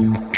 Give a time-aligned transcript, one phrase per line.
[0.00, 0.30] Tree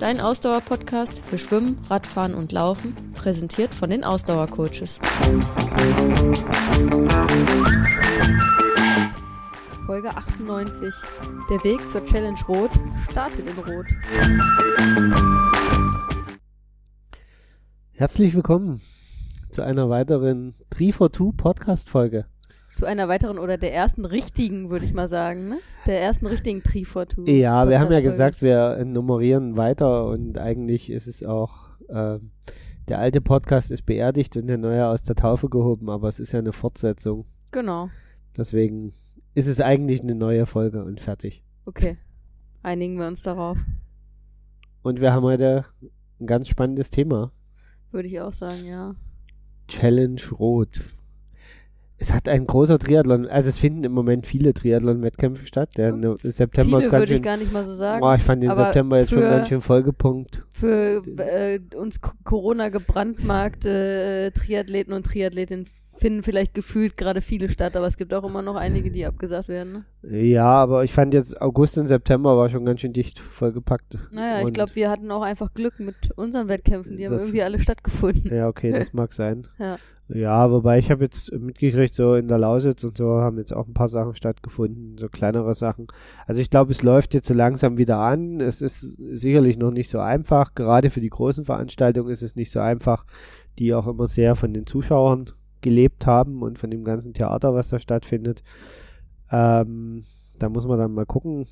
[0.00, 5.00] dein Ausdauer-Podcast für Schwimmen, Radfahren und Laufen, präsentiert von den Ausdauercoaches.
[10.00, 10.94] Folge 98.
[11.50, 12.70] Der Weg zur Challenge Rot
[13.10, 13.86] startet in Rot.
[17.92, 18.80] Herzlich willkommen
[19.50, 22.24] zu einer weiteren Tree for Two Podcast-Folge
[22.72, 25.58] zu einer weiteren oder der ersten richtigen, würde ich mal sagen, ne?
[25.86, 27.26] Der ersten richtigen Trifortu.
[27.26, 32.18] Ja, wir haben ja gesagt, wir nummerieren weiter und eigentlich ist es auch, äh,
[32.88, 36.32] der alte Podcast ist beerdigt und der neue aus der Taufe gehoben, aber es ist
[36.32, 37.26] ja eine Fortsetzung.
[37.50, 37.90] Genau.
[38.34, 38.94] Deswegen
[39.34, 41.42] ist es eigentlich eine neue Folge und fertig.
[41.66, 41.96] Okay.
[42.62, 43.58] Einigen wir uns darauf.
[44.82, 45.64] Und wir haben heute
[46.20, 47.32] ein ganz spannendes Thema.
[47.90, 48.94] Würde ich auch sagen, ja.
[49.68, 50.80] Challenge Rot
[52.00, 55.76] es hat ein großer Triathlon, also es finden im Moment viele Triathlon-Wettkämpfe statt.
[55.76, 56.16] Der hm.
[56.16, 58.02] September viele ist ganz würde schön, ich gar nicht mal so sagen.
[58.02, 60.42] Oh, ich fand den September jetzt schon ganz schön Folgepunkt.
[60.50, 65.66] Für äh, uns Corona gebrandmarkte äh, Triathleten und Triathletinnen
[66.00, 69.48] finden vielleicht gefühlt gerade viele statt, aber es gibt auch immer noch einige, die abgesagt
[69.48, 69.84] werden.
[70.02, 70.22] Ne?
[70.22, 73.98] Ja, aber ich fand jetzt August und September war schon ganz schön dicht vollgepackt.
[74.10, 77.42] Naja, und ich glaube, wir hatten auch einfach Glück mit unseren Wettkämpfen, die haben irgendwie
[77.42, 78.34] alle stattgefunden.
[78.34, 79.46] Ja, okay, das mag sein.
[79.58, 79.78] ja.
[80.12, 83.68] Ja, wobei ich habe jetzt mitgekriegt, so in der Lausitz und so haben jetzt auch
[83.68, 85.86] ein paar Sachen stattgefunden, so kleinere Sachen.
[86.26, 88.40] Also ich glaube, es läuft jetzt so langsam wieder an.
[88.40, 90.54] Es ist sicherlich noch nicht so einfach.
[90.56, 93.04] Gerade für die großen Veranstaltungen ist es nicht so einfach,
[93.60, 97.68] die auch immer sehr von den Zuschauern gelebt haben und von dem ganzen Theater, was
[97.68, 98.42] da stattfindet.
[99.30, 100.04] Ähm,
[100.38, 101.46] da muss man dann mal gucken.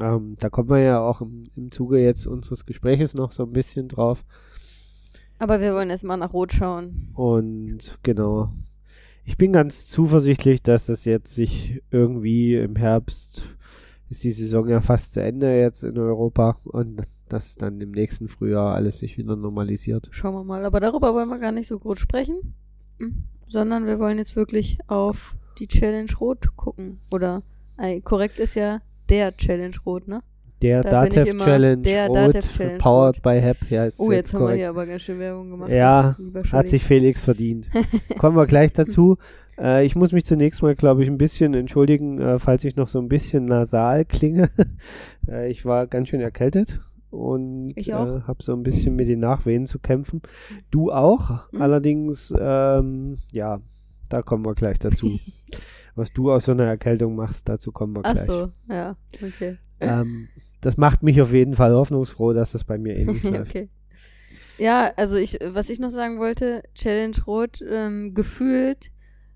[0.00, 3.52] Ähm, da kommen wir ja auch im, im Zuge jetzt unseres Gespräches noch so ein
[3.52, 4.24] bisschen drauf.
[5.38, 7.10] Aber wir wollen erstmal nach Rot schauen.
[7.14, 8.52] Und genau.
[9.24, 13.42] Ich bin ganz zuversichtlich, dass das jetzt sich irgendwie im Herbst
[14.10, 18.28] ist die Saison ja fast zu Ende jetzt in Europa und dass dann im nächsten
[18.28, 20.08] Frühjahr alles sich wieder normalisiert.
[20.10, 20.64] Schauen wir mal.
[20.64, 22.54] Aber darüber wollen wir gar nicht so groß sprechen,
[22.98, 23.24] hm.
[23.46, 27.00] sondern wir wollen jetzt wirklich auf die Challenge Rot gucken.
[27.12, 27.42] Oder
[27.78, 30.22] äh, korrekt ist ja der Challenge Rot, ne?
[30.62, 33.70] Der da Datev Challenge, der Rot, Datev Challenge powered by HEP.
[33.70, 35.70] Ja, oh, jetzt, jetzt haben wir hier aber ganz schön Werbung gemacht.
[35.70, 36.16] Ja,
[36.52, 37.68] hat sich Felix verdient.
[38.18, 39.18] Kommen wir gleich dazu.
[39.58, 42.88] Äh, ich muss mich zunächst mal, glaube ich, ein bisschen entschuldigen, äh, falls ich noch
[42.88, 44.50] so ein bisschen nasal klinge.
[45.28, 46.80] äh, ich war ganz schön erkältet
[47.14, 50.22] und äh, habe so ein bisschen mit den Nachwehen zu kämpfen.
[50.70, 51.62] Du auch, mhm.
[51.62, 53.60] allerdings, ähm, ja,
[54.08, 55.18] da kommen wir gleich dazu.
[55.94, 58.18] Was du aus so einer Erkältung machst, dazu kommen wir gleich.
[58.18, 59.58] Ach so, ja, okay.
[59.78, 60.28] Ähm,
[60.60, 63.54] das macht mich auf jeden Fall hoffnungsfroh, dass das bei mir ähnlich läuft.
[63.54, 63.68] Okay.
[64.58, 68.90] Ja, also ich, was ich noch sagen wollte, Challenge Rot, ähm, gefühlt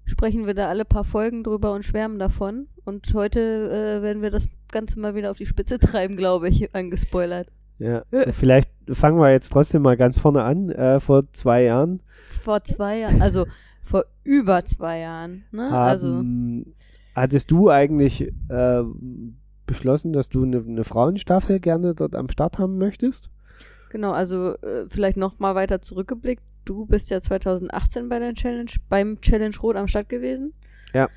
[0.05, 2.69] sprechen wir da alle paar Folgen drüber und schwärmen davon.
[2.84, 6.75] Und heute äh, werden wir das Ganze mal wieder auf die Spitze treiben, glaube ich,
[6.75, 7.49] angespoilert.
[7.78, 8.03] Ja,
[8.33, 12.03] vielleicht fangen wir jetzt trotzdem mal ganz vorne an, äh, vor zwei Jahren.
[12.43, 13.47] Vor zwei Jahren, also
[13.83, 15.44] vor über zwei Jahren.
[15.50, 15.71] Ne?
[15.71, 16.25] Haben, also
[17.15, 18.83] hattest du eigentlich äh,
[19.67, 23.31] beschlossen, dass du eine, eine Frauenstaffel gerne dort am Start haben möchtest?
[23.91, 26.43] Genau, also äh, vielleicht noch mal weiter zurückgeblickt.
[26.65, 30.53] Du bist ja 2018 bei der Challenge, beim Challenge Rot am Start gewesen.
[30.93, 31.09] Ja.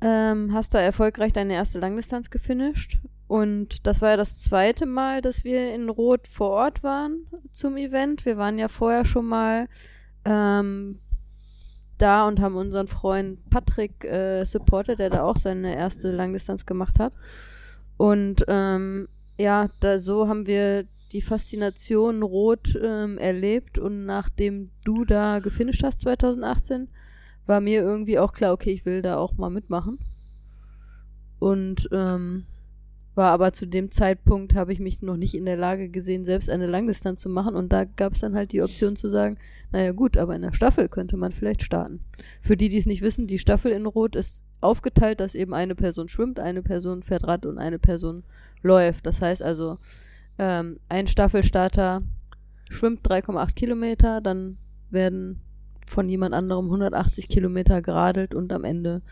[0.00, 2.98] Ähm, hast da erfolgreich deine erste Langdistanz gefinisht.
[3.32, 7.78] Und das war ja das zweite Mal, dass wir in Rot vor Ort waren zum
[7.78, 8.26] Event.
[8.26, 9.68] Wir waren ja vorher schon mal
[10.26, 10.98] ähm,
[11.96, 16.98] da und haben unseren Freund Patrick äh, supportet, der da auch seine erste Langdistanz gemacht
[16.98, 17.14] hat.
[17.96, 25.06] Und ähm, ja, da so haben wir die Faszination Rot ähm, erlebt und nachdem du
[25.06, 26.88] da gefinisht hast 2018,
[27.46, 30.00] war mir irgendwie auch klar, okay, ich will da auch mal mitmachen.
[31.38, 32.44] Und ähm,
[33.14, 36.48] war aber zu dem Zeitpunkt, habe ich mich noch nicht in der Lage gesehen, selbst
[36.48, 37.54] eine Langdistanz zu machen.
[37.54, 39.36] Und da gab es dann halt die Option zu sagen,
[39.70, 42.00] naja gut, aber in der Staffel könnte man vielleicht starten.
[42.40, 45.74] Für die, die es nicht wissen, die Staffel in Rot ist aufgeteilt, dass eben eine
[45.74, 48.24] Person schwimmt, eine Person fährt Rad und eine Person
[48.62, 49.06] läuft.
[49.06, 49.78] Das heißt also,
[50.38, 52.02] ähm, ein Staffelstarter
[52.70, 54.56] schwimmt 3,8 Kilometer, dann
[54.90, 55.40] werden
[55.86, 59.02] von jemand anderem 180 Kilometer geradelt und am Ende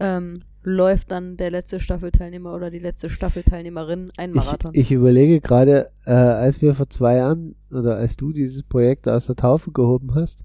[0.00, 4.72] ähm, läuft dann der letzte Staffelteilnehmer oder die letzte Staffelteilnehmerin ein Marathon.
[4.74, 9.06] Ich, ich überlege gerade, äh, als wir vor zwei Jahren oder als du dieses Projekt
[9.06, 10.44] aus der Taufe gehoben hast,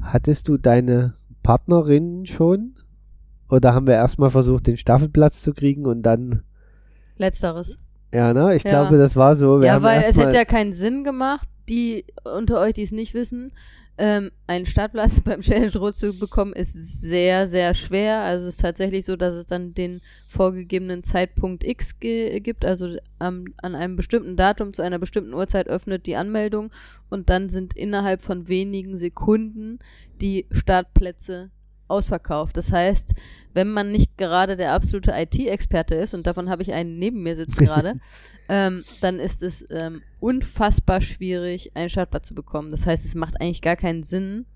[0.00, 2.74] hattest du deine Partnerin schon
[3.48, 6.42] oder haben wir erstmal versucht, den Staffelplatz zu kriegen und dann.
[7.18, 7.78] Letzteres.
[8.12, 8.56] Ja, ne?
[8.56, 8.70] Ich Ja.
[8.70, 9.60] glaube, das war so.
[9.60, 13.12] Wir ja, weil es hätte ja keinen Sinn gemacht, die unter euch, die es nicht
[13.14, 13.52] wissen,
[13.96, 18.20] ähm, einen Startplatz beim Challenge Rot zu bekommen, ist sehr, sehr schwer.
[18.20, 23.46] Also es ist tatsächlich so, dass es dann den vorgegebenen Zeitpunkt X gibt, also am,
[23.58, 26.72] an einem bestimmten Datum zu einer bestimmten Uhrzeit öffnet die Anmeldung
[27.10, 29.78] und dann sind innerhalb von wenigen Sekunden
[30.20, 31.50] die Startplätze
[31.88, 32.56] ausverkauft.
[32.56, 33.14] Das heißt,
[33.52, 37.36] wenn man nicht gerade der absolute IT-Experte ist, und davon habe ich einen neben mir
[37.36, 38.00] sitzen gerade,
[38.48, 42.70] ähm, dann ist es ähm, unfassbar schwierig, einen Startplatz zu bekommen.
[42.70, 44.46] Das heißt, es macht eigentlich gar keinen Sinn.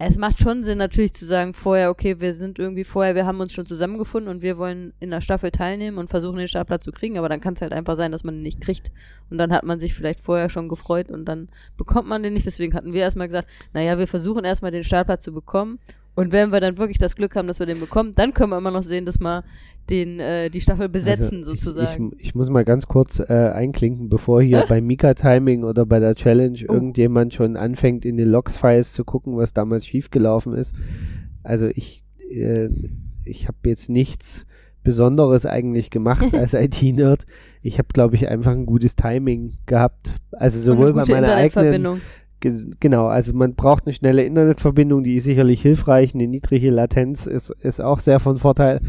[0.00, 3.40] Es macht schon Sinn, natürlich zu sagen, vorher, okay, wir sind irgendwie vorher, wir haben
[3.40, 6.92] uns schon zusammengefunden und wir wollen in der Staffel teilnehmen und versuchen, den Startplatz zu
[6.92, 8.92] kriegen, aber dann kann es halt einfach sein, dass man den nicht kriegt.
[9.28, 12.46] Und dann hat man sich vielleicht vorher schon gefreut und dann bekommt man den nicht.
[12.46, 15.80] Deswegen hatten wir erstmal gesagt, naja, wir versuchen erstmal den Startplatz zu bekommen.
[16.18, 18.58] Und wenn wir dann wirklich das Glück haben, dass wir den bekommen, dann können wir
[18.58, 19.44] immer noch sehen, dass wir
[19.88, 22.10] den, äh, die Staffel besetzen, Also, sozusagen.
[22.14, 26.00] Ich, ich, ich muss mal ganz kurz äh, einklinken, bevor hier beim Mika-Timing oder bei
[26.00, 26.72] der Challenge Oh.
[26.72, 30.74] irgendjemand schon anfängt, in den Logs-Files zu gucken, was damals schiefgelaufen ist.
[31.44, 32.68] Also ich, äh,
[33.24, 34.44] ich habe jetzt nichts
[34.82, 37.26] Besonderes eigentlich gemacht als IT-Nerd.
[37.62, 40.14] Ich habe, glaube ich, einfach ein gutes Timing gehabt.
[40.32, 42.00] Also sowohl bei meiner eigenen
[42.40, 46.14] Genau, also man braucht eine schnelle Internetverbindung, die ist sicherlich hilfreich.
[46.14, 48.80] Eine niedrige Latenz ist, ist auch sehr von Vorteil.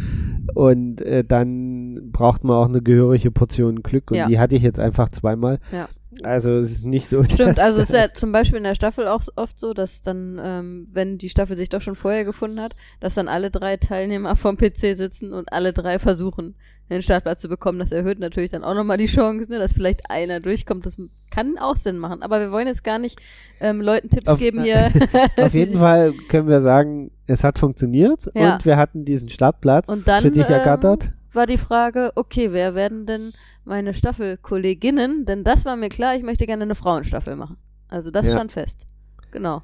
[0.53, 4.11] Und äh, dann braucht man auch eine gehörige Portion Glück.
[4.11, 4.27] Und Ja.
[4.27, 5.59] die hatte ich jetzt einfach zweimal.
[5.71, 5.87] Ja.
[6.23, 7.23] Also es ist nicht so.
[7.25, 10.39] Stimmt, also es ist ja zum Beispiel in der Staffel auch oft so, dass dann,
[10.43, 14.35] ähm, wenn die Staffel sich doch schon vorher gefunden hat, dass dann alle drei Teilnehmer
[14.35, 16.55] vom PC sitzen und alle drei versuchen,
[16.89, 17.77] den Startplatz zu bekommen.
[17.77, 20.87] Das erhöht natürlich dann auch nochmal die Chance, ne, dass vielleicht einer durchkommt.
[20.87, 20.97] Das
[21.29, 22.23] kann auch Sinn machen.
[22.23, 23.19] Aber wir wollen jetzt gar nicht
[23.59, 24.91] ähm, Leuten Tipps Auf- geben hier.
[25.37, 28.55] Auf jeden Fall können wir sagen, es hat funktioniert Ja.
[28.55, 31.09] und wir hatten diesen Startplatz Und dann, für dich ähm, ergattert.
[31.33, 33.33] war die Frage, okay, wer werden denn
[33.65, 35.25] meine Staffelkolleginnen?
[35.25, 37.57] Denn das war mir klar, ich möchte gerne eine Frauenstaffel machen.
[37.87, 38.31] Also das Ja.
[38.33, 38.85] stand fest.
[39.31, 39.61] Genau.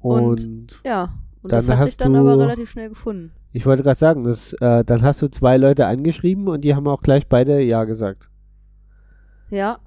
[0.00, 1.14] Und, und- Ja.
[1.42, 3.30] Und das hat sich dann aber relativ schnell gefunden.
[3.52, 6.86] ich wollte gerade sagen, das, äh, dann hast du zwei Leute angeschrieben und die haben
[6.88, 8.28] auch gleich beide Ja gesagt.
[9.50, 9.78] Ja,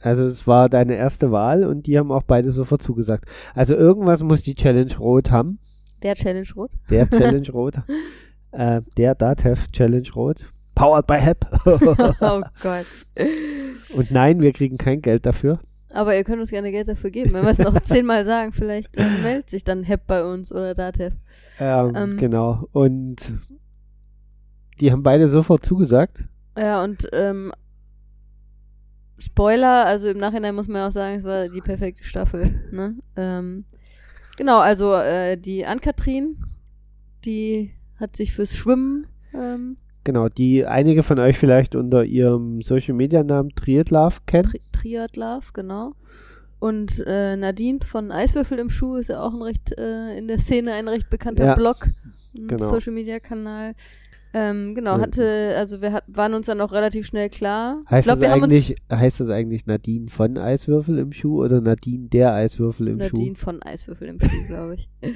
[0.00, 3.24] Also es war deine erste Wahl und die haben auch beide sofort zugesagt.
[3.54, 5.58] Also irgendwas muss die Challenge Rot haben.
[6.04, 6.70] der Challenge Rot.
[6.88, 7.74] Der Challenge Rot.
[8.52, 10.46] Äh, der Datev Challenge Rot.
[10.78, 11.44] Powered by HEP.
[12.20, 12.86] oh Gott.
[13.94, 15.58] und nein, wir kriegen kein Geld dafür.
[15.92, 17.32] Aber ihr könnt uns gerne Geld dafür geben.
[17.32, 20.74] Wenn wir es noch zehnmal sagen, vielleicht äh, meldet sich dann HEP bei uns oder
[20.74, 21.16] Datev.
[21.58, 22.16] Ähm, Ähm.
[22.18, 22.68] Genau.
[22.70, 23.34] Und
[24.80, 26.24] die haben beide sofort zugesagt.
[26.56, 27.52] Ja, und ähm,
[29.18, 32.68] Spoiler, also im Nachhinein muss man auch sagen, es war die perfekte Staffel.
[32.70, 32.96] Ne?
[33.16, 33.64] Ähm,
[34.36, 36.36] genau, also äh, die Ann-Kathrin,
[37.24, 39.76] die hat sich fürs Schwimmen ähm,
[40.08, 44.48] Genau, die einige von euch vielleicht unter ihrem Social Media Namen Triathlove kennen.
[44.48, 45.92] Tri Triathlove, genau.
[46.58, 50.38] Und äh, Nadine von Eiswürfel im Schuh ist ja auch ein recht äh, in der
[50.38, 51.86] Szene ein recht bekannter Ja, Blog,
[52.32, 52.70] genau.
[52.70, 53.74] Social Media Kanal.
[54.32, 57.82] Ähm, genau, hatte, also wir hat, waren uns dann auch relativ schnell klar.
[57.90, 62.08] Heißt, ich glaube, das eigentlich, heißt das eigentlich Nadine von Eiswürfel im Schuh oder Nadine
[62.08, 63.44] der Eiswürfel im Nadine Schuh?
[63.44, 64.88] von Eiswürfel im Schuh, glaube ich.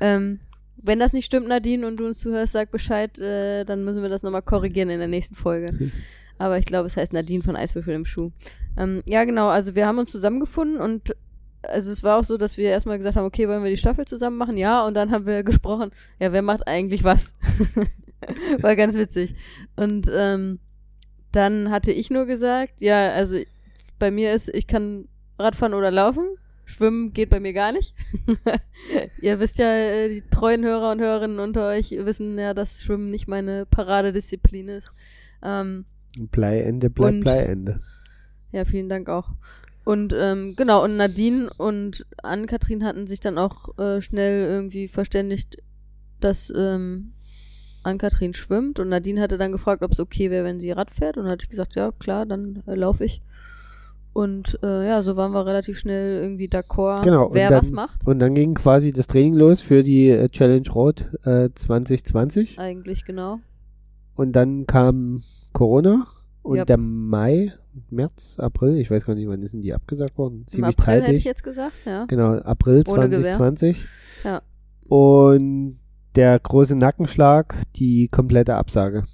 [0.00, 0.40] ähm,
[0.84, 4.08] wenn das nicht stimmt, Nadine, und du uns zuhörst, sag Bescheid, äh, dann müssen wir
[4.10, 5.90] das nochmal korrigieren in der nächsten Folge.
[6.38, 8.30] Aber ich glaube, es heißt Nadine von Eiswürfel im Schuh.
[8.76, 11.16] Ähm, ja, genau, also wir haben uns zusammengefunden und
[11.62, 14.04] also es war auch so, dass wir erstmal gesagt haben, okay, wollen wir die Staffel
[14.04, 14.58] zusammen machen?
[14.58, 17.32] Ja, und dann haben wir gesprochen, ja, wer macht eigentlich was?
[18.60, 19.34] war ganz witzig.
[19.76, 20.58] Und ähm,
[21.32, 23.38] dann hatte ich nur gesagt, ja, also
[23.98, 26.36] bei mir ist, ich kann Radfahren oder laufen.
[26.64, 27.94] Schwimmen geht bei mir gar nicht.
[29.20, 33.10] Ihr wisst ja, äh, die treuen Hörer und Hörerinnen unter euch wissen ja, dass Schwimmen
[33.10, 34.92] nicht meine Paradedisziplin ist.
[35.42, 35.84] Ähm,
[36.30, 37.80] Bleiende bleibt Bleiende.
[38.52, 39.30] ja, vielen Dank auch.
[39.84, 45.58] Und ähm, genau, und Nadine und Ann-Kathrin hatten sich dann auch äh, schnell irgendwie verständigt,
[46.20, 47.12] dass ähm,
[47.82, 51.18] Ann-Kathrin schwimmt und Nadine hatte dann gefragt, ob es okay wäre, wenn sie Rad fährt
[51.18, 53.20] und hatte ich gesagt, ja klar, dann äh, laufe ich.
[54.14, 58.06] Und äh, ja, so waren wir relativ schnell irgendwie d'accord, Genau, wer dann- was macht.
[58.06, 62.58] Und dann ging quasi das Training los für die äh, Challenge Rot äh, 2020.
[62.58, 63.40] Eigentlich genau.
[64.14, 66.06] Und dann kam Corona
[66.42, 66.66] und Yep.
[66.68, 67.52] der Mai,
[67.90, 70.42] März, April, ich weiß gar nicht, wann ist denn die abgesagt worden?
[70.42, 71.24] Im Ziemlich April hätte ich zeitig.
[71.24, 72.04] jetzt gesagt, ja.
[72.06, 73.32] Genau, April Ohne Gewehr.
[73.32, 73.84] 2020.
[74.22, 74.42] Ja.
[74.88, 75.74] Und
[76.14, 79.06] der große Nackenschlag, die komplette Absage.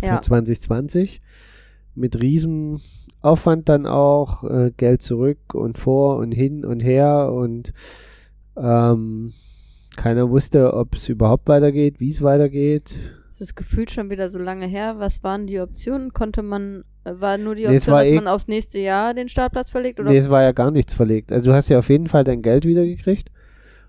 [0.00, 0.20] Für Ja.
[0.22, 1.22] 2020.
[1.94, 2.80] Mit riesen
[3.22, 7.72] Aufwand dann auch, äh, Geld zurück und vor und hin und her und
[8.56, 9.32] ähm,
[9.96, 12.96] keiner wusste, ob es überhaupt weitergeht, wie es weitergeht.
[13.30, 14.96] Es ist gefühlt schon wieder so lange her.
[14.98, 16.12] Was waren die Optionen?
[16.12, 18.78] Konnte man, äh, war nur die Nee, es Option, war dass eh- man aufs nächste
[18.78, 20.00] Jahr den Startplatz verlegt?
[20.00, 20.10] Oder?
[20.10, 21.32] Nee, es war ja gar nichts verlegt.
[21.32, 23.30] Also du hast ja auf jeden Fall dein Geld wieder gekriegt.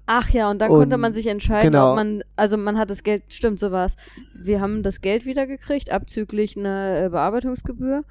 [0.05, 1.91] Ach ja, und dann Und- konnte man sich entscheiden, genau.
[1.91, 3.95] ob man, also man hat das Geld, stimmt, so war's.
[4.35, 8.03] Wir haben das Geld wiedergekriegt, abzüglich einer äh, Bearbeitungsgebühr.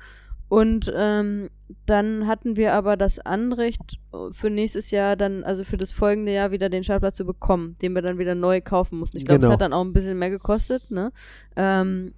[0.52, 1.48] Und ähm,
[1.86, 6.30] dann hatten wir aber das Anrecht äh, für nächstes Jahr dann, also für das folgende
[6.34, 9.16] Jahr wieder den Startplatz zu bekommen, den wir dann wieder neu kaufen mussten.
[9.16, 9.54] Ich glaube, es Genau.
[9.54, 11.10] hat dann auch ein bisschen mehr gekostet, ne?
[11.56, 12.12] Ähm,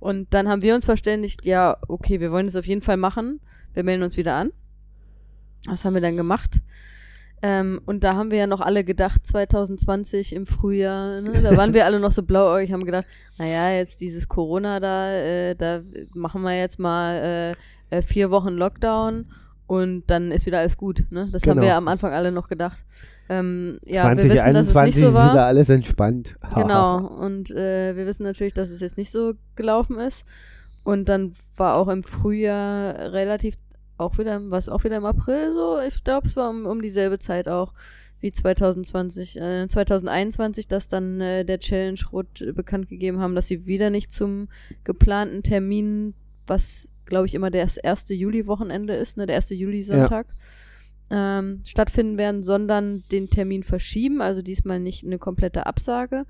[0.00, 3.40] und dann haben wir uns verständigt, ja, okay, wir wollen das auf jeden Fall machen.
[3.72, 4.50] Wir melden uns wieder an.
[5.64, 6.60] Das haben wir dann gemacht.
[7.40, 11.40] Ähm, und da haben wir ja noch alle gedacht, 2020 im Frühjahr, ne?
[11.40, 13.06] da waren wir alle noch so blauäugig, haben gedacht,
[13.38, 15.80] naja, jetzt dieses Corona da, äh, da
[16.14, 19.26] machen wir jetzt mal äh, äh, vier Wochen Lockdown
[19.66, 21.04] und dann ist wieder alles gut.
[21.10, 21.28] Ne?
[21.32, 21.62] Das haben Genau.
[21.62, 22.84] wir am Anfang alle noch gedacht.
[23.28, 26.34] Ähm, ja, wir wissen, dass es 2021 nicht so ist wieder alles entspannt.
[26.54, 30.24] Genau, und äh, wir wissen natürlich, dass es jetzt nicht so gelaufen ist.
[30.82, 33.56] Und dann war auch im Frühjahr relativ,
[33.98, 36.80] auch wieder, war es auch wieder im April so, ich glaube, es war um, um
[36.80, 37.74] dieselbe Zeit auch
[38.20, 43.66] wie 2020, äh, 2021, dass dann äh, der Challenge Rot bekannt gegeben haben, dass sie
[43.66, 44.48] wieder nicht zum
[44.84, 46.14] geplanten Termin,
[46.46, 50.26] was glaube ich immer das erste Juli-Wochenende ist, ne, der erste Juli-Sonntag,
[51.10, 54.20] ähm, stattfinden werden, sondern den Termin verschieben.
[54.20, 56.24] Also diesmal nicht eine komplette Absage,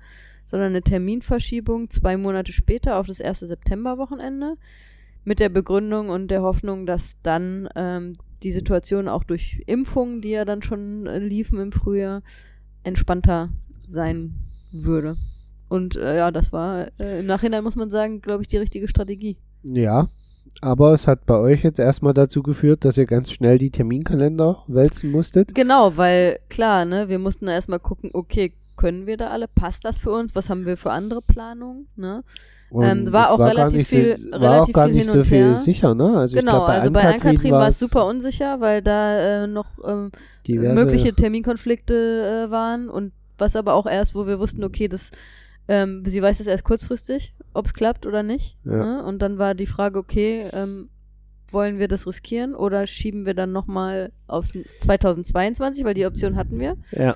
[0.45, 4.55] sondern eine Terminverschiebung zwei Monate später auf das erste September-Wochenende.
[5.25, 10.29] Mit der Begründung und der Hoffnung, dass dann ähm, die Situation auch durch Impfungen, die
[10.29, 12.23] ja dann schon äh, liefen im Frühjahr,
[12.83, 13.49] entspannter
[13.85, 14.35] sein
[14.71, 15.17] würde.
[15.67, 18.87] Und äh, ja, das war äh, im Nachhinein, muss man sagen, glaube ich, die richtige
[18.87, 19.37] Strategie.
[19.63, 20.07] Ja,
[20.61, 24.63] aber es hat bei euch jetzt erstmal dazu geführt, dass ihr ganz schnell die Terminkalender
[24.67, 25.55] wälzen musstet.
[25.55, 29.47] Genau, weil klar, ne, wir mussten erstmal gucken, okay, können wir da alle?
[29.47, 30.35] Passt das für uns?
[30.35, 31.87] Was haben wir für andere Planungen?
[31.95, 32.23] Ne?
[32.71, 35.17] Ähm, war auch gar relativ nicht viel- so, war relativ auch gar viel nicht hin
[35.17, 35.55] so viel her.
[35.55, 36.17] sicher, ne?
[36.17, 39.47] Also genau, glaub, bei also bei Ann-Kathrin Ann-Kathrin war es super unsicher, weil da äh,
[39.47, 40.11] noch ähm,
[40.47, 45.11] mögliche Terminkonflikte äh, waren und was aber auch erst, wo wir wussten, okay, das,
[45.69, 48.57] ähm, sie weiß das erst kurzfristig, ob es klappt oder nicht.
[48.65, 48.71] Ja.
[48.71, 49.03] Ne?
[49.05, 50.89] Und dann war die Frage, okay, ähm,
[51.51, 56.59] wollen wir das riskieren oder schieben wir dann nochmal aufs 2022, weil die Option hatten
[56.59, 56.75] wir.
[56.91, 57.15] Ja,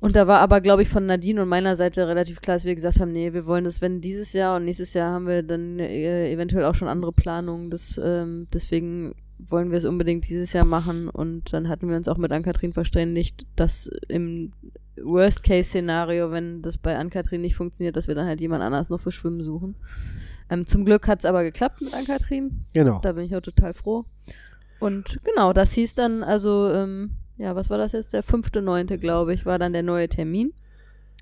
[0.00, 2.74] Und da war aber, glaube ich, von Nadine und meiner Seite relativ klar, dass wir
[2.74, 5.78] gesagt haben, nee, wir wollen das, wenn dieses Jahr und nächstes Jahr haben wir dann
[5.78, 7.70] äh, eventuell auch schon andere Planungen.
[7.70, 11.08] Das, ähm, deswegen wollen wir es unbedingt dieses Jahr machen.
[11.08, 14.52] Und dann hatten wir uns auch mit Ann-Kathrin verständigt, dass im
[14.96, 19.12] Worst-Case-Szenario, wenn das bei Ann-Kathrin nicht funktioniert, dass wir dann halt jemand anders noch für
[19.12, 19.76] Schwimmen suchen.
[20.48, 22.64] Ähm, zum Glück hat es aber geklappt mit Ann-Kathrin.
[22.72, 23.00] genau.
[23.00, 24.04] Da bin ich auch total froh.
[24.78, 28.12] Und genau, das hieß dann, also, ähm, ja, was war das jetzt?
[28.12, 30.52] Der fünfte, neunte, glaube ich, war dann der neue Termin.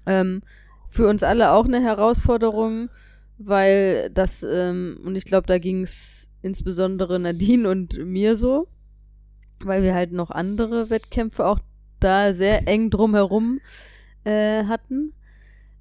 [0.06, 0.42] Ähm,
[0.88, 2.90] für uns alle auch eine Herausforderung,
[3.38, 8.68] weil das, ähm, und ich glaube, da ging es insbesondere Nadine und mir so,
[9.64, 11.58] weil wir halt noch andere Wettkämpfe auch
[12.00, 13.60] da sehr eng drumherum
[14.24, 15.14] äh, hatten.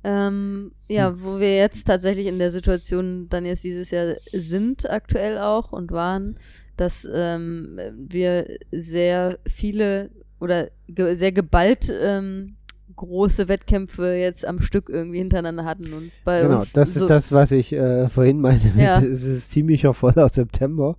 [0.05, 5.38] Ähm, ja, wo wir jetzt tatsächlich in der Situation dann jetzt dieses Jahr sind, aktuell
[5.38, 6.38] auch und waren,
[6.75, 12.58] dass ähm, wir sehr viele oder ge sehr geballt ähm,
[12.96, 17.10] große Wettkämpfe jetzt am Stück irgendwie hintereinander hatten und bei Genau, uns das so, ist
[17.10, 18.68] das, was ich äh, vorhin meinte.
[18.78, 19.02] Ja.
[19.02, 20.96] Es ist ziemlicher voller September.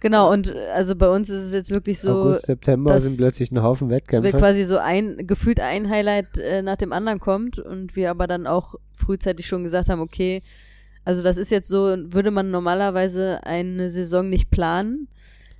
[0.00, 3.50] genau und äh, also bei uns ist es jetzt wirklich so August, September sind plötzlich
[3.50, 4.32] ein Haufen wir Wettkämpfe.
[4.36, 8.46] quasi so ein gefühlt ein Highlight äh, nach dem anderen kommt und wir aber dann
[8.46, 10.42] auch frühzeitig schon gesagt haben, okay,
[11.04, 15.08] also das ist jetzt so, würde man normalerweise eine Saison nicht planen,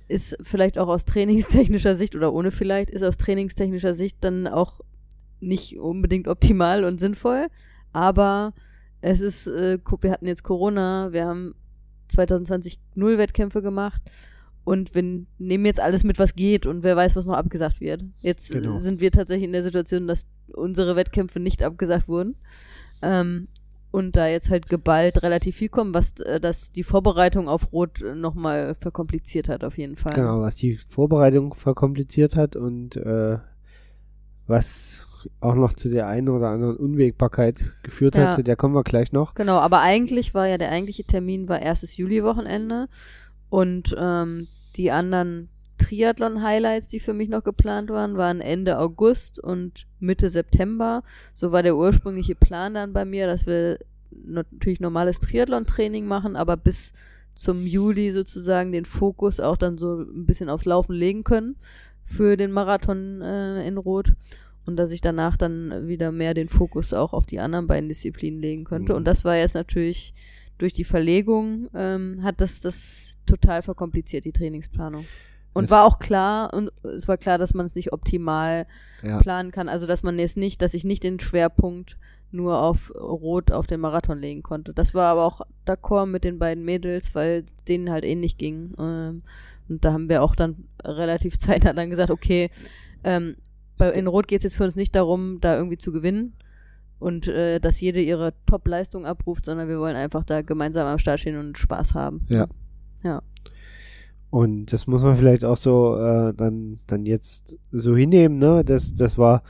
[0.07, 4.79] ist vielleicht auch aus trainingstechnischer Sicht oder ohne vielleicht, ist aus trainingstechnischer Sicht dann auch
[5.41, 7.47] nicht unbedingt optimal und sinnvoll,
[7.91, 8.53] aber
[9.01, 11.55] es ist, äh, wir hatten jetzt Corona, wir haben
[12.09, 14.01] 2020 null Wettkämpfe gemacht
[14.63, 18.03] und wir nehmen jetzt alles mit, was geht und wer weiß, was noch abgesagt wird.
[18.19, 18.77] Jetzt Genau.
[18.77, 22.35] sind wir tatsächlich in der Situation, dass unsere Wettkämpfe nicht abgesagt wurden.
[23.01, 23.47] Ähm,
[23.89, 28.01] und da jetzt halt geballt relativ viel kommen, was äh, das die Vorbereitung auf Rot
[28.01, 30.13] äh, nochmal verkompliziert hat, auf jeden Fall.
[30.13, 33.37] Genau, was die Vorbereitung verkompliziert hat und äh,
[34.47, 35.07] was
[35.39, 38.27] auch noch zu der einen oder anderen Unwägbarkeit geführt Ja.
[38.29, 39.33] hat, zu der kommen wir gleich noch.
[39.35, 42.87] Genau, aber eigentlich war ja der eigentliche Termin war erstes Juli-Wochenende
[43.49, 49.87] und ähm, die anderen Triathlon-Highlights, die für mich noch geplant waren, waren Ende August und
[49.99, 51.03] Mitte September.
[51.33, 53.79] So war der ursprüngliche Plan dann bei mir, dass wir
[54.11, 56.93] natürlich normales Triathlon-Training machen, aber bis
[57.33, 61.55] zum Juli sozusagen den Fokus auch dann so ein bisschen aufs Laufen legen können
[62.05, 64.13] für den Marathon äh, in Rot.
[64.65, 68.39] Und dass ich danach dann wieder mehr den Fokus auch auf die anderen beiden Disziplinen
[68.41, 68.93] legen könnte.
[68.93, 68.97] Mhm.
[68.97, 70.13] Und das war jetzt natürlich
[70.57, 75.05] durch die Verlegung, ähm, hat das das total verkompliziert, die Trainingsplanung.
[75.53, 78.67] Und Das- war auch klar, und es war klar, dass man es nicht optimal
[79.03, 79.17] Ja.
[79.19, 79.67] planen kann.
[79.69, 81.97] Also dass man jetzt nicht, dass ich nicht den Schwerpunkt
[82.33, 84.73] nur auf Rot auf den Marathon legen konnte.
[84.73, 88.73] Das war aber auch d'accord mit den beiden Mädels, weil es denen halt ähnlich ging.
[88.79, 89.23] Ähm,
[89.67, 92.49] und da haben wir auch dann relativ zeitnah dann gesagt, okay,
[93.03, 93.35] ähm,
[93.81, 96.33] bei, in Rot geht es jetzt für uns nicht darum, da irgendwie zu gewinnen
[96.99, 101.19] und äh, dass jede ihre Top-Leistung abruft, sondern wir wollen einfach da gemeinsam am Start
[101.19, 102.23] stehen und Spaß haben.
[102.29, 102.45] Ja.
[103.01, 103.23] Ja.
[104.29, 108.63] Und das muss man vielleicht auch so äh, dann, dann jetzt so hinnehmen, ne?
[108.63, 109.41] Das, das war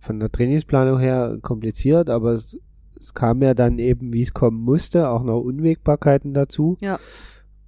[0.00, 2.58] von der Trainingsplanung her kompliziert, aber es,
[2.98, 6.76] es kam ja dann eben, wie es kommen musste, auch noch Unwägbarkeiten dazu.
[6.80, 6.98] Ja.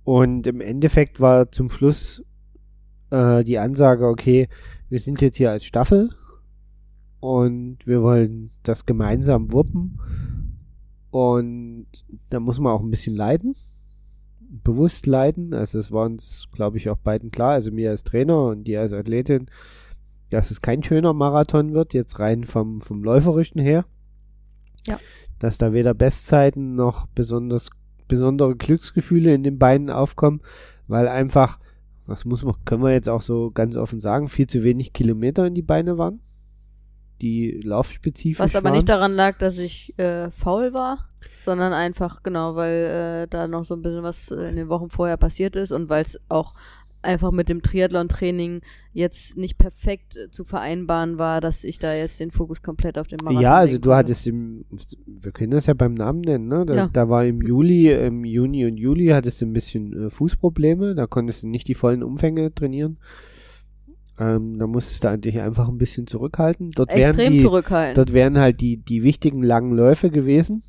[0.03, 2.25] Und im Endeffekt war zum Schluss
[3.11, 4.49] äh, die Ansage, okay,
[4.93, 6.11] wir sind jetzt hier als Staffel
[7.19, 9.99] und wir wollen das gemeinsam wuppen.
[11.11, 11.87] Und
[12.29, 13.57] da muss man auch ein bisschen leiden,
[14.39, 15.55] bewusst leiden.
[15.55, 18.83] Also es war uns, glaube ich, auch beiden klar, also mir als Trainer und dir
[18.83, 19.47] als Athletin,
[20.29, 23.87] dass es kein schöner Marathon wird, jetzt rein vom, vom Läuferischen her.
[24.87, 24.99] Ja.
[25.39, 27.71] Dass da weder Bestzeiten noch besonders
[28.09, 30.43] besondere Glücksgefühle in den Beinen aufkommen,
[30.87, 31.59] weil einfach,
[32.07, 35.47] das muss man, können wir jetzt auch so ganz offen sagen, viel zu wenig Kilometer
[35.47, 36.21] in die Beine waren.
[37.21, 38.75] Die laufspezifisch Was aber waren.
[38.75, 43.65] nicht daran lag, dass ich äh, faul war, sondern einfach, genau, weil äh, da noch
[43.65, 46.55] so ein bisschen was äh, in den Wochen vorher passiert ist und weil es auch
[47.03, 48.61] einfach mit dem Triathlon-Training
[48.93, 53.09] jetzt nicht perfekt äh, zu vereinbaren war, dass ich da jetzt den Fokus komplett auf
[53.09, 54.65] den Marathon Ja, also du hattest im,
[55.07, 56.65] wir können das ja beim Namen nennen, ne?
[56.67, 56.91] Da, Ja.
[56.93, 61.07] da war im Juli, im Juni und Juli hattest du ein bisschen äh, Fußprobleme, da
[61.07, 62.99] konntest du nicht die vollen Umfänge trainieren.
[64.19, 66.71] Ähm, da musstest du dich einfach ein bisschen zurückhalten.
[66.73, 67.99] Dort wären extrem die, zurückhaltend.
[67.99, 70.63] Dort wären halt die, die wichtigen langen Läufe gewesen,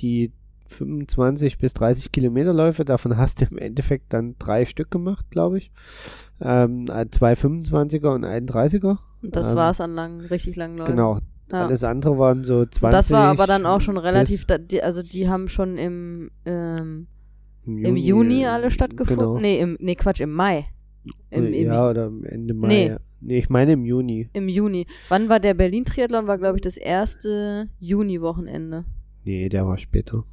[0.00, 0.32] die
[0.74, 5.58] 25 bis 30 Kilometer Läufe, davon hast du im Endeffekt dann drei Stück gemacht, glaube
[5.58, 5.70] ich.
[6.40, 8.98] Ähm, zwei 25er und einen 30er.
[9.22, 10.92] Und das ähm, war's an langen, richtig langen Läufen.
[10.92, 11.18] Genau.
[11.52, 11.66] Ja.
[11.66, 12.82] Alles andere waren so 20.
[12.82, 16.30] Und das war aber dann auch schon relativ, da, die, also die haben schon im,
[16.46, 17.06] ähm,
[17.66, 19.26] im im Juni alle äh, stattgefunden.
[19.26, 19.38] Genau.
[19.38, 20.66] Nee, im, nee, Quatsch, im Mai.
[21.30, 22.68] Im, im, ja, oder Ende Mai.
[22.68, 22.86] Nee.
[22.88, 22.98] Ja.
[23.20, 24.28] Nee, ich meine im Juni.
[24.34, 24.86] Im Juni.
[25.08, 26.26] Wann war der Berlin-Triathlon?
[26.26, 28.84] War, glaube ich, das erste Juni-Wochenende.
[29.24, 30.24] Nee, der war später.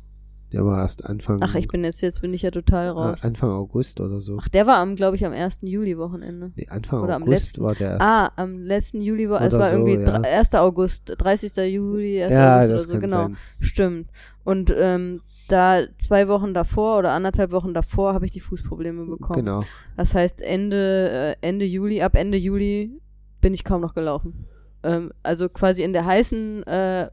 [0.51, 3.23] Der war erst Anfang, Ach, ich bin jetzt, jetzt bin ich ja total raus.
[3.23, 4.37] Anfang August oder so.
[4.41, 5.59] Ach, der war am, glaube ich, am 1.
[5.61, 6.51] Juli-Wochenende.
[6.55, 7.63] Nee, Anfang oder am August letzten.
[7.63, 8.01] war der erst.
[8.01, 10.19] Ah, am letzten Juli war, es war so, irgendwie ja.
[10.19, 10.55] dr- 1.
[10.55, 11.55] August, 30.
[11.71, 12.33] Juli, 1.
[12.33, 13.23] ja, August oder so, genau.
[13.23, 13.37] sein.
[13.59, 14.09] Stimmt.
[14.43, 19.39] Und ähm, da zwei Wochen davor oder anderthalb Wochen davor habe ich die Fußprobleme bekommen.
[19.45, 19.63] Genau.
[19.97, 22.99] Das heißt, Ende, äh, Ende Juli, ab Ende Juli
[23.41, 24.45] bin ich kaum noch gelaufen.
[24.83, 27.09] Ähm, also quasi in der heißen äh,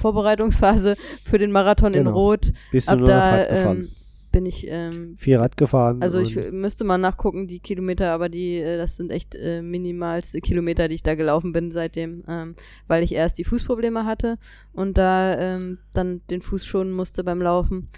[0.00, 2.12] Vorbereitungsphase für den Marathon in Genau.
[2.18, 2.52] Rot.
[2.72, 3.76] Bist du Ab nur da Rad gefahren?
[3.78, 3.88] ähm,
[4.32, 6.00] bin ich, ähm, Viel Rad gefahren.
[6.02, 10.40] also ich müsste mal nachgucken, die Kilometer, aber die, äh, das sind echt äh, minimalste
[10.40, 12.54] Kilometer, die ich da gelaufen bin seitdem, ähm,
[12.86, 14.38] weil ich erst die Fußprobleme hatte
[14.72, 17.88] und da ähm, dann den Fuß schonen musste beim Laufen.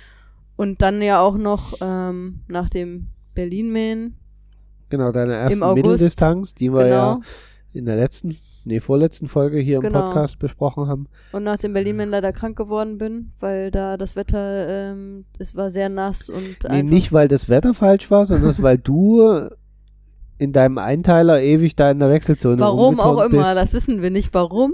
[0.56, 4.16] Und dann ja auch noch ähm, nach dem Berlin-Mähen,
[4.88, 5.76] Genau, deine August.
[5.76, 7.20] Mitteldistanz, die ja genau.
[7.72, 10.00] in der letzten, nee, vorletzten Folge hier im Genau.
[10.08, 11.06] Podcast besprochen haben.
[11.32, 15.70] Und nach dem Berlin-Mähen leider krank geworden bin, weil da das Wetter, ähm, es war
[15.70, 19.48] sehr nass und Nee, nicht, weil das Wetter falsch war, sondern weil du
[20.38, 23.56] in deinem Einteiler ewig da in der Wechselzone Warum auch immer, bist.
[23.56, 24.72] das wissen wir nicht, warum.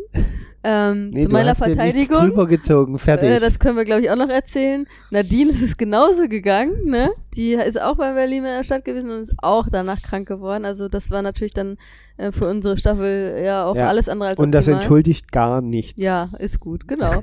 [0.71, 3.31] Ähm, nee, zu meiner Verteidigung, drüber gezogen, fertig.
[3.31, 4.87] äh, das können wir glaube ich auch noch erzählen.
[5.11, 7.11] Nadine ist es genauso gegangen, ne?
[7.37, 10.65] Die ist auch beim Berlin in der Stadt gewesen und ist auch danach krank geworden.
[10.65, 11.77] Also das war natürlich dann
[12.17, 13.87] äh, für unsere Staffel ja auch Ja.
[13.89, 14.81] alles andere als und das optimal.
[14.81, 16.03] entschuldigt gar nichts.
[16.03, 17.23] Ja, ist gut, genau.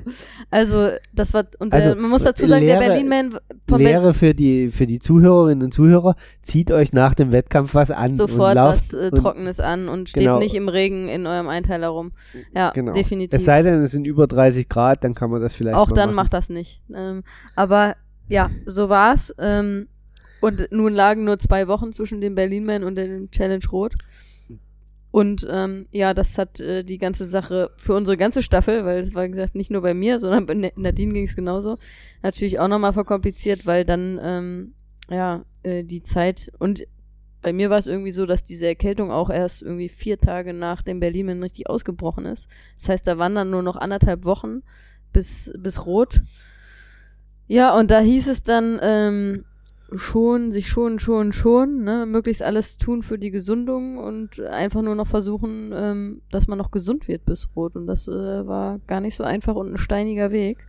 [0.50, 4.14] Also das war und Also, der, man muss dazu sagen, der Lehre- Berlin-Man von Lehre
[4.14, 8.12] für die, für die Zuhörerinnen und Zuhörer, zieht euch nach dem Wettkampf was an und
[8.12, 10.38] sofort lauft was äh, und- Trockenes an und steht Genau.
[10.38, 12.12] nicht im Regen in eurem Einteiler rum.
[12.54, 12.92] Ja, Genau.
[12.94, 13.35] definitiv.
[13.36, 16.08] Es sei denn, es sind über 30 Grad, dann kann man das vielleicht Auch dann
[16.10, 16.16] machen.
[16.16, 16.82] macht das nicht.
[16.94, 17.22] Ähm,
[17.54, 17.96] aber
[18.28, 19.34] ja, so war's.
[19.38, 19.88] Ähm,
[20.40, 23.94] und nun lagen nur zwei Wochen zwischen dem Berlin-Man und dem Challenge Rot.
[25.10, 29.14] Und ähm, ja, das hat äh, die ganze Sache für unsere ganze Staffel, weil es
[29.14, 31.78] war wie gesagt nicht nur bei mir, sondern bei Na- Nadine ging es genauso,
[32.22, 34.74] natürlich auch nochmal verkompliziert, weil dann ähm,
[35.08, 36.86] ja äh, die Zeit und
[37.46, 40.82] bei mir war es irgendwie so, dass diese Erkältung auch erst irgendwie vier Tage nach
[40.82, 42.48] dem Berlin richtig ausgebrochen ist.
[42.74, 44.64] Das heißt, da waren dann nur noch anderthalb Wochen
[45.12, 46.22] bis, bis rot.
[47.46, 49.44] Ja, und da hieß es dann, ähm,
[49.94, 54.96] schon, sich schon, schon, schon, ne, möglichst alles tun für die Gesundung und einfach nur
[54.96, 57.76] noch versuchen, ähm, dass man noch gesund wird bis Rot.
[57.76, 60.66] Und das äh, war gar nicht so einfach und ein steiniger Weg.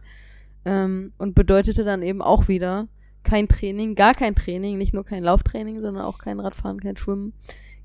[0.63, 2.87] Ähm, und bedeutete dann eben auch wieder
[3.27, 7.33] kein Training, gar kein Training, nicht nur kein Lauftraining, sondern auch kein Radfahren, kein Schwimmen,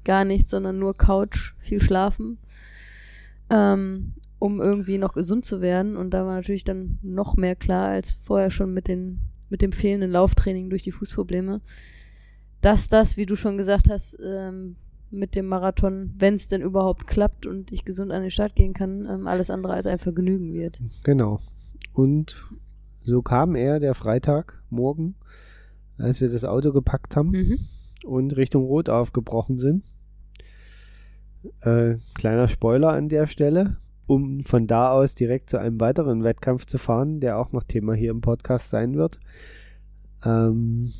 [0.05, 2.38] gar nichts, sondern nur Couch, viel schlafen,
[3.50, 5.96] ähm, um irgendwie noch gesund zu werden.
[5.96, 9.20] Und da war natürlich dann noch mehr klar als vorher schon mit den
[9.52, 11.61] mit dem fehlenden Lauftraining durch die Fußprobleme,
[12.62, 14.76] dass das, wie du schon gesagt hast, ähm,
[15.11, 18.72] mit dem Marathon, wenn es denn überhaupt klappt und ich gesund an den Start gehen
[18.72, 20.81] kann, ähm, alles andere als ein Vergnügen wird.
[21.05, 21.40] Genau.
[21.92, 22.46] Und
[23.02, 25.14] so kam er, der Freitag, morgen,
[25.98, 27.58] als wir das Auto gepackt haben Mhm.
[28.04, 29.84] und Richtung Rot aufgebrochen sind.
[31.60, 36.66] Äh, kleiner Spoiler an der Stelle, um von da aus direkt zu einem weiteren Wettkampf
[36.66, 39.18] zu fahren, der auch noch Thema hier im Podcast sein wird.
[40.24, 40.92] Ähm,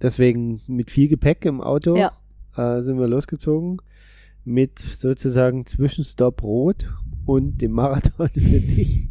[0.00, 2.12] deswegen mit viel Gepäck im Auto Ja.
[2.56, 3.78] äh, sind wir losgezogen
[4.44, 6.88] mit sozusagen Zwischenstopp Rot
[7.26, 9.08] und dem Marathon für dich.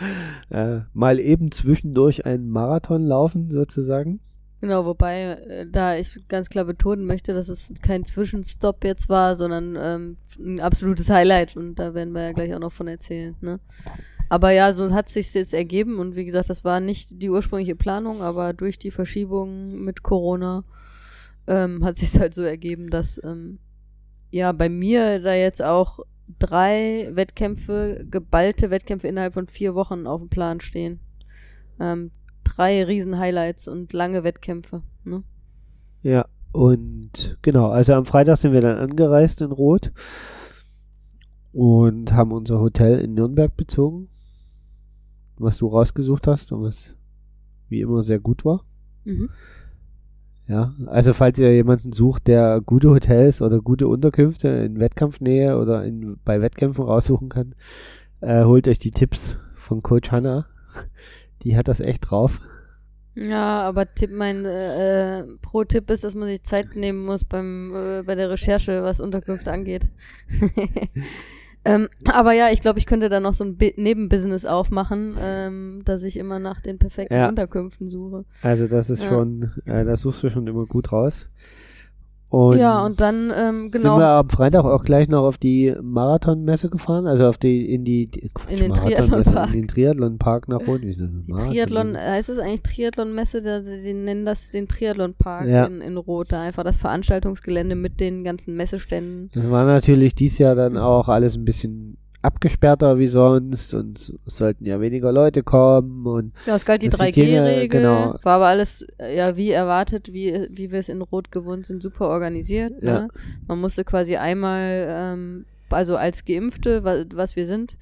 [0.50, 4.20] Äh, mal eben zwischendurch einen Marathon laufen sozusagen.
[4.60, 9.36] Genau, wobei, äh, da ich ganz klar betonen möchte, dass es kein Zwischenstopp jetzt war,
[9.36, 13.36] sondern ähm, ein absolutes Highlight und da werden wir ja gleich auch noch von erzählen.
[13.40, 13.60] Ne?
[14.28, 17.76] Aber ja, so hat sich jetzt ergeben und wie gesagt, das war nicht die ursprüngliche
[17.76, 20.64] Planung, aber durch die Verschiebung mit Corona
[21.46, 23.58] ähm, hat sich halt so ergeben, dass ähm,
[24.30, 26.00] ja bei mir da jetzt auch
[26.38, 31.00] drei Wettkämpfe, geballte Wettkämpfe innerhalb von vier Wochen auf dem Plan stehen.
[31.80, 32.10] Ähm,
[32.44, 34.82] drei Riesen-Highlights und lange Wettkämpfe.
[35.04, 35.22] Ne?
[36.02, 39.92] Ja, und genau, also am Freitag sind wir dann angereist in Rot
[41.52, 44.08] und haben unser Hotel in Nürnberg bezogen,
[45.36, 46.94] was du rausgesucht hast und was
[47.68, 48.64] wie immer sehr gut war.
[49.04, 49.30] Mhm.
[50.48, 55.84] Ja, also falls ihr jemanden sucht, der gute Hotels oder gute Unterkünfte in Wettkampfnähe oder
[55.84, 57.54] in, bei Wettkämpfen raussuchen kann,
[58.22, 60.46] äh, holt euch die Tipps von Coach Hanna.
[61.42, 62.40] Die hat das echt drauf.
[63.14, 67.74] Ja, aber Tipp, mein äh, äh, Pro-Tipp ist, dass man sich Zeit nehmen muss beim
[67.74, 69.88] äh, bei der Recherche, was Unterkünfte angeht.
[71.68, 75.82] ähm, aber ja, ich glaube, ich könnte da noch so ein Bi Nebenbusiness aufmachen, ähm,
[75.84, 77.28] dass ich immer nach den perfekten Ja.
[77.28, 78.24] Unterkünften suche.
[78.42, 79.08] Also das ist Ja.
[79.08, 81.28] schon, äh, das suchst du schon immer gut raus.
[82.30, 85.74] Und ja, und dann ähm, sind wir genau am Freitag auch gleich noch auf die
[85.80, 89.46] Marathonmesse gefahren, also auf die in die, die Quatsch, In den Marathonmesse, Triathlonpark.
[89.54, 90.80] in den Triathlonpark nach Rot.
[90.82, 91.06] Wieso?
[91.06, 93.40] die Triathlon, äh, heißt es eigentlich Triathlon-Messe?
[93.40, 95.64] Da- Sie nennen das den Triathlon-Park Ja.
[95.64, 99.30] in, in Rot, da einfach das Veranstaltungsgelände mit den ganzen Messeständen.
[99.34, 101.96] Das war natürlich dies Jahr dann auch alles ein bisschen
[102.28, 106.90] abgesperrter wie sonst und es sollten ja weniger Leute kommen und Ja, es galt die
[106.90, 108.14] Das Hygiene, 3G-Regel, genau.
[108.22, 111.82] war aber alles, äh, ja, wie erwartet, wie, wie wir es in Rot gewohnt sind,
[111.82, 112.74] super organisiert.
[112.82, 113.00] Ja.
[113.00, 113.08] Ne?
[113.46, 117.76] Man musste quasi einmal, ähm, also als Geimpfte, wa was wir sind,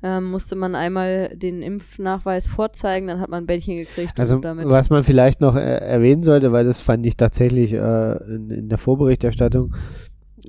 [0.00, 4.44] ähm, musste man einmal den Impfnachweis vorzeigen, dann hat man ein Bändchen gekriegt also und
[4.44, 4.68] damit.
[4.68, 8.68] was man vielleicht noch äh, erwähnen sollte, weil das fand ich tatsächlich äh, in, in
[8.68, 9.74] der Vorberichterstattung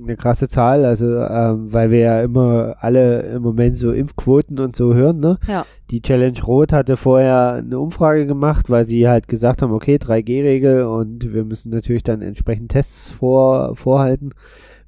[0.01, 4.75] eine krasse Zahl, also ähm, weil wir ja immer alle im Moment so Impfquoten und
[4.75, 5.37] so hören, ne?
[5.47, 5.65] Ja.
[5.91, 10.83] Die Challenge Rot hatte vorher eine Umfrage gemacht, weil sie halt gesagt haben, okay, 3G-Regel
[10.83, 14.29] und wir müssen natürlich dann entsprechend Tests vor, vorhalten.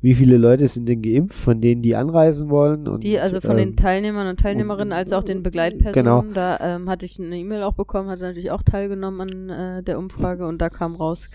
[0.04, 2.88] Wie viele Leute sind denn geimpft, von denen die anreisen wollen?
[2.88, 6.24] Und, Die, also von ähm, den Teilnehmern und Teilnehmerinnen als auch den Begleitpersonen, Genau.
[6.34, 10.00] da ähm, hatte ich eine E-Mail auch bekommen, hatte natürlich auch teilgenommen an äh, der
[10.00, 11.30] Umfrage und da kam raus,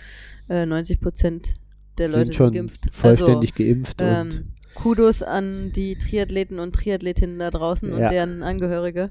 [0.48, 1.55] äh, 90 Prozent
[1.98, 2.88] der sind Leute schon sind geimpft.
[2.92, 7.94] vollständig geimpft und Ähm, Kudos an die Triathleten und Triathletinnen da draußen Ja.
[8.06, 9.11] und deren Angehörige.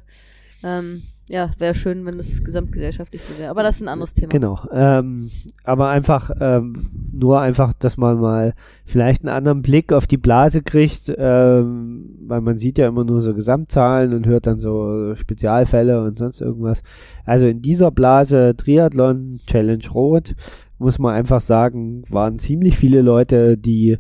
[0.64, 3.50] Ähm, ja, wäre schön, wenn es gesamtgesellschaftlich so wäre.
[3.50, 4.30] Aber das ist ein anderes Thema.
[4.30, 4.60] Genau.
[4.72, 5.32] Ähm,
[5.64, 8.54] aber einfach, ähm, nur einfach, dass man mal
[8.86, 13.22] vielleicht einen anderen Blick auf die Blase kriegt, ähm, weil man sieht ja immer nur
[13.22, 16.84] so Gesamtzahlen und hört dann so Spezialfälle und sonst irgendwas.
[17.26, 20.36] Also in dieser Blase Triathlon Challenge Rot
[20.78, 23.98] muss man einfach sagen, waren ziemlich viele Leute, die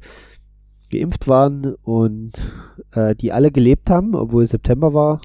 [0.91, 2.41] geimpft waren und
[2.91, 5.19] äh, die alle gelebt haben, obwohl September war.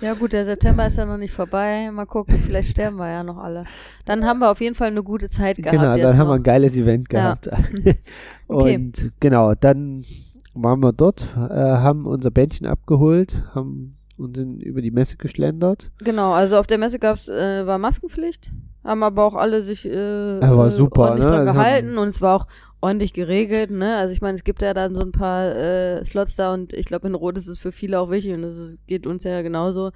[0.00, 1.90] Ja gut, der September ist ja noch nicht vorbei.
[1.90, 3.64] Mal gucken, vielleicht sterben wir ja noch alle.
[4.04, 5.70] Dann haben wir auf jeden Fall eine gute Zeit gehabt.
[5.74, 6.34] Genau, dann haben noch.
[6.34, 7.34] wir ein geiles Event Ja.
[7.34, 7.48] gehabt.
[8.48, 8.76] Okay.
[8.76, 10.04] Und genau, dann
[10.54, 15.90] waren wir dort, äh, haben unser Bändchen abgeholt, haben und sind über die Messe geschlendert.
[15.98, 18.50] Genau, also auf der Messe gab's, äh, war Maskenpflicht,
[18.86, 21.30] haben aber auch alle sich äh, war äh, super, ordentlich ne?
[21.30, 22.46] dran Also gehalten und es war auch
[22.80, 23.96] ordentlich geregelt, ne?
[23.96, 26.86] Also ich meine, es gibt ja dann so ein paar äh, Slots da und ich
[26.86, 29.90] glaube in Rot ist es für viele auch wichtig und ist, geht uns ja genauso,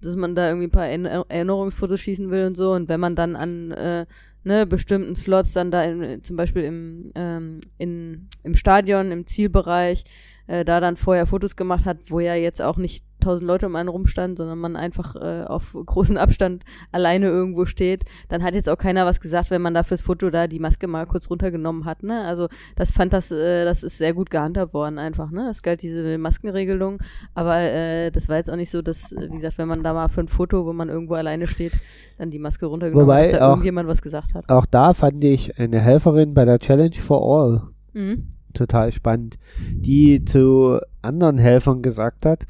[0.00, 3.16] dass man da irgendwie ein paar Erinner- Erinnerungsfotos schießen will und so und wenn man
[3.16, 4.06] dann an äh,
[4.44, 10.04] ne, bestimmten Slots dann da in, zum Beispiel im, ähm, in, im Stadion, im Zielbereich,
[10.46, 13.76] äh, da dann vorher Fotos gemacht hat, wo ja jetzt auch nicht tausend Leute um
[13.76, 18.68] einen rumstanden, sondern man einfach äh, auf großen Abstand alleine irgendwo steht, dann hat jetzt
[18.68, 21.84] auch keiner was gesagt, wenn man da fürs Foto da die Maske mal kurz runtergenommen
[21.84, 22.22] hat, ne?
[22.22, 25.48] Also das fand das, äh, das ist sehr gut gehandhabt worden einfach, ne?
[25.50, 26.98] Es galt diese Maskenregelung,
[27.34, 30.08] aber äh, das war jetzt auch nicht so, dass, wie gesagt, wenn man da mal
[30.08, 31.72] für ein Foto, wo man irgendwo alleine steht,
[32.18, 34.48] dann die Maske runtergenommen Wobei hat, dass da auch- irgendjemand was gesagt hat.
[34.48, 37.62] Auch da fand ich eine Helferin bei der Challenge for All
[37.92, 38.28] Mhm.
[38.54, 39.36] total spannend,
[39.70, 42.44] die zu anderen Helfern gesagt hat,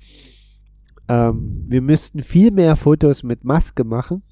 [1.09, 4.23] ähm, wir müssten viel mehr Fotos mit Maske machen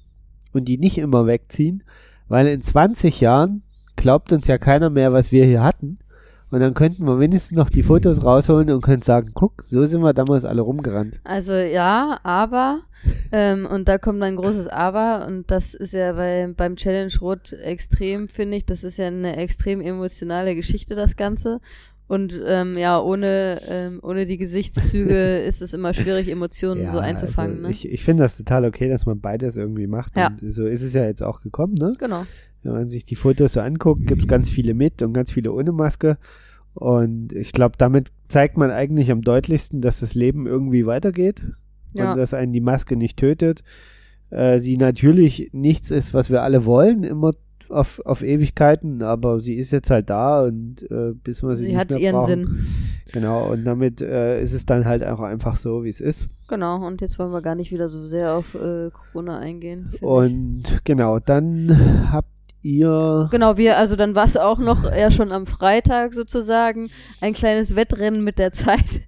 [0.53, 1.83] und die nicht immer wegziehen,
[2.27, 3.63] weil in 20 Jahren
[3.95, 5.99] glaubt uns ja keiner mehr, was wir hier hatten.
[6.51, 10.01] Und dann könnten wir wenigstens noch die Fotos rausholen und können sagen, guck, so sind
[10.01, 11.19] wir damals alle rumgerannt.
[11.23, 12.81] Also ja, aber,
[13.31, 17.51] ähm, und da kommt ein großes Aber, und das ist ja bei, beim Challenge Rot
[17.53, 21.59] extrem, finde ich, das ist ja eine extrem emotionale Geschichte, das Ganze.
[22.07, 27.55] Und ähm, ja, ohne, ähm, ohne die Gesichtszüge ist es immer schwierig, Emotionen so einzufangen.
[27.57, 27.71] also ne?
[27.71, 30.15] ich, ich finde das total okay, dass man beides irgendwie macht.
[30.15, 30.27] Ja.
[30.27, 31.95] Und so ist es ja jetzt auch gekommen, ne?
[31.97, 32.25] Genau.
[32.61, 35.51] Wenn man sich die Fotos so anguckt, gibt es ganz viele mit und ganz viele
[35.51, 36.17] ohne Maske.
[36.73, 41.43] Und ich glaube, damit zeigt man eigentlich am deutlichsten, dass das Leben irgendwie weitergeht
[41.93, 42.11] Ja.
[42.11, 43.63] und dass einen die Maske nicht tötet.
[44.29, 47.31] Äh, sie natürlich nichts ist, was wir alle wollen, immer
[47.69, 51.77] auf, auf Ewigkeiten, aber sie ist jetzt halt da und äh, bis wir sie, Sie
[51.77, 52.27] hat ihren brauchen.
[52.27, 52.67] Sinn.
[53.11, 56.27] Genau, und damit äh, ist es dann halt auch einfach so, wie es ist.
[56.47, 59.85] Genau, und jetzt wollen wir gar nicht wieder so sehr auf äh, Corona eingehen.
[59.89, 60.01] find ich.
[60.03, 62.34] Und genau, dann habt
[62.65, 66.89] ihr Genau, wir, also dann war es auch noch eher schon am Freitag sozusagen
[67.21, 69.03] ein kleines Wettrennen mit der Zeit,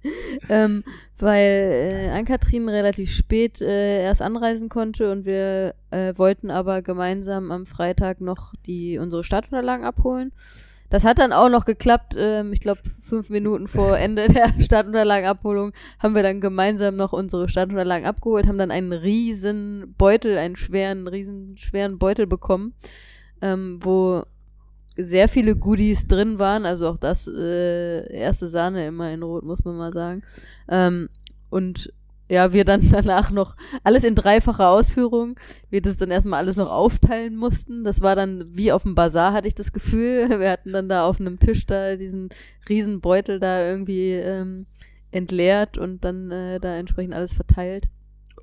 [0.48, 0.84] ähm,
[1.18, 7.50] weil äh, Ann-Kathrin relativ spät äh, erst anreisen konnte und wir äh, wollten aber gemeinsam
[7.50, 10.32] am Freitag noch die unsere Startunterlagen abholen.
[10.90, 12.14] Das hat dann auch noch geklappt.
[12.16, 17.48] Ähm, ich glaube, fünf Minuten vor Ende der Startunterlagenabholung haben wir dann gemeinsam noch unsere
[17.48, 22.74] Startunterlagen abgeholt, haben dann einen riesen Beutel, einen schweren, riesen schweren Beutel bekommen
[23.42, 24.22] ähm, wo
[24.96, 29.64] sehr viele Goodies drin waren, also auch das äh, erste Sahne immer in Rot, muss
[29.64, 30.22] man mal sagen.
[30.68, 31.08] Ähm,
[31.50, 31.92] und
[32.28, 35.38] ja, wir dann danach noch alles in dreifacher Ausführung,
[35.70, 37.84] wir das dann erstmal alles noch aufteilen mussten.
[37.84, 40.28] Das war dann wie auf dem Bazar, hatte ich das Gefühl.
[40.40, 42.28] Wir hatten dann da auf einem Tisch da diesen
[42.68, 44.66] riesen Beutel da irgendwie ähm,
[45.10, 47.88] entleert und dann äh, da entsprechend alles verteilt.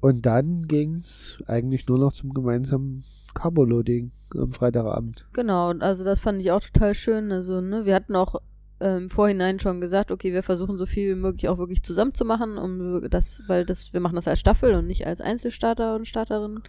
[0.02, 3.04] Und dann ging's eigentlich nur noch zum gemeinsamen
[3.36, 5.28] Carboloading am Freitagabend.
[5.34, 7.32] Genau, also das fand ich auch total schön.
[7.32, 8.42] Also, ne, wir hatten auch
[8.80, 12.14] ähm, im Vorhinein schon gesagt, okay, wir versuchen so viel wie möglich auch wirklich zusammen
[12.14, 15.96] zu machen, um das, weil das, wir machen das als Staffel und nicht als Einzelstarter
[15.96, 16.62] und Starterin.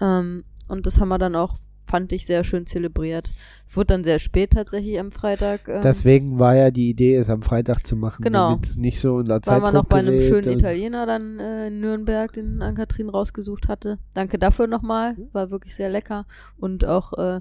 [0.00, 1.56] Ähm, und das haben wir dann auch,
[1.88, 3.30] fand ich, sehr schön zelebriert.
[3.66, 5.68] Es wurde dann sehr spät tatsächlich am Freitag.
[5.68, 8.60] Ähm, Deswegen war ja die Idee, es am Freitag zu machen, Genau.
[8.76, 12.32] nicht so unter waren Zeitdruck wir noch bei einem schönen Italiener dann äh, in Nürnberg,
[12.32, 13.98] den Ann-Kathrin rausgesucht hatte.
[14.14, 15.16] Danke dafür nochmal.
[15.32, 16.26] War wirklich sehr lecker
[16.58, 17.40] und auch äh,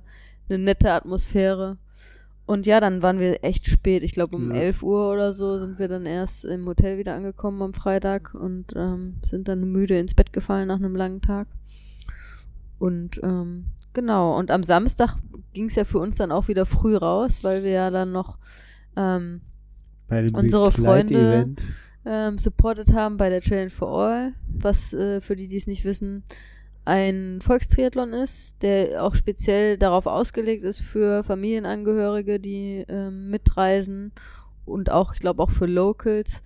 [0.49, 1.77] eine nette Atmosphäre.
[2.45, 4.03] Und ja, dann waren wir echt spät.
[4.03, 4.61] Ich glaube, um Ja.
[4.61, 8.67] 11 Uhr oder so sind wir dann erst im Hotel wieder angekommen am Freitag und
[8.73, 11.47] ähm, sind dann müde ins Bett gefallen nach einem langen Tag.
[12.79, 13.65] Und ähm,
[13.97, 15.15] genau, und am Samstag
[15.53, 18.37] ging es ja für uns dann auch wieder früh raus, weil wir ja dann noch
[18.95, 19.41] ähm,
[20.33, 21.55] unsere Freunde-
[22.05, 25.83] ähm, supported haben bei der Challenge for All, was äh, für die, die es nicht
[25.83, 26.23] wissen,
[26.85, 34.13] ein Volkstriathlon ist, der auch speziell darauf ausgelegt ist für Familienangehörige, die ähm, mitreisen
[34.63, 36.43] und auch, ich glaube, auch für Locals,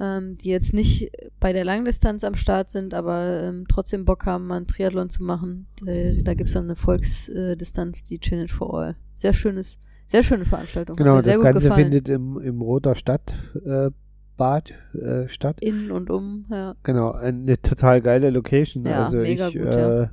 [0.00, 4.46] ähm, die jetzt nicht bei der Langdistanz am Start sind, aber ähm, trotzdem Bock haben,
[4.46, 5.66] mal einen Triathlon zu machen.
[5.86, 8.96] Äh, da gibt es dann eine Volksdistanz, die Challenge for All.
[9.14, 10.96] Sehr schönes, sehr schöne Veranstaltung.
[10.96, 13.34] Genau, sehr das Ganze findet im, im Roter Stadt
[13.64, 13.90] äh,
[14.38, 15.58] Bad äh, statt.
[15.60, 16.74] in und um, ja.
[16.82, 18.86] Genau, eine total geile Location.
[18.86, 20.10] Ja, also ich gut, äh, ja.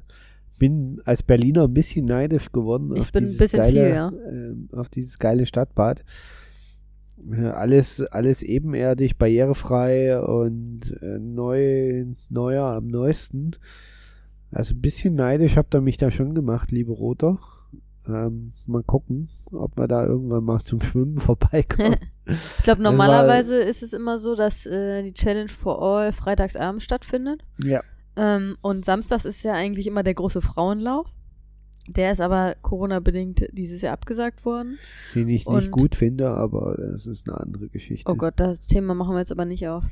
[0.59, 3.89] bin als Berliner ein bisschen neidisch geworden Ich auf bin ein dieses bisschen geile, viel,
[3.89, 4.11] ja.
[4.29, 6.03] ähm, auf dieses geile Stadtbad.
[7.31, 13.51] Alles, alles ebenerdig, barrierefrei und äh, neu, neuer am neuesten.
[14.51, 17.37] Also ein bisschen neidisch habt ihr mich da schon gemacht, liebe Roter.
[18.07, 21.97] Ähm, mal gucken, ob wir da irgendwann mal zum Schwimmen vorbeikommen.
[22.25, 26.85] Ich glaube, war- normalerweise ist es immer so, dass äh, die Challenge for All freitagsabends
[26.85, 27.43] stattfindet.
[27.57, 27.81] ja.
[28.19, 31.07] Ähm, und samstags ist ja eigentlich immer der große Frauenlauf.
[31.87, 34.77] Der ist aber Corona-bedingt dieses Jahr abgesagt worden.
[35.15, 38.11] Den ich nicht gut finde, aber das ist eine andere Geschichte.
[38.11, 39.83] Oh Gott, das Thema machen wir jetzt aber nicht auf.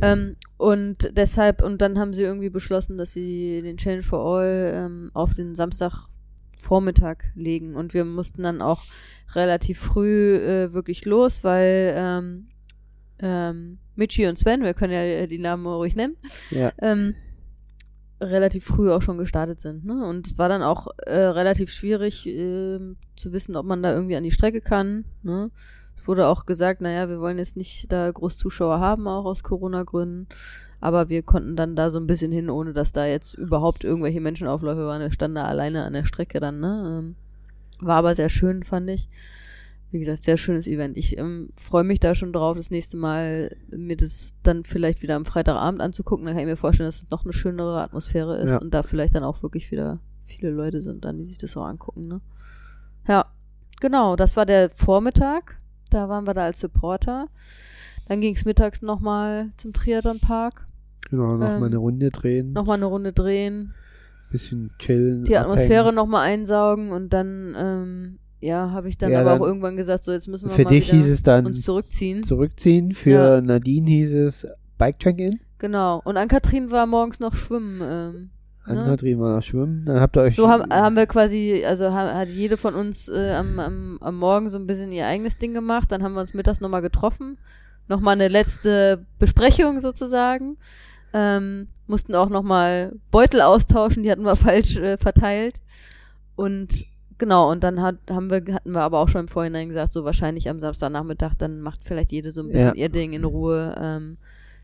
[0.00, 4.72] Ähm, und deshalb, und dann haben sie irgendwie beschlossen, dass sie den Challenge for All
[4.74, 6.08] ähm, auf den Samstag
[6.58, 7.74] Vormittag legen.
[7.74, 8.82] Und wir mussten dann auch
[9.34, 12.46] relativ früh äh, wirklich los, weil ähm,
[13.20, 16.16] ähm, Michi und Sven, wir können ja die Namen ruhig nennen,
[16.50, 16.72] Ja.
[16.80, 17.14] ähm,
[18.24, 19.84] relativ früh auch schon gestartet sind.
[19.84, 20.04] Ne?
[20.04, 24.16] Und es war dann auch äh, relativ schwierig ähm, zu wissen, ob man da irgendwie
[24.16, 25.04] an die Strecke kann.
[25.22, 25.50] Ne?
[25.96, 29.42] Es wurde auch gesagt, naja, wir wollen jetzt nicht da groß Zuschauer haben, auch aus
[29.42, 30.28] Corona-Gründen.
[30.80, 34.20] Aber wir konnten dann da so ein bisschen hin, ohne dass da jetzt überhaupt irgendwelche
[34.20, 35.00] Menschenaufläufe waren.
[35.00, 36.60] Wir standen da alleine an der Strecke dann.
[36.60, 36.84] Ne?
[36.98, 37.16] Ähm,
[37.80, 39.08] war aber sehr schön, fand ich.
[39.90, 40.96] Wie gesagt, sehr schönes Event.
[40.98, 45.14] Ich ähm, freue mich da schon drauf, das nächste Mal mir das dann vielleicht wieder
[45.14, 46.24] am Freitagabend anzugucken.
[46.26, 48.58] Dann kann ich mir vorstellen, dass es noch eine schönere Atmosphäre ist Ja.
[48.58, 51.64] und da vielleicht dann auch wirklich wieder viele Leute sind, dann die sich das auch
[51.66, 52.08] angucken.
[52.08, 52.20] Ne?
[53.06, 53.26] Ja,
[53.80, 54.16] genau.
[54.16, 55.58] Das war der Vormittag.
[55.90, 57.28] Da waren wir da als Supporter.
[58.08, 60.66] Dann ging es mittags nochmal zum Triathlon-Park.
[61.10, 63.74] Genau, noch Ähm, mal eine Runde drehen, Nochmal eine Runde drehen.
[64.32, 65.22] bisschen chillen.
[65.24, 69.46] die Atmosphäre nochmal einsaugen und dann, ähm, ja, habe ich dann Ja, aber dann- auch
[69.46, 72.22] irgendwann gesagt, so jetzt müssen wir Für mal dich hieß es dann uns zurückziehen.
[72.22, 73.40] zurückziehen, für Ja.
[73.40, 74.46] Nadine hieß es
[74.78, 75.40] Bike-Check-In.
[75.58, 76.00] Genau.
[76.04, 77.80] Und Ann-Kathrin war morgens noch schwimmen.
[77.82, 78.30] Ähm,
[78.66, 78.84] An ne?
[78.86, 79.84] Katrin war noch schwimmen.
[79.86, 80.34] Dann habt ihr euch.
[80.36, 84.16] So haben, haben wir quasi, also ha- hat jede von uns äh, am, am, am
[84.18, 85.92] Morgen so ein bisschen ihr eigenes Ding gemacht.
[85.92, 87.38] Dann haben wir uns mittags nochmal getroffen.
[87.88, 90.56] Nochmal eine letzte Besprechung sozusagen.
[91.12, 95.60] Ähm, mussten auch nochmal Beutel austauschen, die hatten wir falsch äh, verteilt.
[96.36, 96.86] Und
[97.18, 100.04] genau, und dann hat, haben wir, hatten wir aber auch schon im Vorhinein gesagt, so
[100.04, 102.74] wahrscheinlich am Samstagnachmittag, dann macht vielleicht jede so ein bisschen Ja.
[102.74, 104.18] ihr Ding in Ruhe ähm,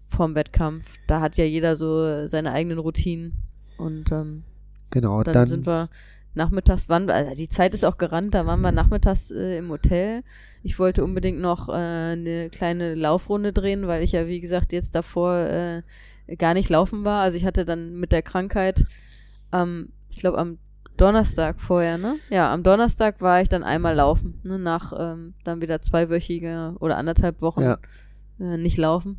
[0.08, 0.84] vorm Wettkampf.
[1.06, 3.34] Da hat ja jeder so seine eigenen Routinen.
[3.78, 4.44] Und ähm,
[4.90, 5.88] genau, dann, dann, sind wir
[6.34, 10.22] nachmittags, wann, also die Zeit ist auch gerannt, da waren wir nachmittags äh, im Hotel.
[10.62, 14.94] Ich wollte unbedingt noch äh, eine kleine Laufrunde drehen, weil ich ja, wie gesagt, jetzt
[14.94, 15.82] davor äh,
[16.36, 17.22] gar nicht laufen war.
[17.22, 18.84] Also ich hatte dann mit der Krankheit
[19.50, 20.58] am, ich glaube am
[21.00, 22.16] Donnerstag vorher, ne?
[22.28, 24.58] Ja, am Donnerstag war ich dann einmal laufen, ne?
[24.58, 27.78] Nach ähm, dann wieder zweiwöchige oder anderthalb Wochen Ja.
[28.38, 29.18] äh, nicht laufen.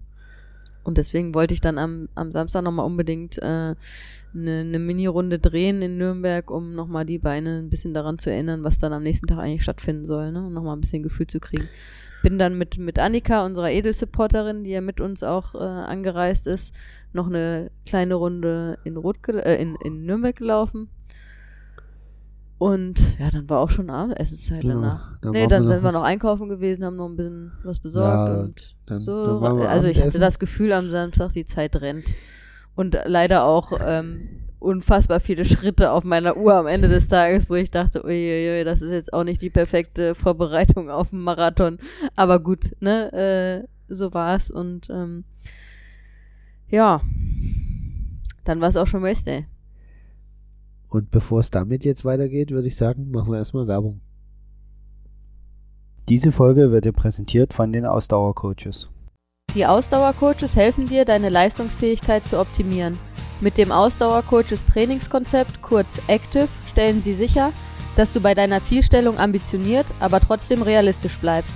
[0.83, 3.75] Und deswegen wollte ich dann am, am Samstag nochmal unbedingt äh,
[4.33, 8.63] eine, eine Mini-Runde drehen in Nürnberg, um nochmal die Beine ein bisschen daran zu erinnern,
[8.63, 10.45] was dann am nächsten Tag eigentlich stattfinden soll, ne?
[10.45, 11.67] Um nochmal ein bisschen Gefühl zu kriegen.
[12.23, 16.75] Bin dann mit, mit Annika, unserer Edelsupporterin, die ja mit uns auch äh, angereist ist,
[17.13, 20.89] noch eine kleine Runde in, Rot äh, in, in Nürnberg gelaufen.
[22.61, 25.17] Und ja, dann war auch schon Abendessenszeit Genau, danach.
[25.21, 28.29] dann nee, dann wir sind wir noch einkaufen gewesen, haben noch ein bisschen was besorgt
[28.29, 29.39] Ja, und dann- so.
[29.39, 32.05] dann also ich hatte das Gefühl am Samstag, die Zeit rennt.
[32.75, 37.55] Und leider auch ähm, unfassbar viele Schritte auf meiner Uhr am Ende des Tages, wo
[37.55, 41.79] ich dachte, uiuiui, das ist jetzt auch nicht die perfekte Vorbereitung auf einen Marathon.
[42.15, 45.23] Aber gut, ne, äh, so war's und ähm,
[46.69, 47.01] ja,
[48.43, 49.47] dann war es auch schon Race Day.
[50.91, 54.01] Und bevor es damit jetzt weitergeht, würde ich sagen, machen wir erstmal Werbung.
[56.09, 58.89] Diese Folge wird dir präsentiert von den Ausdauercoaches.
[59.55, 62.97] Die Ausdauercoaches helfen dir, deine Leistungsfähigkeit zu optimieren.
[63.39, 67.53] Mit dem Ausdauercoaches Trainingskonzept, kurz Active, stellen sie sicher,
[67.95, 71.55] dass du bei deiner Zielstellung ambitioniert, aber trotzdem realistisch bleibst.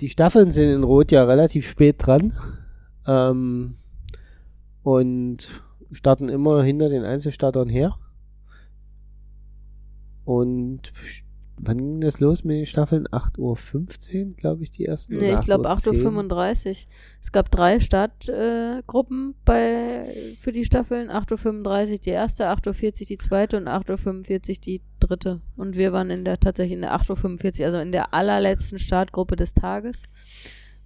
[0.00, 2.32] Die Staffeln sind in Rot ja relativ spät dran
[3.06, 3.76] ähm,
[4.82, 5.48] und
[5.92, 7.96] starten immer hinter den Einzelstartern her.
[10.24, 10.92] Und
[11.62, 13.06] wann ging das los mit den Staffeln?
[13.08, 13.38] 8.15
[14.28, 15.14] Uhr, glaube ich, die ersten?
[15.14, 16.74] Nee, ich glaube 8.10 8.35 Uhr.
[17.22, 21.10] Es gab drei Startgruppen äh, bei, für die Staffeln.
[21.10, 25.40] 8.35 Uhr die erste, 8.40 Uhr die zweite und 8.45 Uhr die dritte.
[25.56, 29.36] Und wir waren in der tatsächlich in der 8.45 Uhr, also in der allerletzten Startgruppe
[29.36, 30.04] des Tages,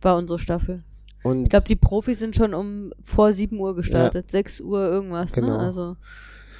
[0.00, 0.78] war unsere Staffel.
[1.22, 4.30] Und Ich glaube, die Profis sind schon um vor 7 Uhr gestartet.
[4.30, 5.56] 6 Uhr irgendwas, Genau.
[5.56, 5.58] ne?
[5.58, 5.96] Also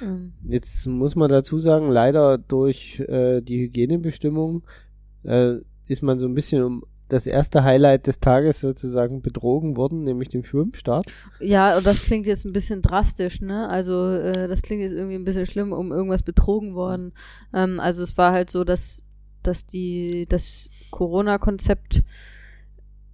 [0.01, 4.63] ähm, Jetzt muss man dazu sagen, leider durch äh, die Hygienebestimmung
[5.23, 5.55] äh,
[5.87, 10.29] ist man so ein bisschen um das erste Highlight des Tages sozusagen betrogen worden, nämlich
[10.29, 11.05] dem Schwimmstart.
[11.39, 13.69] Ja, und das klingt jetzt ein bisschen drastisch, ne?
[13.69, 17.13] Also äh, das klingt jetzt irgendwie ein bisschen schlimm, um irgendwas betrogen worden.
[17.53, 19.03] Ähm, also es war halt so, dass
[19.43, 22.03] dass die das Corona-Konzept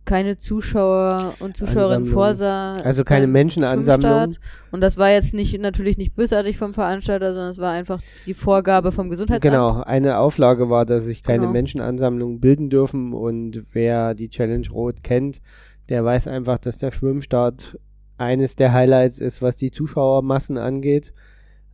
[0.05, 2.75] keine Zuschauer und Zuschauerinnen vorsah.
[2.77, 4.35] Also keine beim Menschenansammlung.
[4.71, 8.33] Und das war jetzt nicht natürlich nicht bösartig vom Veranstalter, sondern es war einfach die
[8.33, 9.43] Vorgabe vom Gesundheitsamt.
[9.43, 11.51] Genau, eine Auflage war, dass sich keine Genau.
[11.51, 15.41] Menschenansammlungen bilden dürfen und wer die Challenge Rot kennt,
[15.89, 17.77] der weiß einfach, dass der Schwimmstart
[18.17, 21.13] eines der Highlights ist, was die Zuschauermassen angeht,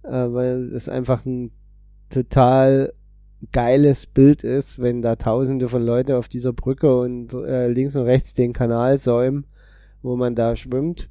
[0.04, 1.52] äh, weil es einfach ein
[2.10, 2.94] total
[3.52, 8.04] geiles Bild ist, wenn da tausende von Leuten auf dieser Brücke und äh, links und
[8.04, 9.46] rechts den Kanal säumen,
[10.02, 11.10] wo man da schwimmt.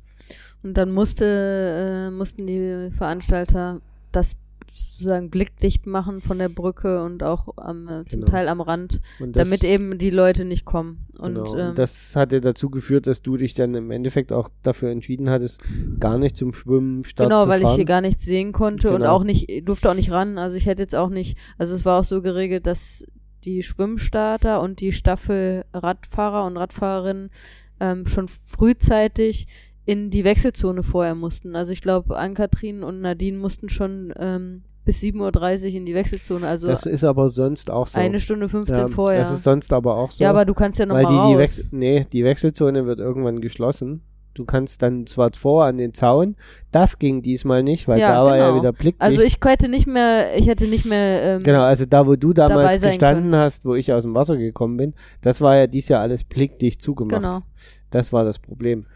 [0.63, 4.37] Und dann musste, äh, mussten die Veranstalter das
[4.77, 8.31] sozusagen blickdicht machen von der Brücke und auch am, äh, zum Genau.
[8.33, 11.07] Teil am Rand, Und das- damit eben die Leute nicht kommen.
[11.19, 11.57] Und, genau.
[11.57, 15.31] ähm, und das hatte dazu geführt, dass du dich dann im Endeffekt auch dafür entschieden
[15.31, 15.61] hattest,
[16.01, 17.77] gar nicht zum Schwimmstart Genau, zu weil ich fahren.
[17.77, 19.13] hier gar nichts sehen konnte und Genau.
[19.13, 20.39] auch nicht, durfte auch nicht ran.
[20.39, 23.05] Also ich hätte jetzt auch nicht, also es war auch so geregelt, dass
[23.45, 27.31] die Schwimmstarter und die Staffel Radfahrer und Radfahrerinnen
[27.79, 29.47] ähm, schon frühzeitig
[29.87, 31.57] in die Wechselzone vorher mussten.
[31.57, 36.47] Also ich glaube, Ann-Kathrin und Nadine mussten schon ähm, bis 7.30 Uhr in die Wechselzone,
[36.47, 37.99] also das ist aber sonst auch so.
[37.99, 39.21] eine Stunde 15 ja, vorher.
[39.21, 40.23] Das ist sonst aber auch so.
[40.23, 41.39] ja, aber du kannst ja noch weil mal die, die, raus.
[41.39, 44.03] Wechsel nee, die Wechselzone wird irgendwann geschlossen.
[44.35, 46.37] Du kannst dann zwar vor an den Zaun,
[46.71, 48.61] das ging diesmal nicht, weil Ja, da war ja genau.
[48.61, 49.01] wieder Blickdicht.
[49.03, 52.33] also ich hätte nicht mehr, ich hätte nicht mehr ähm, Genau, also da, wo du
[52.33, 53.37] damals gestanden können.
[53.37, 56.83] hast, wo ich aus dem Wasser gekommen bin, das war ja dies Jahr alles blickdicht
[56.83, 57.23] zugemacht.
[57.23, 57.43] genau.
[57.91, 58.87] Das war das Problem.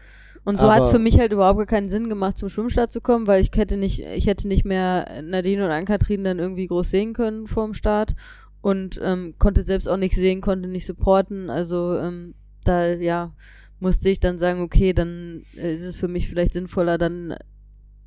[0.43, 2.99] Und so hat es für mich halt überhaupt gar keinen Sinn gemacht, zum Schwimmstart zu
[2.99, 6.89] kommen, weil ich hätte nicht, ich hätte nicht mehr Nadine und Ann-Kathrin dann irgendwie groß
[6.89, 8.15] sehen können vorm Start
[8.61, 11.49] und ähm, konnte selbst auch nicht sehen, konnte nicht supporten.
[11.51, 12.33] Also ähm,
[12.63, 13.33] da ja
[13.79, 17.35] musste ich dann sagen, okay, dann äh, ist es für mich vielleicht sinnvoller, dann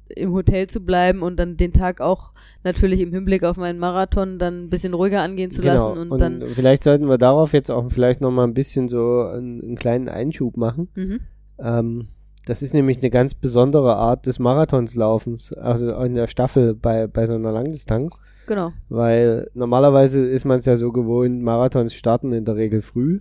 [0.09, 2.33] im Hotel zu bleiben und dann den Tag auch
[2.63, 5.75] natürlich im Hinblick auf meinen Marathon dann ein bisschen ruhiger angehen zu genau.
[5.75, 9.23] lassen und, dann vielleicht sollten wir darauf jetzt auch vielleicht noch mal ein bisschen so
[9.23, 10.89] einen, einen kleinen Einschub machen.
[10.95, 11.21] mhm.
[11.59, 12.09] Ähm,
[12.47, 17.27] das ist nämlich eine ganz besondere Art des Marathonslaufens, also in der Staffel bei, bei
[17.27, 18.73] so einer Langdistanz, genau.
[18.89, 23.21] weil normalerweise ist man es ja so gewohnt, Marathons starten in der Regel früh.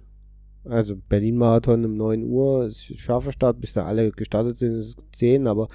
[0.65, 5.19] Also Berlin-Marathon um 9 Uhr, ist scharfer Start, bis da alle gestartet sind, ist es
[5.19, 5.67] 10, aber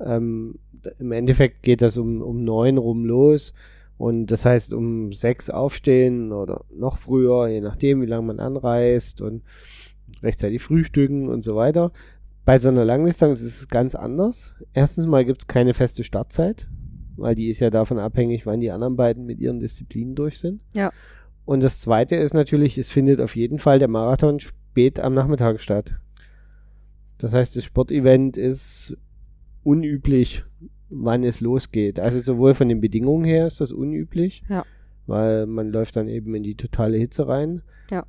[0.00, 0.58] ähm,
[0.98, 3.52] im Endeffekt geht das um, um 9 rum los.
[3.98, 9.20] Und das heißt, um 6 aufstehen oder noch früher, je nachdem, wie lange man anreist
[9.20, 9.42] und
[10.22, 11.92] rechtzeitig frühstücken und so weiter.
[12.44, 14.52] Bei so einer Langdistanz ist es ganz anders.
[14.72, 16.66] Erstens mal gibt es keine feste Startzeit,
[17.16, 20.60] weil die ist ja davon abhängig, wann die anderen beiden mit ihren Disziplinen durch sind.
[20.74, 20.90] Ja.
[21.44, 25.60] Und das zweite ist natürlich, es findet auf jeden Fall der Marathon spät am Nachmittag
[25.60, 25.94] statt.
[27.18, 28.96] Das heißt, das Sportevent ist
[29.62, 30.44] unüblich,
[30.90, 32.00] wann es losgeht.
[32.00, 34.64] Also sowohl von den Bedingungen her ist das unüblich, Ja.
[35.06, 37.62] weil man läuft dann eben in die totale Hitze rein.
[37.90, 38.04] Ja.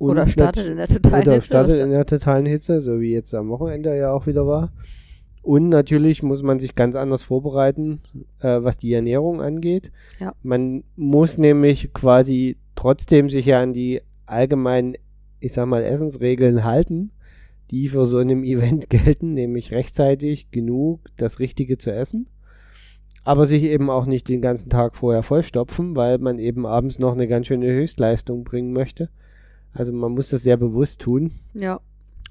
[0.00, 1.46] Und Oder startet in der totalen oder Hitze.
[1.46, 4.72] startet in der totalen Hitze, so wie jetzt am Wochenende ja auch wieder war.
[5.42, 8.00] Und natürlich muss man sich ganz anders vorbereiten,
[8.38, 9.92] äh, was die Ernährung angeht.
[10.18, 10.32] Ja.
[10.42, 14.94] Man muss nämlich quasi trotzdem sich ja an die allgemeinen,
[15.38, 17.10] ich sag mal, Essensregeln halten,
[17.70, 22.26] die für so einem Event gelten, nämlich rechtzeitig genug das Richtige zu essen.
[23.22, 27.12] Aber sich eben auch nicht den ganzen Tag vorher vollstopfen, weil man eben abends noch
[27.12, 29.10] eine ganz schöne Höchstleistung bringen möchte.
[29.72, 31.80] Also man muss das sehr bewusst tun ja.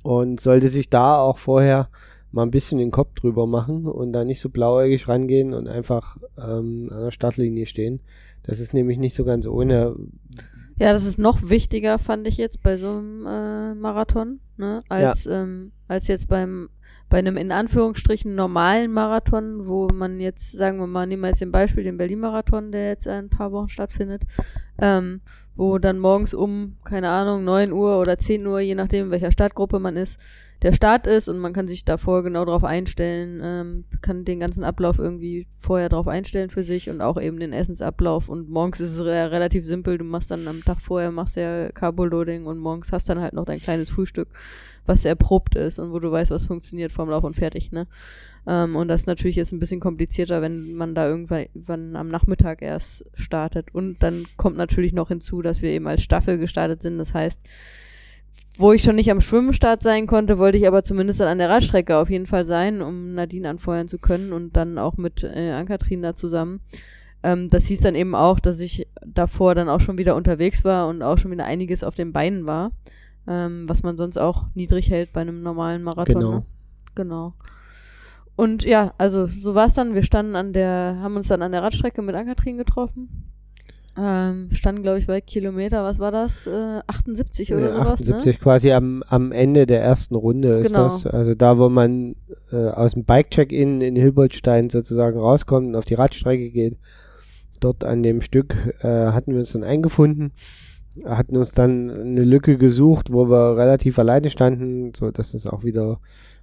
[0.03, 1.89] und sollte sich da auch vorher
[2.31, 6.17] mal ein bisschen den Kopf drüber machen und da nicht so blauäugig rangehen und einfach
[6.37, 8.01] ähm, an der Startlinie stehen.
[8.43, 9.95] Das ist nämlich nicht so ganz ohne.
[10.77, 15.25] Ja, das ist noch wichtiger, fand ich jetzt bei so einem äh, Marathon, ne, als,
[15.25, 16.69] ähm, als jetzt beim
[17.09, 21.41] bei einem in Anführungsstrichen normalen Marathon, wo man jetzt, sagen wir mal, nehmen wir jetzt
[21.41, 24.23] den Beispiel, den Berlin-Marathon, der jetzt in ein paar Wochen stattfindet,
[24.77, 25.21] ähm,
[25.59, 29.79] wo dann morgens um, keine Ahnung, 9 Uhr oder 10 Uhr, je nachdem, welcher Startgruppe
[29.79, 30.17] man ist,
[30.61, 34.63] der Start ist und man kann sich davor genau darauf einstellen, ähm, kann den ganzen
[34.63, 38.93] Ablauf irgendwie vorher darauf einstellen für sich und auch eben den Essensablauf und morgens ist
[38.93, 42.93] es re relativ simpel, du machst dann am Tag vorher, machst ja Carboloading und morgens
[42.93, 44.29] hast dann halt noch dein kleines Frühstück,
[44.85, 47.85] was erprobt ist und wo du weißt, was funktioniert vom Lauf und fertig, ne?
[48.47, 52.61] Ähm, und das ist natürlich jetzt ein bisschen komplizierter, wenn man da irgendwann am Nachmittag
[52.61, 53.73] erst startet.
[53.73, 56.97] Und dann kommt natürlich noch hinzu, dass wir eben als Staffel gestartet sind.
[56.97, 57.41] Das heißt,
[58.57, 61.49] wo ich schon nicht am Schwimmstart sein konnte, wollte ich aber zumindest dann an der
[61.49, 65.51] Radstrecke auf jeden Fall sein, um Nadine anfeuern zu können und dann auch mit äh,
[65.51, 66.59] Ann-Kathrin da zusammen.
[67.23, 70.87] Ähm, das hieß dann eben auch, dass ich davor dann auch schon wieder unterwegs war
[70.87, 72.71] und auch schon wieder einiges auf den Beinen war,
[73.27, 76.15] ähm, was man sonst auch niedrig hält bei einem normalen Marathon.
[76.15, 76.31] Genau.
[76.31, 76.45] Ne?
[76.95, 77.33] Genau.
[78.39, 79.95] Und ja, also so war es dann.
[79.95, 83.29] Wir standen an der, haben uns dann an der Radstrecke mit Ann-Kathrin getroffen.
[83.97, 86.47] Ähm, standen, glaube ich, bei Kilometer, was war das?
[86.47, 88.41] Äh, 78 oder Ja, sowas, 78 ne?
[88.41, 90.85] quasi am, am Ende der ersten Runde ist Genau.
[90.85, 91.05] das.
[91.05, 92.15] Also da, wo man
[92.53, 96.77] äh, aus dem Bike-Check-In in Hilboldstein sozusagen rauskommt und auf die Radstrecke geht.
[97.59, 100.31] Dort an dem Stück äh, hatten wir uns dann eingefunden,
[101.03, 105.65] hatten uns dann eine Lücke gesucht, wo wir relativ alleine standen, so dass das auch
[105.65, 105.99] wieder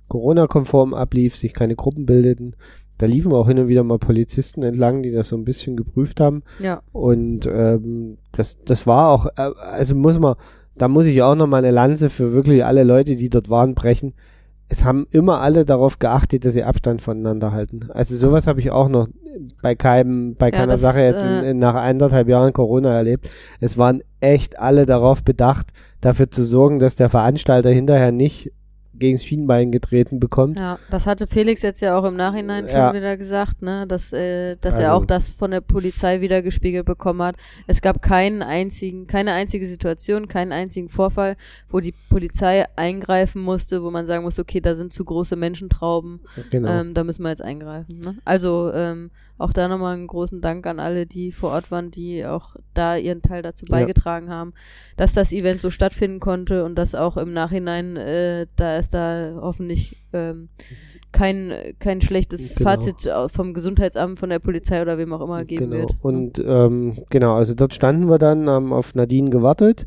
[0.09, 2.57] Corona-konform ablief, sich keine Gruppen bildeten.
[2.99, 6.21] Da liefen auch hin und wieder mal Polizisten entlang, die das so ein bisschen geprüft
[6.21, 6.43] haben.
[6.59, 10.37] Ja, Und ähm, das, das war auch, äh, also muss man,
[10.77, 14.15] da muss ich auch nochmal eine Lanze für wirklich alle Leute, die dort waren, brechen.
[14.69, 17.89] Es haben immer alle darauf geachtet, dass sie Abstand voneinander halten.
[17.91, 19.09] Also sowas habe ich auch noch
[19.63, 22.95] bei keinem, bei Ja, keiner das, Sache jetzt in, äh, in, nach anderthalb Jahren Corona
[22.95, 23.31] erlebt.
[23.61, 25.69] Es waren echt alle darauf bedacht,
[26.01, 28.53] dafür zu sorgen, dass der Veranstalter hinterher nicht
[28.99, 30.59] gegen das Schienbein getreten bekommt.
[30.59, 32.95] ja, das hatte Felix jetzt ja auch im Nachhinein schon Ja.
[32.95, 36.87] wieder gesagt, ne, dass, äh, dass Also- er auch das von der Polizei wieder gespiegelt
[36.87, 37.37] bekommen hat.
[37.67, 41.37] Es gab keinen einzigen, keine einzige Situation, keinen einzigen Vorfall,
[41.69, 46.21] wo die Polizei eingreifen musste, wo man sagen musste, okay, da sind zu große Menschentrauben,
[46.51, 46.71] Genau.
[46.71, 48.01] ähm, da müssen wir jetzt eingreifen.
[48.01, 48.17] Ne?
[48.25, 52.25] Also ähm, auch da nochmal einen großen Dank an alle, die vor Ort waren, die
[52.25, 53.73] auch da ihren Teil dazu Ja.
[53.77, 54.55] beigetragen haben,
[54.97, 59.33] dass das Event so stattfinden konnte und dass auch im Nachhinein, äh, da es da
[59.41, 60.49] hoffentlich ähm,
[61.13, 62.71] kein, kein schlechtes Genau.
[62.71, 65.83] Fazit au- vom Gesundheitsamt, von der Polizei oder wem auch immer geben genau.
[65.83, 65.91] wird.
[65.93, 65.97] ne?
[66.03, 69.87] Und ähm, genau, also dort standen wir dann, haben auf Nadine gewartet,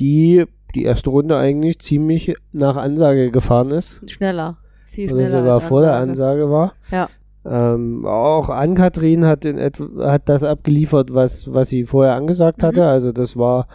[0.00, 3.98] die die erste Runde eigentlich ziemlich nach Ansage gefahren ist.
[4.10, 4.56] Schneller.
[4.86, 5.38] Viel Oder schneller.
[5.40, 5.94] sogar als vor der.
[5.96, 6.72] Ansage war.
[6.90, 7.08] Ja.
[7.44, 12.66] Ähm, auch Ann-Kathrin hat, in hat das abgeliefert, was, was sie vorher angesagt Mhm.
[12.66, 12.86] hatte.
[12.86, 13.66] Also das war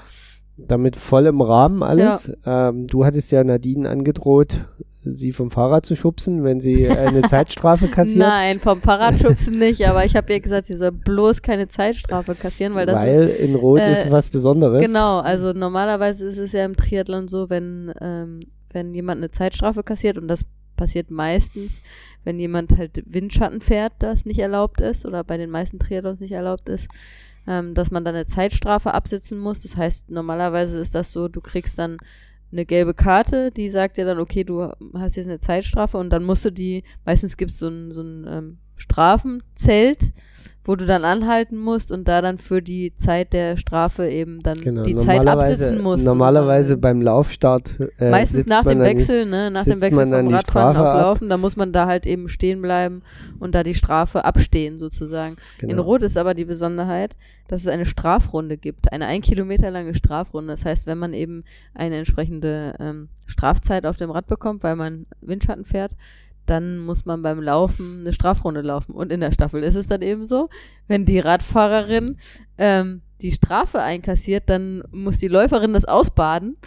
[0.57, 2.31] damit voll im Rahmen alles.
[2.45, 4.65] Ähm, du hattest ja Nadine angedroht,
[5.03, 8.25] sie vom Fahrrad zu schubsen, wenn sie eine Zeitstrafe kassiert.
[8.25, 12.73] Nein, vom Paradschubsen nicht, aber ich habe ihr gesagt, sie soll bloß keine Zeitstrafe kassieren,
[12.75, 14.81] weil das ist weil in Rot äh, ist was Besonderes.
[14.81, 18.39] Genau, also normalerweise ist es ja im Triathlon so, wenn, ähm,
[18.71, 20.43] wenn jemand eine Zeitstrafe kassiert und das
[20.77, 21.81] passiert meistens,
[22.23, 26.31] wenn jemand halt Windschatten fährt, das nicht erlaubt ist oder bei den meisten Triathlons nicht
[26.31, 26.87] erlaubt ist,
[27.47, 29.61] ähm, dass man dann eine Zeitstrafe absitzen muss.
[29.61, 31.97] Das heißt, normalerweise ist das so, du kriegst dann
[32.51, 36.23] eine gelbe Karte, die sagt dir dann, okay, du hast jetzt eine Zeitstrafe und dann
[36.23, 40.13] musst du die, meistens gibt es so ein, so ein ähm, Strafenzelt,
[40.67, 44.59] wo du dann anhalten musst und da dann für die Zeit der Strafe eben dann
[44.59, 46.03] Genau, die Zeit absitzen musst.
[46.03, 47.79] normalerweise Und, beim Laufstart.
[47.97, 50.95] Äh, Meistens nach dem dann Wechsel, ne, nach dem Wechsel dann vom Radfahren Strafe auf
[50.95, 51.01] ab.
[51.03, 53.01] Laufen, da muss man da halt eben stehen bleiben
[53.39, 55.37] und da die Strafe abstehen sozusagen.
[55.59, 55.71] Genau.
[55.71, 57.15] In Rot ist aber die Besonderheit,
[57.47, 60.51] dass es eine Strafrunde gibt, eine ein Kilometer lange Strafrunde.
[60.51, 65.05] Das heißt, wenn man eben eine entsprechende ähm, Strafzeit auf dem Rad bekommt, weil man
[65.21, 65.93] Windschatten fährt,
[66.49, 68.93] dann muss man beim Laufen eine Strafrunde laufen.
[68.93, 70.49] Und in der Staffel ist es dann eben so,
[70.87, 72.17] wenn die Radfahrerin
[72.57, 76.57] ähm, die Strafe einkassiert, dann muss die Läuferin das ausbaden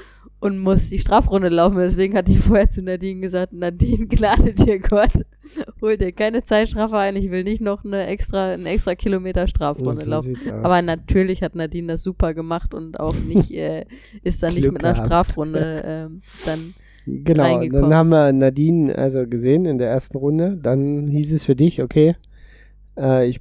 [0.41, 1.79] und muss die Strafrunde laufen.
[1.79, 5.13] Deswegen hatte ich vorher zu Nadine gesagt, Nadine, gnade dir Gott,
[5.81, 10.03] hol dir keine Zeitstrafe ein, ich will nicht noch eine extra, eine extra Kilometer Strafrunde
[10.03, 10.37] So laufen.
[10.63, 13.85] Aber natürlich hat Nadine das super gemacht und auch nicht, äh,
[14.23, 14.97] ist dann nicht Glück mit einer.
[14.97, 16.75] Strafrunde ähm, dann
[17.25, 20.57] Genau, dann haben wir Nadine also gesehen in der ersten Runde.
[20.61, 22.17] Dann hieß es für dich, okay,
[22.99, 23.39] äh, ich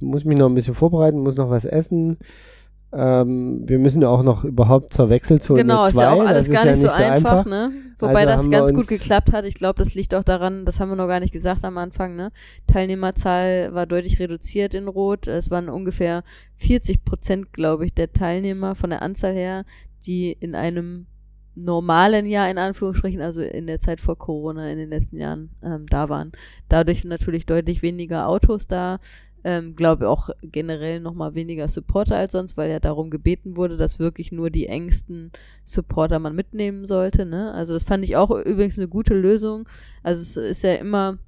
[0.00, 2.16] muss mich noch ein bisschen vorbereiten, muss noch was essen.
[2.92, 5.88] Ähm, wir müssen ja auch noch überhaupt zur Wechselzone Genau, 2.
[5.88, 7.44] ist ja auch alles gar nicht ja so einfach, einfach.
[7.46, 7.72] ne?
[7.98, 9.44] Wobei Also das ganz gut geklappt hat.
[9.44, 12.14] Ich glaube, das liegt auch daran, das haben wir noch gar nicht gesagt am Anfang,
[12.14, 12.30] ne?
[12.66, 15.26] Teilnehmerzahl war deutlich reduziert in Rot.
[15.26, 16.22] Es waren ungefähr
[16.56, 19.64] 40 Prozent, glaube ich, der Teilnehmer von der Anzahl her,
[20.06, 21.06] die in einem
[21.56, 25.86] normalen Jahr in Anführungsstrichen, also in der Zeit vor Corona in den letzten Jahren ähm,
[25.88, 26.32] da waren.
[26.68, 29.00] Dadurch natürlich deutlich weniger Autos da.
[29.42, 34.00] Ähm, glaube auch generell nochmal weniger Supporter als sonst, weil ja darum gebeten wurde, dass
[34.00, 35.30] wirklich nur die engsten
[35.64, 37.24] Supporter man mitnehmen sollte.
[37.24, 37.52] Ne?
[37.52, 39.68] Also das fand ich auch übrigens eine gute Lösung.
[40.02, 41.18] Also es ist ja immer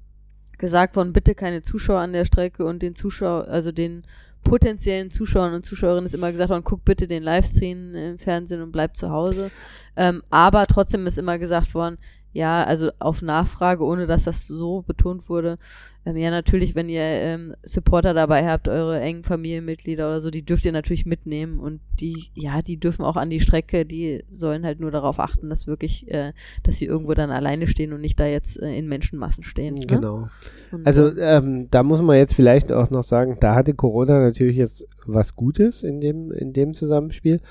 [0.57, 4.03] gesagt worden, bitte keine Zuschauer an der Strecke und den Zuschauer, also den
[4.43, 8.71] potenziellen Zuschauern und Zuschauerinnen ist immer gesagt worden, guck bitte den Livestream im Fernsehen und
[8.71, 9.51] bleib zu Hause.
[9.95, 11.97] Ähm, aber trotzdem ist immer gesagt worden,
[12.31, 15.57] ja, also auf Nachfrage, ohne dass das so betont wurde,
[16.05, 20.43] ähm, ja, natürlich, wenn ihr ähm, Supporter dabei habt, eure engen Familienmitglieder oder so, die
[20.43, 24.65] dürft ihr natürlich mitnehmen und die, ja, die dürfen auch an die Strecke, die sollen
[24.65, 26.31] halt nur darauf achten, dass wirklich, äh,
[26.63, 29.75] dass sie irgendwo dann alleine stehen und nicht da jetzt äh, in Menschenmassen stehen.
[29.75, 29.87] Ne?
[29.87, 30.29] Genau.
[30.71, 34.19] Und, Also äh, ähm, da muss man jetzt vielleicht auch noch sagen, da hatte Corona
[34.19, 37.41] natürlich jetzt was Gutes in dem, in dem Zusammenspiel,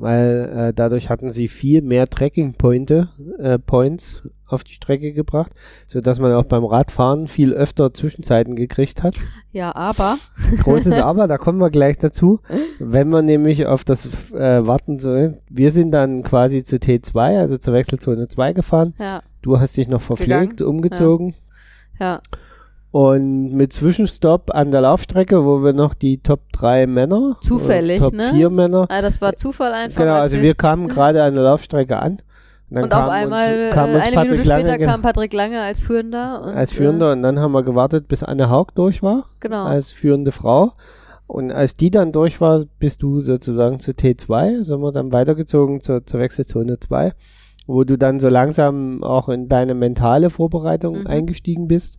[0.00, 5.52] weil äh, dadurch hatten sie viel mehr Tracking-Pointe, äh, Points auf die Strecke gebracht,
[5.86, 9.14] sodass man auch beim Radfahren viel öfter Zwischenzeiten gekriegt hat.
[9.52, 10.18] Ja, aber.
[10.62, 12.40] Großes Aber, da kommen wir gleich dazu.
[12.78, 17.56] Wenn wir nämlich auf das äh, warten sollen, wir sind dann quasi zu T2, also
[17.58, 18.94] zur Wechselzone 2 gefahren.
[18.98, 21.34] Ja, Du hast dich noch verpflegt, Gegangen, umgezogen.
[21.98, 22.20] ja.
[22.92, 28.12] Und mit Zwischenstopp an der Laufstrecke, wo wir noch die Top 3 Männer, Zufällig, Top
[28.12, 28.30] ne?
[28.32, 29.98] 4 Männer, Ah, das war Zufall einfach.
[30.00, 32.20] genau, als also wir kamen gerade an der Laufstrecke an.
[32.68, 35.60] dann und auf einmal, äh, kam uns eine Patrick Minute später Lange kam Patrick Lange
[35.60, 36.42] als Führender.
[36.44, 39.64] Und, als Führender und dann haben wir gewartet, bis Anne Haug durch war, Äh, genau.
[39.64, 40.72] als führende Frau.
[41.28, 45.80] Und als die dann durch war, bist du sozusagen zu T2, sind wir dann weitergezogen
[45.80, 47.12] zur, zur Wechselzone 2,
[47.68, 51.06] wo du dann so langsam auch in deine mentale Vorbereitung Mhm.
[51.06, 51.98] eingestiegen bist,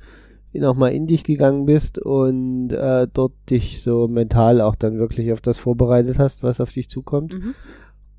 [0.60, 5.42] nochmal in dich gegangen bist und äh, dort dich so mental auch dann wirklich auf
[5.42, 7.34] das vorbereitet hast, was auf dich zukommt.
[7.34, 7.56] Mhm.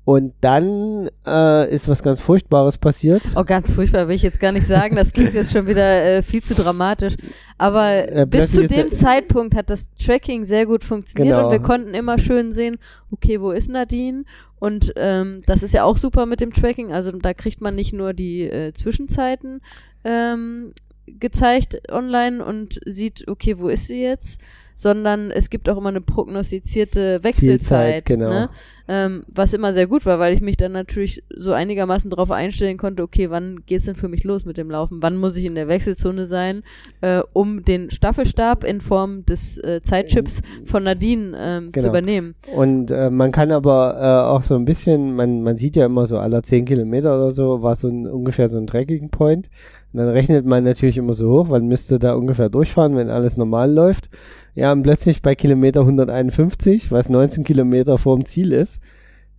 [0.05, 3.21] Und dann äh, ist was ganz Furchtbares passiert.
[3.37, 4.97] Oh, ganz furchtbar, will ich jetzt gar nicht sagen.
[4.97, 7.15] Das klingt jetzt schon wieder äh, viel zu dramatisch.
[7.57, 11.47] Aber Äh, bis zu dem Zeitpunkt hat das Tracking sehr gut funktioniert Genau.
[11.47, 12.79] und wir konnten immer schön sehen,
[13.11, 14.25] okay, wo ist Nadine?
[14.59, 16.91] Und ähm, das ist ja auch super mit dem Tracking.
[16.91, 19.61] Also da kriegt man nicht nur die äh, Zwischenzeiten
[20.03, 20.73] ähm,
[21.07, 24.39] gezeigt online und sieht, okay, wo ist sie jetzt?
[24.75, 28.05] Sondern es gibt auch immer eine prognostizierte Wechselzeit.
[28.05, 28.29] Zielzeit, genau.
[28.29, 28.49] Ne?
[28.87, 32.77] Ähm, was immer sehr gut war, weil ich mich dann natürlich so einigermaßen darauf einstellen
[32.77, 34.97] konnte, okay, wann geht's denn für mich los mit dem Laufen?
[35.01, 36.63] Wann muss ich in der Wechselzone sein,
[37.01, 41.89] äh, um den Staffelstab in Form des äh, Zeitchips von Nadine ähm, zu Genau.
[41.89, 42.35] übernehmen?
[42.53, 46.05] Und äh, man kann aber äh, auch so ein bisschen, man, man sieht ja immer
[46.07, 49.49] so aller 10 Kilometer oder so, war so ein, ungefähr so ein Tracking Point.
[49.93, 53.37] Und dann rechnet man natürlich immer so hoch, wann müsste da ungefähr durchfahren, wenn alles
[53.37, 54.09] normal läuft.
[54.55, 58.79] Ja, und plötzlich bei Kilometer 151, was 19 Kilometer vorm Ziel ist,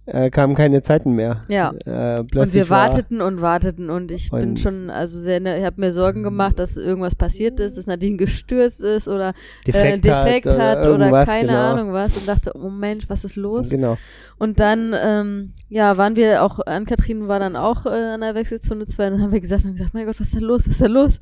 [0.07, 1.41] äh, kamen keine Zeiten mehr.
[1.49, 1.73] Ja.
[1.87, 5.59] Äh, Und wir war- warteten und warteten und ich bin Und- schon, also sehr, ne,
[5.59, 9.33] ich habe mir Sorgen gemacht, dass irgendwas passiert ist, dass Nadine gestürzt ist oder
[9.67, 11.59] Defekt, äh, Defekt hat, hat, oder, oder keine genau.
[11.73, 13.71] Ahnung was und dachte, oh Mensch, was ist los?
[13.71, 13.97] Genau.
[14.39, 18.85] Und dann, ähm, ja, waren wir auch, Ann-Kathrin war dann auch äh, an der Wechselzone
[18.87, 20.83] 2, dann haben wir gesagt, haben gesagt, mein Gott, was ist da los, was ist
[20.83, 21.21] da los?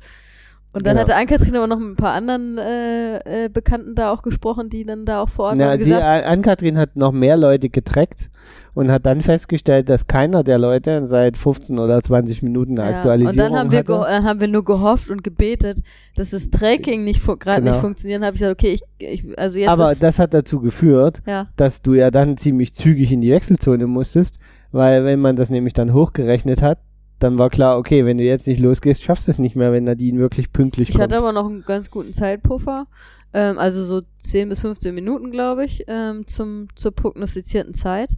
[0.73, 1.01] Und dann Genau.
[1.01, 4.83] hatte Ann-Kathrin aber noch mit ein paar anderen äh, äh, Bekannten da auch gesprochen, die
[4.85, 8.29] dann da auch vor Ort Ja, waren gesagt, Ann-Kathrin hat noch mehr Leute getrackt
[8.73, 12.95] und hat dann festgestellt, dass keiner der Leute seit 15 oder 20 Minuten eine ja.
[12.97, 13.91] Aktualisierung Und dann haben, wir hatte.
[13.91, 15.83] geho- dann haben wir nur gehofft und gebetet,
[16.15, 17.73] dass das Tracking nicht gerade Genau.
[17.73, 18.23] nicht funktioniert.
[18.23, 18.81] Habe ich gesagt, okay, ich,
[19.23, 23.11] ich also jetzt Aber das hat dazu geführt, ja, dass du ja dann ziemlich zügig
[23.11, 24.39] in die Wechselzone musstest,
[24.71, 26.79] weil wenn man das nämlich dann hochgerechnet hat,
[27.23, 29.83] dann war klar, okay, wenn du jetzt nicht losgehst, schaffst du es nicht mehr, wenn
[29.85, 31.03] Nadine wirklich pünktlich Ich kommt.
[31.03, 32.87] hatte aber noch einen ganz guten Zeitpuffer.
[33.33, 38.09] Ähm, also so 10 bis 15 Minuten, glaube ich, ähm, zum, zur prognostizierten Zeit.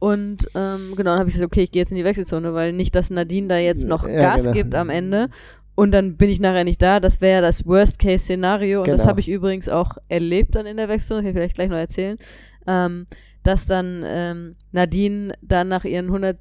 [0.00, 2.72] Und ähm, genau, dann habe ich gesagt, okay, ich gehe jetzt in die Wechselzone, weil
[2.72, 4.52] nicht, dass Nadine da jetzt noch Ja, Gas genau.
[4.52, 5.28] gibt am Ende.
[5.74, 7.00] Und dann bin ich nachher nicht da.
[7.00, 8.80] Das wäre ja das Worst-Case-Szenario.
[8.80, 9.08] Und das Genau.
[9.10, 11.22] habe ich übrigens auch erlebt dann in der Wechselzone.
[11.22, 12.18] Kann ich vielleicht gleich noch erzählen.
[12.66, 13.06] Ähm,
[13.44, 16.36] dass dann ähm, Nadine dann nach ihren 100,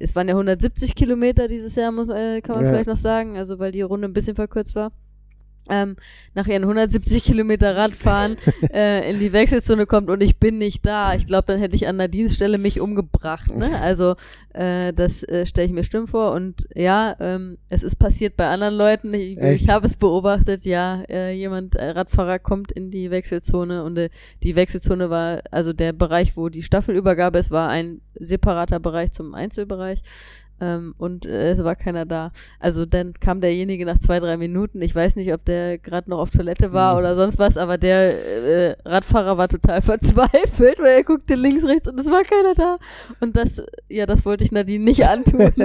[0.00, 2.70] es waren ja 170 Kilometer dieses Jahr, muss, äh, kann man Ja.
[2.70, 4.90] vielleicht noch sagen, also weil die Runde ein bisschen verkürzt war.
[5.68, 5.96] Ähm,
[6.34, 8.36] nach ihren 170 Kilometer Radfahren
[8.72, 11.14] äh, in die Wechselzone kommt und ich bin nicht da.
[11.14, 13.54] Ich glaube, dann hätte ich an Nadines Stelle mich umgebracht.
[13.54, 13.70] Ne?
[13.80, 14.14] Also
[14.52, 16.32] äh, das äh, stelle ich mir schlimm vor.
[16.32, 19.14] Und ja, ähm, es ist passiert bei anderen Leuten.
[19.14, 20.64] Ich, ich habe es beobachtet.
[20.64, 24.10] Ja, äh, jemand, äh, Radfahrer kommt in die Wechselzone und äh,
[24.42, 29.34] die Wechselzone war, also der Bereich, wo die Staffelübergabe ist, war ein separater Bereich zum
[29.34, 30.02] Einzelbereich.
[30.60, 32.32] Ähm, und äh, es war keiner da.
[32.58, 34.82] Also dann kam derjenige nach zwei, drei Minuten.
[34.82, 36.98] Ich weiß nicht, ob der gerade noch auf Toilette war Mhm.
[36.98, 38.12] oder sonst was, aber der
[38.72, 42.78] äh, Radfahrer war total verzweifelt, weil er guckte links, rechts und es war keiner da.
[43.20, 45.52] Und das, ja, das wollte ich Nadine nicht antun.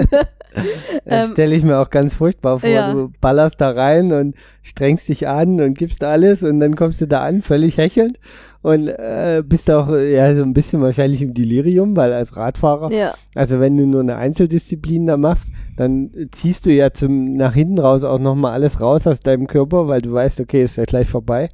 [1.04, 2.68] Das ähm, stelle ich mir auch ganz furchtbar vor.
[2.68, 2.90] ja.
[2.92, 7.06] Du ballerst da rein und strengst dich an und gibst alles und dann kommst du
[7.06, 8.18] da an, völlig hechelnd
[8.66, 13.14] und äh, bist auch ja so ein bisschen wahrscheinlich im Delirium, weil als Radfahrer, ja,
[13.36, 17.78] also wenn du nur eine Einzeldisziplin da machst, dann ziehst du ja zum nach hinten
[17.78, 21.06] raus auch nochmal alles raus aus deinem Körper, weil du weißt, okay, ist ja gleich
[21.06, 21.48] vorbei.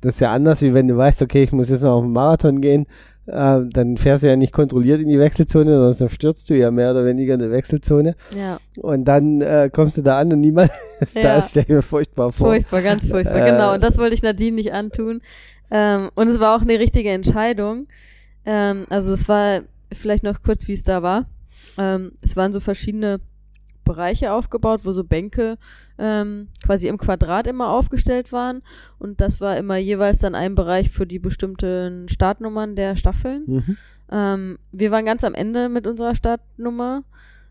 [0.00, 2.12] Das ist ja anders, wie wenn du weißt, okay, ich muss jetzt noch auf den
[2.12, 2.86] Marathon gehen,
[3.26, 6.70] äh, dann fährst du ja nicht kontrolliert in die Wechselzone, sondern dann stürzt du ja
[6.70, 8.14] mehr oder weniger in der Wechselzone.
[8.36, 11.20] ja, Und dann äh, kommst du da an und niemand ist da.
[11.20, 11.34] Ja.
[11.36, 12.48] Das stell ich mir furchtbar vor.
[12.48, 13.46] furchtbar, ganz furchtbar.
[13.46, 15.20] Äh, genau, und das wollte ich Nadine nicht antun.
[15.74, 17.88] Ähm, und es war auch eine richtige Entscheidung.
[18.46, 19.62] Ähm, also es war
[19.92, 21.26] vielleicht noch kurz, wie es da war.
[21.76, 23.18] Ähm, es waren so verschiedene
[23.84, 25.58] Bereiche aufgebaut, wo so Bänke
[25.98, 28.62] ähm, quasi im Quadrat immer aufgestellt waren.
[29.00, 33.42] Und das war immer jeweils dann ein Bereich für die bestimmten Startnummern der Staffeln.
[33.46, 33.76] Mhm.
[34.12, 37.02] Ähm, wir waren ganz am Ende mit unserer Startnummer.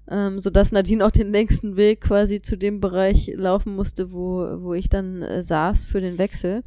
[0.09, 4.74] ähm, sodass Nadine auch den längsten Weg quasi zu dem Bereich laufen musste, wo, wo
[4.74, 6.63] ich dann äh, saß für den Wechsel.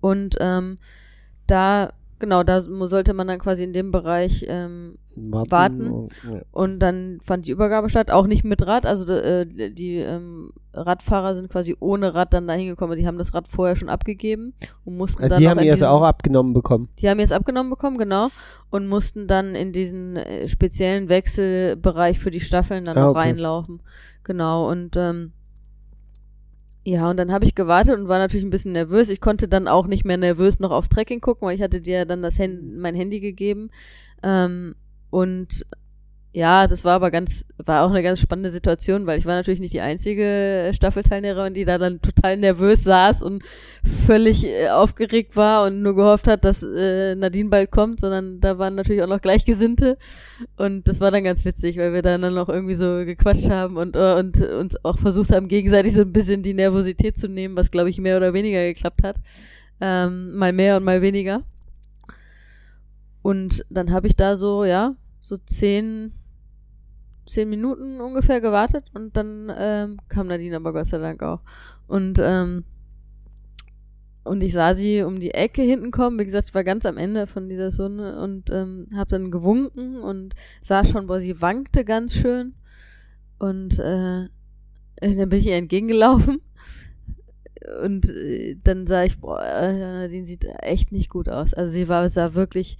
[0.00, 0.78] Und ähm,
[1.46, 5.50] da, genau, da sollte man dann quasi in dem Bereich ähm, Warten.
[5.50, 5.90] Warten.
[5.90, 6.40] und- ja.
[6.52, 8.86] und dann fand die Übergabe statt, auch nicht mit Rad.
[8.86, 12.96] Also äh, die ähm, Radfahrer sind quasi ohne Rad dann da hingekommen.
[12.96, 15.82] Die haben das Rad vorher schon abgegeben und mussten Also dann die haben ihr es
[15.82, 16.88] auch abgenommen bekommen.
[17.00, 18.28] Die haben jetzt abgenommen bekommen, genau.
[18.70, 23.18] Und mussten dann in diesen äh, speziellen Wechselbereich für die Staffeln dann Ah, noch okay.
[23.18, 23.82] reinlaufen.
[24.24, 24.70] Genau.
[24.70, 25.32] Und ähm,
[26.84, 29.10] ja, und dann habe ich gewartet und war natürlich ein bisschen nervös.
[29.10, 32.06] Ich konnte dann auch nicht mehr nervös noch aufs Tracking gucken, weil ich hatte dir
[32.06, 33.70] dann das Hand mein Handy gegeben.
[34.22, 34.74] Ähm,
[35.10, 35.66] und
[36.32, 39.58] ja, das war aber ganz, war auch eine ganz spannende Situation, weil ich war natürlich
[39.58, 43.42] nicht die einzige Staffelteilnehmerin, die da dann total nervös saß und
[44.06, 48.58] völlig äh, aufgeregt war und nur gehofft hat, dass äh, Nadine bald kommt, sondern da
[48.58, 49.98] waren natürlich auch noch Gleichgesinnte
[50.56, 53.96] und das war dann ganz witzig, weil wir dann noch irgendwie so gequatscht haben und,
[53.96, 57.72] äh, und uns auch versucht haben, gegenseitig so ein bisschen die Nervosität zu nehmen, was
[57.72, 59.16] glaube ich mehr oder weniger geklappt hat.
[59.80, 61.42] Ähm, mal mehr und mal weniger.
[63.22, 66.12] Und dann habe ich da so, ja, so zehn,
[67.30, 71.40] zehn Minuten ungefähr gewartet und dann ähm, kam Nadine aber Gott sei Dank auch.
[71.86, 72.64] Und, ähm,
[74.24, 76.18] und ich sah sie um die Ecke hinten kommen.
[76.18, 80.00] Wie gesagt, ich war ganz am Ende von dieser Sonne und ähm, habe dann gewunken
[80.00, 82.54] und sah schon, boah, sie wankte ganz schön.
[83.38, 84.28] Und äh,
[85.00, 86.42] dann bin ich ihr entgegengelaufen.
[87.82, 91.54] Und äh, dann sah ich, boah, äh, Nadine sieht echt nicht gut aus.
[91.54, 92.78] Also sie war, sah wirklich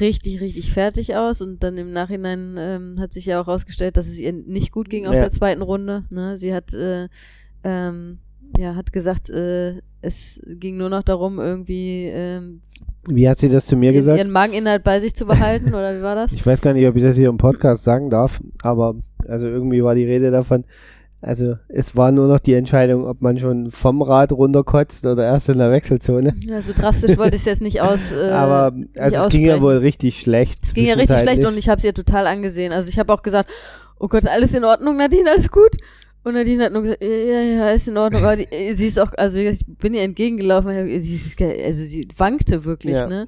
[0.00, 4.06] richtig, richtig fertig aus und dann im Nachhinein ähm, hat sich ja auch herausgestellt, dass
[4.06, 5.20] es ihr nicht gut ging auf Ja.
[5.20, 6.04] der zweiten Runde.
[6.10, 6.36] Ne?
[6.36, 7.08] Sie hat, äh,
[7.64, 8.18] ähm,
[8.58, 12.60] ja, hat gesagt, äh, es ging nur noch darum, irgendwie ähm,
[13.08, 14.18] Wie hat sie das zu mir ihren, gesagt?
[14.18, 16.32] ihren Mageninhalt bei sich zu behalten oder wie war das?
[16.32, 18.96] Ich weiß gar nicht, ob ich das hier im Podcast sagen darf, aber
[19.28, 20.64] also irgendwie war die Rede davon.
[21.24, 25.48] Also es war nur noch die Entscheidung, ob man schon vom Rad runterkotzt oder erst
[25.48, 26.34] in der Wechselzone.
[26.40, 28.10] Ja, so drastisch wollte ich es jetzt nicht aus.
[28.12, 30.64] Äh, aber also es ging ja wohl richtig schlecht.
[30.64, 32.72] Es ging ja richtig schlecht und ich habe es ihr total angesehen.
[32.72, 33.48] Also ich habe auch gesagt,
[34.00, 35.70] oh Gott, alles in Ordnung, Nadine, alles gut?
[36.24, 38.22] Und Nadine hat nur gesagt, ja, ja, ja, ist in Ordnung.
[38.24, 41.84] Aber die, äh, sie ist auch, also ich bin ihr entgegengelaufen, sie ist, ge- also
[41.84, 43.06] sie wankte wirklich, Ja.
[43.08, 43.26] ne?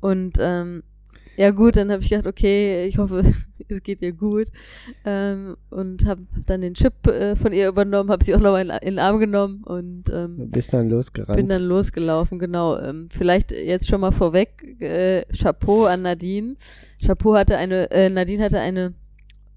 [0.00, 0.82] Und ähm,
[1.36, 3.22] ja gut, dann habe ich gedacht, okay, ich hoffe,
[3.68, 4.48] es geht ihr gut.
[5.04, 8.70] Ähm, und habe dann den Chip äh, von ihr übernommen, habe sie auch noch in,
[8.70, 11.36] in den Arm genommen und ähm, Bist dann losgerannt.
[11.36, 12.78] bin dann losgelaufen, genau.
[12.78, 16.56] Ähm, vielleicht jetzt schon mal vorweg, äh, Chapeau an Nadine.
[17.04, 18.94] Chapeau hatte eine, äh, Nadine hatte eine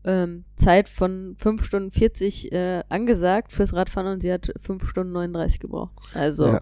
[0.03, 5.13] ähm, Zeit von 5 Stunden 40 äh, angesagt fürs Radfahren und sie hat 5 Stunden
[5.13, 5.91] 39 gebraucht.
[6.13, 6.61] Also Ja.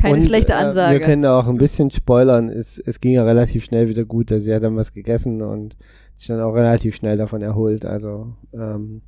[0.00, 0.98] Keine Und, schlechte äh, Ansage.
[0.98, 2.48] wir können auch ein bisschen spoilern.
[2.48, 4.32] Es, es ging ja relativ schnell wieder gut.
[4.32, 5.76] Also sie hat dann was gegessen und
[6.16, 7.84] sich dann auch relativ schnell davon erholt.
[7.84, 9.02] Also ähm,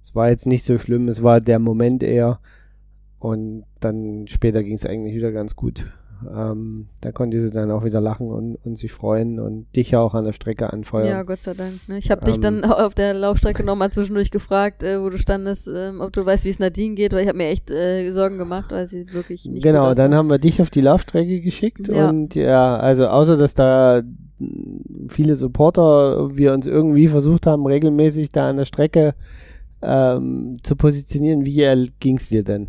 [0.00, 1.08] es war jetzt nicht so schlimm.
[1.08, 2.40] Es war der Moment eher.
[3.18, 5.86] Und dann später ging es eigentlich wieder ganz gut.
[6.34, 10.00] Ähm, da konnte sie dann auch wieder lachen und, und sich freuen und dich ja
[10.00, 11.06] auch an der Strecke anfeuern.
[11.08, 11.74] ja, Gott sei Dank.
[11.88, 11.98] Ne?
[11.98, 15.68] Ich habe dich Ähm, dann auf der Laufstrecke nochmal zwischendurch gefragt, äh, wo du standest,
[15.74, 18.38] ähm, ob du weißt, wie es Nadine geht, weil ich habe mir echt äh, Sorgen
[18.38, 22.08] gemacht, weil sie wirklich nicht genau, dann haben wir dich auf die Laufstrecke geschickt Ja.
[22.08, 24.02] und ja, also außer dass da
[25.08, 29.14] viele Supporter wir uns irgendwie versucht haben, regelmäßig da an der Strecke
[29.82, 32.68] ähm, zu positionieren, wie ging es dir denn?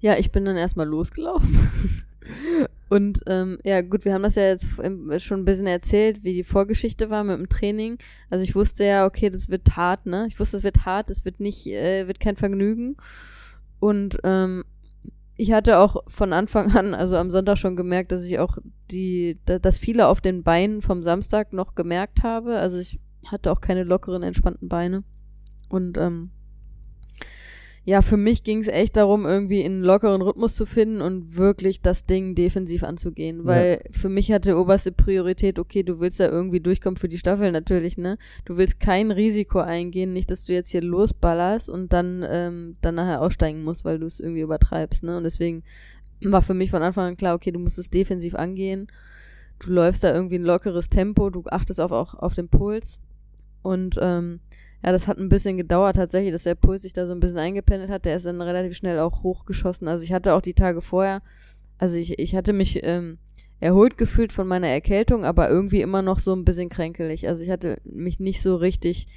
[0.00, 1.58] Ja, ich bin dann erstmal losgelaufen.
[2.88, 6.34] Und ähm, ja, gut, wir haben das ja jetzt im- schon ein bisschen erzählt, wie
[6.34, 7.98] die Vorgeschichte war mit dem Training.
[8.30, 10.26] Also ich wusste ja, okay, das wird hart, ne?
[10.28, 12.96] Ich wusste, es wird hart, es wird nicht, äh, wird kein Vergnügen.
[13.80, 14.64] Und ähm,
[15.36, 18.56] ich hatte auch von Anfang an, also am Sonntag schon gemerkt, dass ich auch
[18.90, 22.58] die, da, dass viele auf den Beinen vom Samstag noch gemerkt habe.
[22.58, 25.02] Also ich hatte auch keine lockeren, entspannten Beine.
[25.68, 26.30] Und ähm,
[27.88, 31.82] ja, für mich ging es echt darum, irgendwie einen lockeren Rhythmus zu finden und wirklich
[31.82, 33.44] das Ding defensiv anzugehen.
[33.44, 37.52] Weil für mich hatte oberste Priorität, okay, du willst da irgendwie durchkommen für die Staffel
[37.52, 38.18] natürlich, ne?
[38.44, 42.96] Du willst kein Risiko eingehen, nicht, dass du jetzt hier losballerst und dann, ähm, dann
[42.96, 45.16] nachher aussteigen musst, weil du es irgendwie übertreibst, ne?
[45.16, 45.62] Und deswegen
[46.24, 48.88] war für mich von Anfang an klar, okay, du musst es defensiv angehen.
[49.60, 52.98] Du läufst da irgendwie ein lockeres Tempo, du achtest auf, auch auf den Puls.
[53.62, 54.40] Und ähm,
[54.86, 57.40] ja, das hat ein bisschen gedauert tatsächlich, dass der Puls sich da so ein bisschen
[57.40, 58.04] eingependelt hat.
[58.04, 59.88] Der ist dann relativ schnell auch hochgeschossen.
[59.88, 61.22] Also ich hatte auch die Tage vorher,
[61.76, 63.18] also ich, ich hatte mich ähm,
[63.58, 67.26] erholt gefühlt von meiner Erkältung, aber irgendwie immer noch so ein bisschen kränkelig.
[67.26, 69.08] Also ich hatte mich nicht so richtig,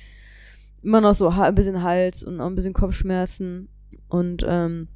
[0.81, 3.69] immer noch so ein bisschen Hals und auch ein bisschen Kopfschmerzen.
[4.07, 4.87] Und ähm,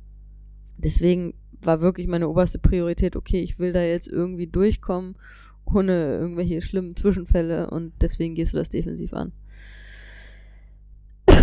[0.77, 5.17] deswegen war wirklich meine oberste Priorität, okay, ich will da jetzt irgendwie durchkommen,
[5.65, 9.33] ohne irgendwelche schlimmen Zwischenfälle und deswegen gehst du das defensiv an.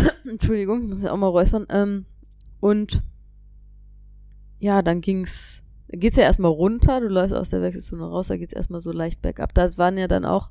[0.29, 1.67] Entschuldigung, ich muss ja auch mal räuspern.
[1.71, 2.07] Ähm,
[2.61, 3.03] und
[4.59, 8.53] ja, dann ging's, geht's ja erstmal runter, du läufst aus der Wechselzone raus, da geht's
[8.53, 9.55] erstmal so leicht bergab.
[9.55, 10.51] Da waren ja dann auch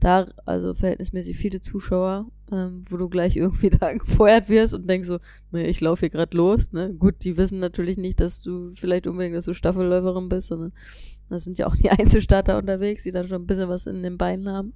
[0.00, 5.08] da, also verhältnismäßig viele Zuschauer, ähm, wo du gleich irgendwie da gefeuert wirst und denkst
[5.08, 5.18] so,
[5.52, 6.92] nee, ich laufe hier gerade los, ne?
[6.92, 10.72] Gut, die wissen natürlich nicht, dass du vielleicht unbedingt, dass du Staffelläuferin bist, sondern
[11.28, 14.18] das sind ja auch die Einzelstarter unterwegs, die dann schon ein bisschen was in den
[14.18, 14.74] Beinen haben.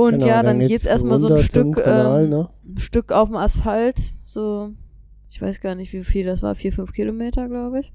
[0.00, 2.48] Und Genau, ja, dann dann geht's geht's erstmal so ein Stück, Kanal, ähm, ne?
[2.64, 4.70] ein Stück auf dem Asphalt, so,
[5.28, 7.92] ich weiß gar nicht, wie viel das war, vier, fünf Kilometer, glaube ich.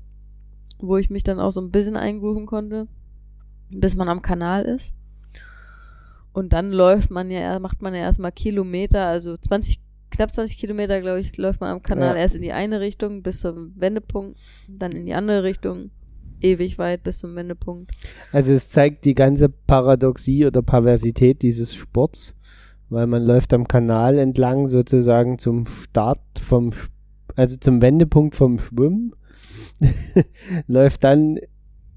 [0.77, 2.87] Wo ich mich dann auch so ein bisschen eingrooven konnte,
[3.71, 4.93] bis man am Kanal ist.
[6.31, 9.79] Und dann läuft man ja, macht man ja erstmal Kilometer, also 20,
[10.11, 12.21] knapp 20 Kilometer, glaube ich, läuft man am Kanal Ja.
[12.21, 14.37] erst in die eine Richtung bis zum Wendepunkt,
[14.67, 15.89] dann in die andere Richtung,
[16.41, 17.91] ewig weit bis zum Wendepunkt.
[18.31, 22.35] Also es zeigt die ganze Paradoxie oder Perversität dieses Sports,
[22.89, 26.71] weil man läuft am Kanal entlang sozusagen zum Start vom,
[27.35, 29.13] also zum Wendepunkt vom Schwimmen,
[30.67, 31.39] läuft dann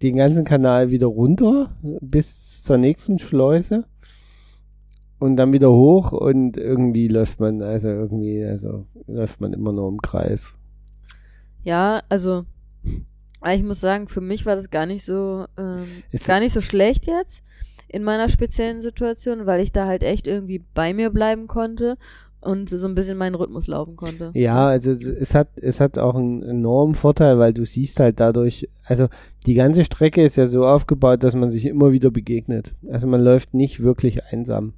[0.03, 3.85] den ganzen Kanal wieder runter bis zur nächsten Schleuse
[5.19, 9.89] und dann wieder hoch und irgendwie läuft man, also irgendwie, also läuft man immer nur
[9.89, 10.57] im Kreis.
[11.65, 12.45] Ja, also
[13.47, 16.61] ich muss sagen, für mich war das gar nicht so ähm, Ist- gar nicht so
[16.61, 17.43] schlecht jetzt
[17.89, 21.97] in meiner speziellen Situation, weil ich da halt echt irgendwie bei mir bleiben konnte
[22.41, 24.31] und so ein bisschen meinen Rhythmus laufen konnte.
[24.35, 28.21] Ja, also es- es hat, es hat auch einen enormen Vorteil, weil du siehst halt
[28.21, 29.09] dadurch, also
[29.47, 32.75] die ganze Strecke ist ja so aufgebaut, dass man sich immer wieder begegnet.
[32.91, 34.75] Also man läuft nicht wirklich einsam.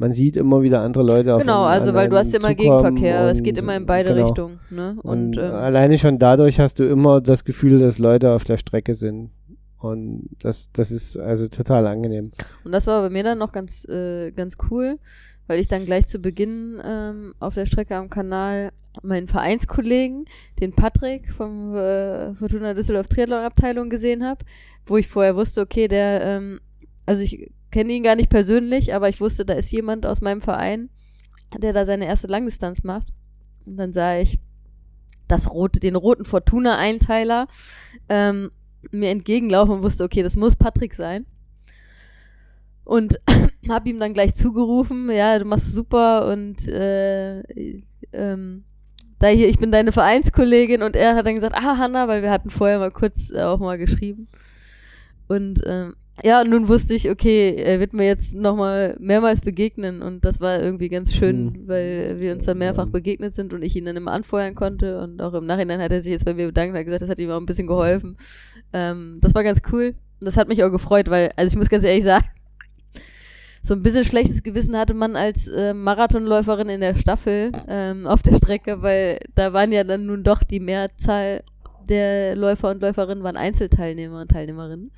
[0.00, 3.28] Man sieht immer wieder andere Leute auf Genau, also weil du hast immer zukommen Gegenverkehr,
[3.28, 4.24] es geht immer in beide genau.
[4.24, 4.96] Richtungen, ne?
[5.02, 8.56] Und, Und, ähm, alleine schon dadurch hast du immer das Gefühl, dass Leute auf der
[8.56, 9.30] Strecke sind.
[9.76, 12.32] Und das, das ist also total angenehm.
[12.64, 14.98] Und das war bei mir dann noch ganz, äh, ganz cool,
[15.46, 18.70] weil ich dann gleich zu Beginn ähm, auf der Strecke am Kanal
[19.02, 20.24] meinen Vereinskollegen,
[20.60, 24.46] den Patrick vom äh, Fortuna Düsseldorf Triathlon Abteilung gesehen habe,
[24.86, 26.60] wo ich vorher wusste, okay, der, ähm,
[27.04, 30.40] also ich kenne ihn gar nicht persönlich, aber ich wusste, da ist jemand aus meinem
[30.40, 30.90] Verein,
[31.58, 33.08] der da seine erste Langdistanz macht.
[33.64, 34.40] Und dann sah ich
[35.28, 37.46] das rote, den roten Fortuna-Einteiler
[38.08, 38.50] ähm,
[38.90, 41.26] mir entgegenlaufen und wusste, okay, das muss Patrick sein.
[42.84, 43.20] Und
[43.68, 47.40] hab ihm dann gleich zugerufen, ja, du machst super und äh,
[48.12, 48.64] ähm,
[49.20, 52.30] da hier, ich bin deine Vereinskollegin und er hat dann gesagt, ah, Hanna, weil wir
[52.30, 54.28] hatten vorher mal kurz äh, auch mal geschrieben.
[55.28, 55.94] Und ähm,
[56.24, 60.40] ja, und nun wusste ich, okay, er wird mir jetzt nochmal mehrmals begegnen und das
[60.40, 61.68] war irgendwie ganz schön, Mhm.
[61.68, 65.20] weil wir uns dann mehrfach begegnet sind und ich ihn dann immer anfeuern konnte und
[65.22, 67.18] auch im Nachhinein hat er sich jetzt bei mir bedankt und hat gesagt, das hat
[67.18, 68.16] ihm auch ein bisschen geholfen.
[68.72, 69.94] Ähm, das war ganz cool.
[70.20, 72.24] Und das hat mich auch gefreut, weil, also ich muss ganz ehrlich sagen,
[73.62, 78.22] so ein bisschen schlechtes Gewissen hatte man als äh, Marathonläuferin in der Staffel ähm, auf
[78.22, 81.42] der Strecke, weil da waren ja dann nun doch die Mehrzahl
[81.88, 84.90] der Läufer und Läuferinnen waren Einzelteilnehmer und Teilnehmerinnen.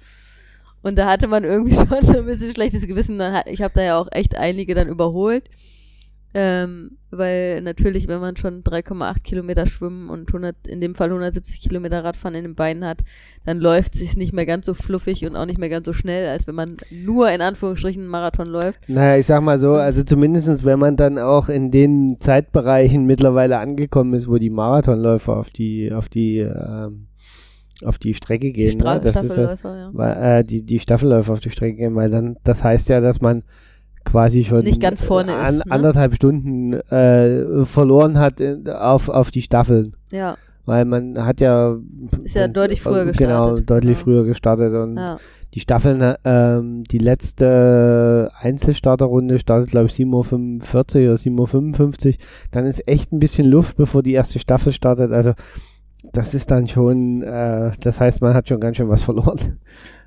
[0.82, 3.20] Und da hatte man irgendwie schon so ein bisschen schlechtes Gewissen.
[3.46, 5.48] Ich habe da ja auch echt einige dann überholt.
[6.34, 11.60] Ähm, weil natürlich, wenn man schon 3,8 Kilometer schwimmen und 100, in dem Fall 170
[11.60, 13.00] Kilometer Radfahren in den Beinen hat,
[13.44, 16.28] dann läuft sich's nicht mehr ganz so fluffig und auch nicht mehr ganz so schnell,
[16.28, 18.88] als wenn man nur in Anführungsstrichen einen Marathon läuft.
[18.88, 23.58] Naja, ich sag mal so, also zumindestens wenn man dann auch in den Zeitbereichen mittlerweile
[23.58, 27.08] angekommen ist, wo die Marathonläufer auf die, auf die, ähm,
[27.84, 29.00] auf die Strecke gehen, Stra ne?
[29.00, 29.90] das ist das, Staffelläufer, ja.
[29.92, 33.20] weil, äh, die, die Staffelläufer auf die Strecke gehen, weil dann, das heißt ja, dass
[33.20, 33.42] man
[34.04, 35.72] quasi schon Nicht ganz vorne an, ist, ne?
[35.72, 39.96] anderthalb Stunden äh, verloren hat in, auf, auf die Staffeln.
[40.10, 41.76] Ja, Weil man hat ja
[42.22, 44.04] Ist ja deutlich früher Genau, gestartet, deutlich genau.
[44.04, 45.18] früher gestartet und ja.
[45.54, 52.14] die Staffeln, ähm, die letzte Einzelstarterrunde startet, glaube ich, 7.45 Uhr oder 7.55 Uhr.
[52.50, 55.12] Dann ist echt ein bisschen Luft, bevor die erste Staffel startet.
[55.12, 55.32] Also
[56.12, 59.58] das ist dann schon, äh, das heißt, man hat schon ganz schön was verloren.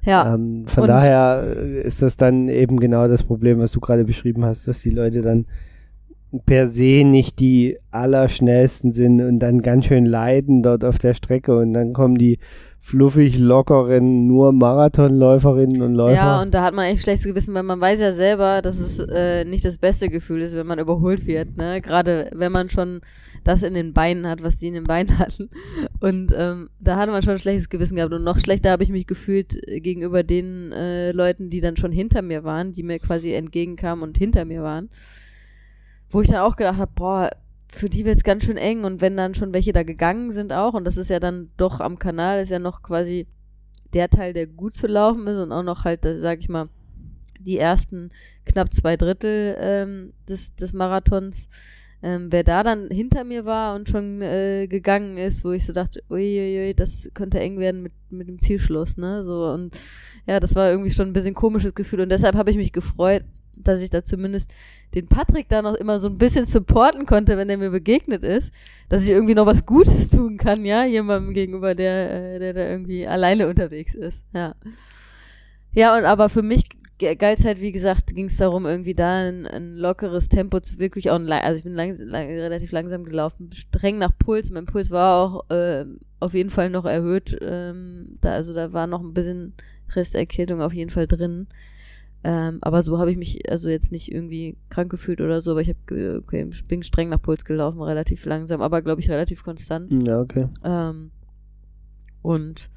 [0.03, 3.80] Ja, Ähm, von Und- daher äh, ist das dann eben genau das Problem, was du
[3.80, 5.45] gerade beschrieben hast, dass die Leute dann
[6.45, 11.58] per se nicht die allerschnellsten sind und dann ganz schön leiden dort auf der Strecke
[11.58, 12.39] und dann kommen die
[12.86, 16.15] fluffig lockeren, nur Marathonläuferinnen und Läufer.
[16.15, 18.99] Ja, und da hat man echt schlechtes Gewissen, weil man weiß ja selber, dass es
[18.99, 21.57] äh, nicht das beste Gefühl ist, wenn man überholt wird.
[21.57, 21.81] Ne?
[21.81, 23.01] Gerade wenn man schon
[23.43, 25.49] das in den Beinen hat, was die in den Beinen hatten.
[25.99, 28.13] Und ähm, da hatte man schon schlechtes Gewissen gehabt.
[28.13, 31.91] Und noch schlechter habe ich mich gefühlt äh, gegenüber den äh, Leuten, die dann schon
[31.91, 34.91] hinter mir waren, die mir quasi entgegenkamen und hinter mir waren.
[36.11, 37.31] Wo ich dann auch gedacht habe, boah,
[37.76, 38.84] für die wird's ganz schön eng.
[38.84, 41.80] Und wenn dann schon welche da gegangen sind auch, und das ist ja dann doch
[41.80, 43.28] am Kanal, ist ja noch quasi
[43.93, 46.69] der Teil, der gut zu laufen ist und auch noch halt, das, sag ich mal,
[47.39, 48.09] die ersten
[48.45, 51.49] knapp zwei Drittel ähm, des, des Marathons.
[52.03, 55.73] Ähm, wer da dann hinter mir war und schon äh, gegangen ist, wo ich so
[55.73, 59.23] dachte, uiuiui, das könnte eng werden mit, mit dem Zielschluss, ne?
[59.23, 59.76] So und
[60.28, 63.23] ja, das war irgendwie schon ein bisschen komisches Gefühl und deshalb habe ich mich gefreut,
[63.58, 64.51] dass ich da zumindest
[64.93, 68.53] den Patrick da noch immer so ein bisschen supporten konnte, wenn er mir begegnet ist,
[68.89, 72.68] dass ich irgendwie noch was Gutes tun kann, ja, jemandem gegenüber, der, äh, der da
[72.68, 74.56] irgendwie alleine unterwegs ist, ja.
[75.74, 79.45] Ja, und aber für mich galt halt, wie gesagt, ging es darum, irgendwie da ein,
[79.45, 83.97] ein, lockeres Tempo zu wirklich auch, also ich bin lang, lang, relativ langsam gelaufen, streng
[83.97, 84.49] nach Puls.
[84.51, 85.86] Mein Puls war auch äh,
[86.20, 87.38] auf jeden Fall noch erhöht.
[87.41, 89.53] Ähm, da, also da war noch ein bisschen
[89.93, 91.47] Resterkältung auf jeden Fall drin.
[92.28, 95.61] Ähm, aber so habe ich mich also jetzt nicht irgendwie krank gefühlt oder so, aber
[95.61, 100.07] ich habe okay, bin streng nach Puls gelaufen, relativ langsam, aber glaube ich relativ konstant.
[100.07, 100.47] Ja, okay.
[100.63, 101.11] Ähm,
[102.23, 102.71] und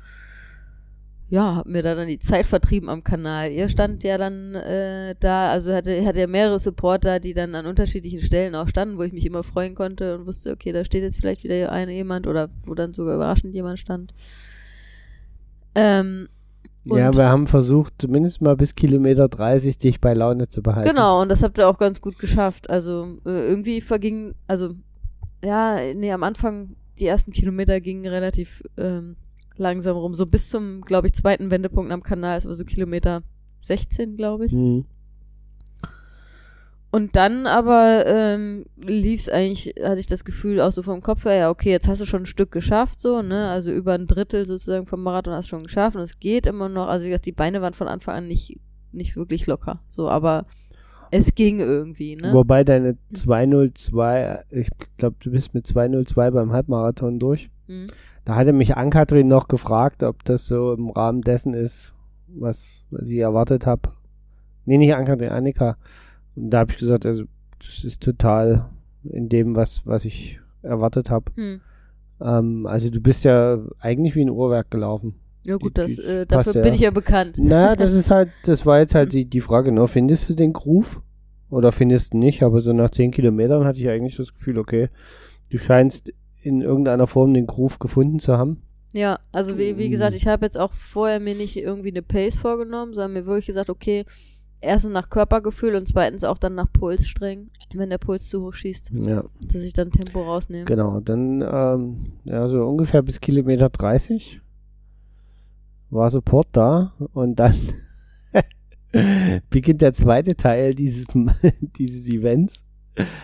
[1.30, 3.50] ja, hab mir da dann die Zeit vertrieben am Kanal.
[3.50, 7.64] Ihr stand ja dann äh, da, also hatte, hatte ja mehrere Supporter, die dann an
[7.64, 11.02] unterschiedlichen Stellen auch standen, wo ich mich immer freuen konnte und wusste, okay, da steht
[11.02, 14.12] jetzt vielleicht wieder eine jemand oder wo dann sogar überraschend jemand stand.
[15.74, 16.28] Ähm,
[16.96, 20.88] ja, wir haben versucht, zumindest mal bis Kilometer 30 dich bei Laune zu behalten.
[20.88, 22.70] Genau, und das habt ihr auch ganz gut geschafft.
[22.70, 24.74] Also äh, irgendwie verging, also
[25.44, 29.16] ja, nee, am Anfang, die ersten Kilometer gingen relativ ähm,
[29.56, 30.14] langsam rum.
[30.14, 32.38] So bis zum, glaube ich, zweiten Wendepunkt am Kanal.
[32.38, 33.22] Es war so Kilometer
[33.60, 34.52] 16, glaube ich.
[34.52, 34.84] Mhm.
[36.90, 41.26] Und dann aber ähm, lief es eigentlich, hatte ich das Gefühl, auch so vom Kopf
[41.26, 43.50] her, ja, okay, jetzt hast du schon ein Stück geschafft, so, ne?
[43.50, 46.70] Also über ein Drittel sozusagen vom Marathon hast du schon geschafft und es geht immer
[46.70, 46.88] noch.
[46.88, 48.58] Also wie gesagt, die Beine waren von Anfang an nicht,
[48.92, 49.80] nicht wirklich locker.
[49.90, 50.46] So, aber
[51.10, 52.32] es ging irgendwie, ne?
[52.32, 57.50] Wobei deine 202, ich glaube, du bist mit 202 beim Halbmarathon durch.
[57.66, 57.86] Mhm.
[58.24, 61.92] Da hatte mich Ankatrin noch gefragt, ob das so im Rahmen dessen ist,
[62.28, 63.90] was, was ich erwartet habe.
[64.64, 65.76] Nee, nicht Ankatrin, Annika.
[66.38, 67.24] Und da habe ich gesagt, also
[67.58, 68.70] das ist total
[69.04, 71.32] in dem, was, was ich erwartet habe.
[71.36, 71.60] Hm.
[72.20, 75.14] Ähm, also du bist ja eigentlich wie ein Uhrwerk gelaufen.
[75.44, 76.62] Ja gut, das, äh, dafür ja.
[76.62, 77.36] bin ich ja bekannt.
[77.40, 79.86] Na, das ist halt, das war jetzt halt die, die Frage, ne?
[79.88, 81.00] findest du den Groove
[81.50, 82.42] oder findest du nicht?
[82.42, 84.90] Aber so nach zehn Kilometern hatte ich eigentlich das Gefühl, okay,
[85.50, 86.12] du scheinst
[86.42, 88.62] in irgendeiner Form den Groove gefunden zu haben?
[88.92, 92.36] Ja, also wie, wie gesagt, ich habe jetzt auch vorher mir nicht irgendwie eine Pace
[92.36, 94.04] vorgenommen, sondern mir wirklich gesagt, okay,
[94.60, 98.54] erstens nach Körpergefühl und zweitens auch dann nach Puls streng, wenn der Puls zu hoch
[98.54, 99.24] schießt, ja.
[99.40, 100.64] dass ich dann Tempo rausnehme.
[100.64, 104.40] Genau, dann ähm, ja so ungefähr bis Kilometer 30
[105.90, 107.54] war Support da und dann
[109.50, 111.06] beginnt der zweite Teil dieses,
[111.60, 112.64] dieses Events.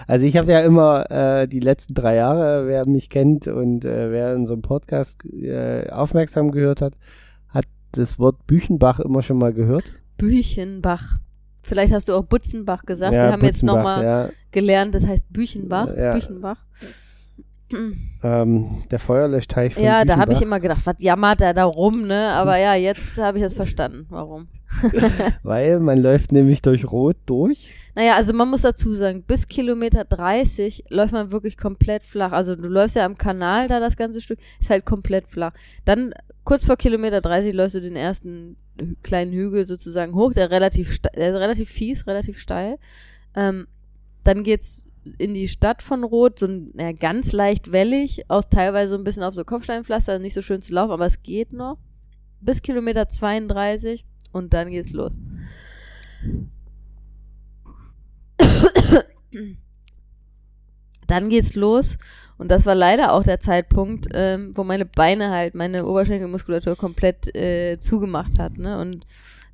[0.07, 4.11] Also ich habe ja immer äh, die letzten drei Jahre, wer mich kennt und äh,
[4.11, 6.95] wer in so einem Podcast äh, aufmerksam gehört hat,
[7.49, 9.93] hat das Wort Büchenbach immer schon mal gehört.
[10.17, 11.19] Büchenbach.
[11.65, 13.15] Vielleicht hast du auch Butzenbach gesagt.
[13.15, 14.31] Ja, Wir haben Butzenbach, jetzt nochmal ja.
[14.53, 15.89] gelernt, das heißt Büchenbach.
[15.97, 16.13] Ja.
[16.13, 16.59] Büchenbach.
[18.23, 20.15] Ähm, der Feuerlöschteich von Ja, Büchenbach.
[20.15, 22.29] da habe ich immer gedacht, was jammert er da rum, ne?
[22.31, 24.49] Aber ja, jetzt habe ich es verstanden, warum.
[25.43, 27.73] Weil man läuft nämlich durch Rot durch.
[27.95, 32.33] Naja, also man muss dazu sagen, bis Kilometer 30 läuft man wirklich komplett flach.
[32.33, 35.53] Also du läufst ja am Kanal da das ganze Stück, ist halt komplett flach.
[35.85, 36.13] Dann
[36.45, 38.57] kurz vor Kilometer 30 läufst du den ersten
[39.03, 42.79] kleinen Hügel sozusagen hoch, der relativ, der ist relativ fies, relativ steil.
[43.35, 43.67] Ähm,
[44.25, 44.87] dann geht's
[45.19, 49.05] in die Stadt von Rot, so ein, ja, ganz leicht wellig, auch teilweise so ein
[49.05, 51.77] bisschen auf so Kopfsteinpflaster, nicht so schön zu laufen, aber es geht noch.
[52.41, 55.19] Bis Kilometer 32 und dann geht's los.
[61.07, 61.99] dann geht's los
[62.37, 67.35] und das war leider auch der Zeitpunkt, ähm, wo meine Beine halt, meine Oberschenkelmuskulatur komplett
[67.35, 68.59] äh, zugemacht hat.
[68.59, 68.79] Ne?
[68.81, 69.07] Und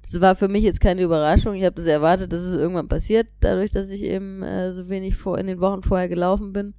[0.02, 1.54] das war für mich jetzt keine Überraschung.
[1.54, 5.16] Ich habe das erwartet, dass es irgendwann passiert, dadurch, dass ich eben äh, so wenig
[5.16, 6.74] vor in den Wochen vorher gelaufen bin.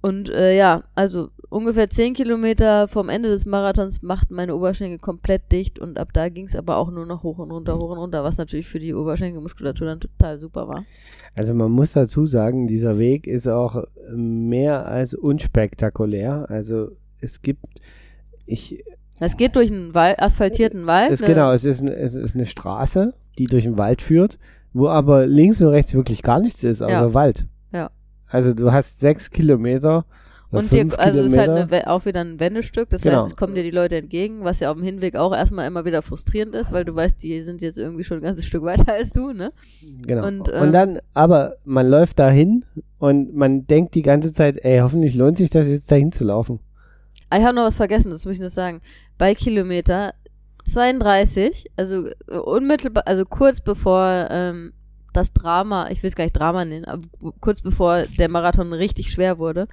[0.00, 5.52] Und äh, ja, also ungefähr 10 Kilometer vom Ende des Marathons machten meine Oberschenkel komplett
[5.52, 7.98] dicht und ab da ging es aber auch nur noch hoch und runter, hoch und
[7.98, 10.84] runter, was natürlich für die Oberschenkelmuskulatur dann total super war.
[11.36, 16.46] Also man muss dazu sagen, dieser Weg ist auch mehr als unspektakulär.
[16.48, 16.88] Also
[17.20, 17.64] es gibt,
[18.46, 18.84] ich.
[19.20, 21.12] Es geht durch einen Wald, asphaltierten Wald.
[21.12, 21.28] Es, ne?
[21.28, 24.38] Genau, es ist, es ist eine Straße, die durch den Wald führt,
[24.72, 27.14] wo aber links und rechts wirklich gar nichts ist, außer ja.
[27.14, 27.46] Wald.
[27.72, 27.90] Ja.
[28.26, 30.04] Also du hast sechs Kilometer.
[30.56, 33.16] Und dir, also es ist halt eine, auch wieder ein Wendestück, das genau.
[33.16, 35.84] heißt, es kommen dir die Leute entgegen, was ja auf dem Hinweg auch erstmal immer
[35.84, 38.92] wieder frustrierend ist, weil du weißt, die sind jetzt irgendwie schon ein ganzes Stück weiter
[38.92, 39.52] als du, ne?
[40.06, 40.26] Genau.
[40.26, 42.64] Und, ähm, und dann, aber man läuft dahin
[42.98, 46.60] und man denkt die ganze Zeit, ey, hoffentlich lohnt sich das jetzt dahin zu laufen.
[47.30, 48.80] Ah, ich habe noch was vergessen, das muss ich noch sagen.
[49.18, 50.14] Bei Kilometer
[50.64, 54.72] 32, also äh, unmittelbar, also kurz bevor ähm,
[55.16, 57.02] das Drama, ich will es gar nicht Drama nennen, aber
[57.40, 59.68] kurz bevor der Marathon richtig schwer wurde,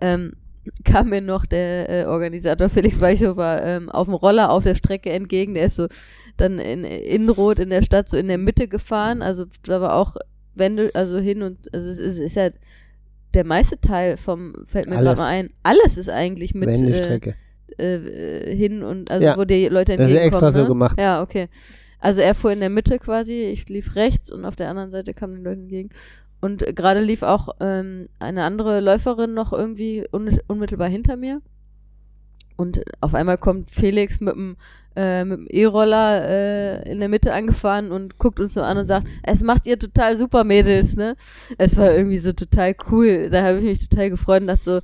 [0.00, 0.32] ähm,
[0.84, 5.10] kam mir noch der äh, Organisator Felix Weichhofer ähm, auf dem Roller auf der Strecke
[5.10, 5.54] entgegen.
[5.54, 5.88] Der ist so
[6.36, 9.22] dann in Innenrot in der Stadt so in der Mitte gefahren.
[9.22, 10.16] Also da war auch
[10.54, 12.50] Wände, also hin und also es ist, ist ja
[13.34, 15.50] der meiste Teil vom fällt mir gerade mal ein.
[15.62, 17.34] Alles ist eigentlich mit Wendestrecke.
[17.78, 20.00] Äh, äh, hin und also ja, wo die Leute entgegenkommen.
[20.00, 20.52] Das ist extra ne?
[20.52, 21.00] so gemacht.
[21.00, 21.48] Ja, okay.
[22.04, 25.14] Also er fuhr in der Mitte quasi, ich lief rechts und auf der anderen Seite
[25.14, 25.88] kamen die Leute entgegen.
[26.42, 31.40] Und gerade lief auch ähm, eine andere Läuferin noch irgendwie un unmittelbar hinter mir.
[32.56, 34.58] Und auf einmal kommt Felix mit dem
[34.94, 38.86] äh, mit dem E-Roller äh, in der Mitte angefahren und guckt uns so an und
[38.86, 41.16] sagt, es macht ihr total super Mädels, ne?
[41.56, 43.30] Es war irgendwie so total cool.
[43.30, 44.80] Da habe ich mich total gefreut und dachte so,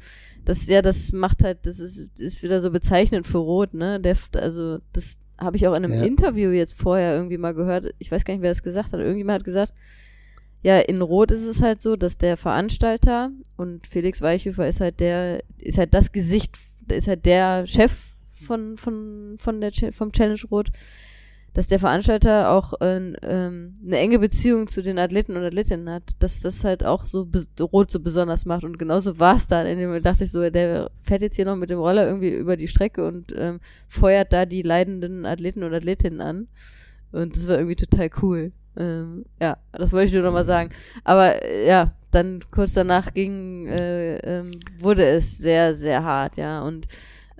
[0.46, 4.00] das ja, das macht halt, das ist, ist wieder so bezeichnend für Rot, ne?
[4.00, 6.02] Der, also das habe ich auch in einem ja.
[6.02, 7.94] Interview jetzt vorher irgendwie mal gehört.
[7.98, 9.00] Ich weiß gar nicht, wer das gesagt hat.
[9.00, 9.74] Irgendjemand hat gesagt,
[10.62, 15.00] ja, in Rot ist es halt so, dass der Veranstalter und Felix Weichhöfer ist halt
[15.00, 17.92] der, ist halt das Gesicht, ist halt der Chef
[18.34, 20.68] von, von, von der, vom Challenge Rot,
[21.52, 26.02] dass der Veranstalter auch äh, ähm, eine enge Beziehung zu den Athleten und Athletinnen hat,
[26.18, 27.28] dass das halt auch so
[27.60, 30.90] Rot so besonders macht und genauso war es dann, in dem dachte ich so, der
[31.02, 34.46] fährt jetzt hier noch mit dem Roller irgendwie über die Strecke und ähm, feuert da
[34.46, 36.48] die leidenden Athleten und Athletinnen an
[37.12, 38.52] und das war irgendwie total cool.
[38.76, 40.70] Ähm, ja, das wollte ich nur nochmal sagen.
[41.04, 46.62] Aber äh, ja, dann kurz danach ging, äh, ähm, wurde es sehr, sehr hart, ja.
[46.62, 46.86] Und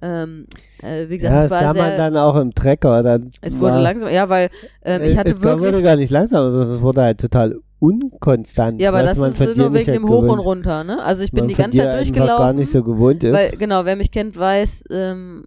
[0.03, 0.47] ähm,
[0.83, 3.03] äh, wie gesagt, ja, war sah sehr, man dann auch im Trecker.
[3.03, 4.51] Dann es wurde war, langsam, ja, weil
[4.83, 5.67] ähm, ich hatte es wirklich.
[5.67, 8.81] Es wurde gar nicht langsam, sondern es wurde halt total unkonstant.
[8.81, 11.03] Ja, aber das ist nur wegen dem Hoch und Runter, ne?
[11.03, 12.45] Also ich bin die ganze Zeit durchgelaufen.
[12.45, 13.33] gar nicht so gewohnt ist.
[13.33, 15.45] Weil, genau, wer mich kennt, weiß, ähm,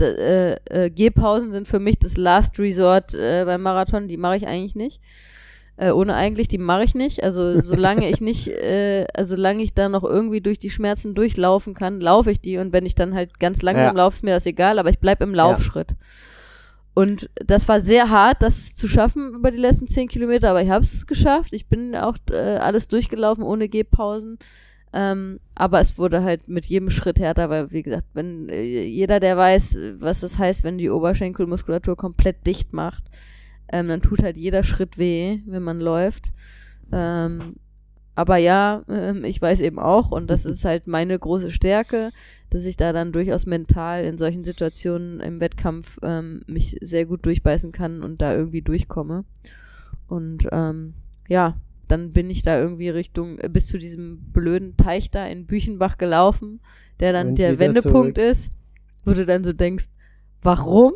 [0.00, 4.46] äh, äh, Gehpausen sind für mich das Last Resort äh, beim Marathon, die mache ich
[4.46, 5.00] eigentlich nicht.
[5.78, 7.22] Äh, ohne eigentlich, die mache ich nicht.
[7.22, 11.74] Also solange ich nicht, äh, also solange ich da noch irgendwie durch die Schmerzen durchlaufen
[11.74, 14.02] kann, laufe ich die und wenn ich dann halt ganz langsam ja.
[14.04, 15.90] laufe, ist mir das egal, aber ich bleib im Laufschritt.
[15.90, 15.96] Ja.
[16.94, 20.70] Und das war sehr hart, das zu schaffen über die letzten zehn Kilometer, aber ich
[20.70, 21.52] habe es geschafft.
[21.52, 24.38] Ich bin auch äh, alles durchgelaufen ohne Gehpausen.
[24.94, 29.20] Ähm, aber es wurde halt mit jedem Schritt härter, weil, wie gesagt, wenn äh, jeder,
[29.20, 33.04] der weiß, was das heißt, wenn die Oberschenkelmuskulatur komplett dicht macht,
[33.72, 36.32] ähm, dann tut halt jeder Schritt weh, wenn man läuft.
[36.92, 37.56] Ähm,
[38.14, 42.10] aber ja, ähm, ich weiß eben auch, und das ist halt meine große Stärke,
[42.48, 47.26] dass ich da dann durchaus mental in solchen Situationen im Wettkampf ähm, mich sehr gut
[47.26, 49.24] durchbeißen kann und da irgendwie durchkomme.
[50.08, 50.94] Und ähm,
[51.28, 51.56] ja,
[51.88, 55.98] dann bin ich da irgendwie Richtung, äh, bis zu diesem blöden Teich da in Büchenbach
[55.98, 56.60] gelaufen,
[57.00, 58.30] der dann Und der Wendepunkt zurück.
[58.30, 58.50] ist,
[59.04, 59.86] wo du dann so denkst,
[60.46, 60.92] warum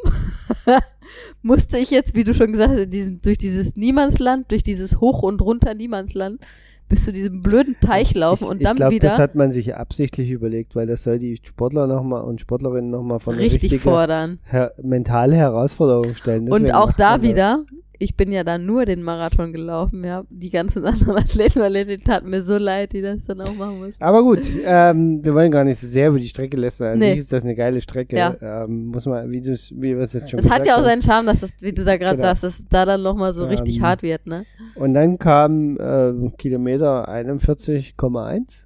[1.42, 5.22] musste ich jetzt, wie du schon gesagt hast, diesen, durch dieses Niemandsland, durch dieses Hoch
[5.22, 6.40] und runter Niemandsland,
[6.88, 9.08] bis zu diesem blöden Teich laufen ich, und dann ich glaub, wieder.
[9.10, 13.20] Das hat man sich absichtlich überlegt, weil das soll die Sportler nochmal und Sportlerinnen nochmal
[13.20, 14.38] von richtig fordern.
[14.44, 16.46] Her mentale Herausforderung stellen.
[16.46, 17.64] Deswegen und auch da wieder,
[18.02, 20.24] ich bin ja dann nur den Marathon gelaufen, ja.
[20.30, 23.78] Die ganzen anderen Athleten und Athletinnen taten mir so leid, die das dann auch machen
[23.78, 24.02] mussten.
[24.02, 26.94] Aber gut, ähm, wir wollen gar nicht so sehr über die Strecke lästern.
[26.94, 27.10] An nee.
[27.10, 28.16] sich ist das eine geile Strecke.
[28.16, 28.36] Ja.
[28.40, 31.02] Ähm, muss man, wie du wie wir es jetzt schon Es hat ja auch seinen
[31.02, 32.28] Charme, dass das, wie du da gerade genau.
[32.28, 34.46] sagst, dass da dann nochmal so ähm, richtig hart wird, ne?
[34.76, 38.64] Und dann kam äh, Kilometer 41,1.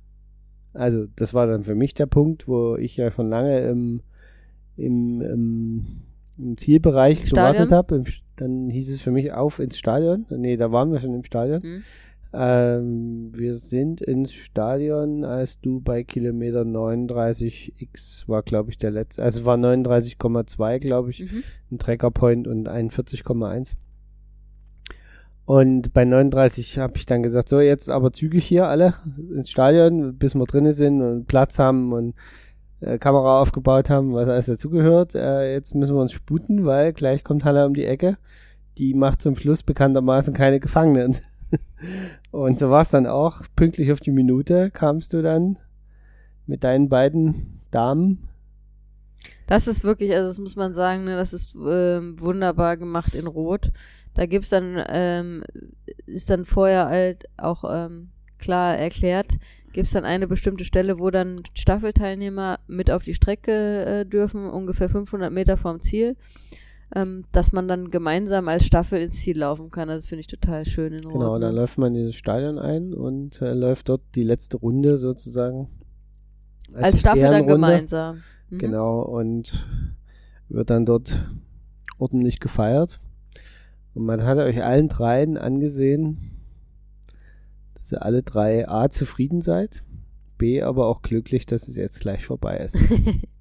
[0.75, 4.01] Also, das war dann für mich der Punkt, wo ich ja schon lange im,
[4.77, 5.87] im, im,
[6.39, 8.05] im Zielbereich gewartet habe,
[8.37, 10.27] dann hieß es für mich auf ins Stadion.
[10.31, 11.61] Nee, da waren wir schon im Stadion.
[11.63, 11.83] Mhm.
[12.37, 19.23] Ähm, wir sind ins Stadion, als du bei Kilometer 39x war, glaube ich, der letzte.
[19.23, 21.45] Also war 39,2, glaube ich, mhm.
[21.71, 23.75] ein Trackerpoint und 41,1.
[25.47, 30.17] Und bei 39 habe ich dann gesagt, so jetzt aber zügig hier alle ins Stadion,
[30.17, 32.15] bis wir drinnen sind und Platz haben und
[32.85, 35.15] äh, Kamera aufgebaut haben, was alles dazugehört.
[35.15, 38.19] Äh, jetzt müssen wir uns sputen, weil gleich kommt Halle um die Ecke.
[38.79, 41.17] Die macht zum Schluss bekanntermaßen keine Gefangenen.
[42.31, 43.43] und so war es dann auch.
[43.57, 45.59] Pünktlich auf die Minute kamst du dann
[46.47, 48.29] mit deinen beiden Damen.
[49.47, 53.27] Das ist wirklich, also das muss man sagen, ne, das ist äh, wunderbar gemacht in
[53.27, 53.73] Rot.
[54.15, 55.45] Da gibt's dann, ähm,
[56.07, 59.33] ist dann vorher halt auch ähm, klar erklärt,
[59.75, 64.49] gibt es dann eine bestimmte Stelle, wo dann Staffelteilnehmer mit auf die Strecke äh, dürfen,
[64.49, 66.17] ungefähr 500 Meter vom Ziel,
[66.95, 69.91] ähm, dass man dann gemeinsam als Staffel ins Ziel laufen kann.
[69.91, 71.15] Also das finde ich total schön in Rot.
[71.15, 74.97] Genau, dann läuft man in das Stadion ein und äh, läuft dort die letzte Runde
[74.97, 75.69] sozusagen.
[76.73, 78.23] Als, als Staffel dann gemeinsam.
[78.51, 78.59] Mhm.
[78.59, 79.67] Genau, und
[80.49, 81.19] wird dann dort
[81.99, 83.01] ordentlich gefeiert.
[83.95, 86.34] Und man hat euch allen dreien angesehen,
[87.85, 89.83] dass ihr alle drei A zufrieden seid,
[90.39, 92.79] B aber auch glücklich, dass es jetzt gleich vorbei ist.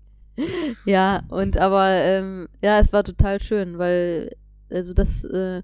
[0.86, 4.36] ja, und aber ähm, ja, es war total schön, weil
[4.70, 5.62] also das äh,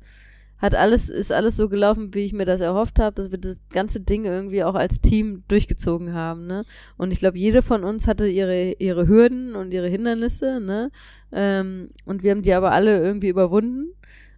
[0.60, 3.61] hat alles, ist alles so gelaufen, wie ich mir das erhofft habe, dass wir das
[3.69, 6.64] ganze Ding irgendwie auch als Team durchgezogen haben, ne?
[6.95, 10.89] Und ich glaube, jede von uns hatte ihre, ihre Hürden und ihre Hindernisse, ne?
[11.34, 13.93] Ähm, und wir haben die aber alle irgendwie überwunden.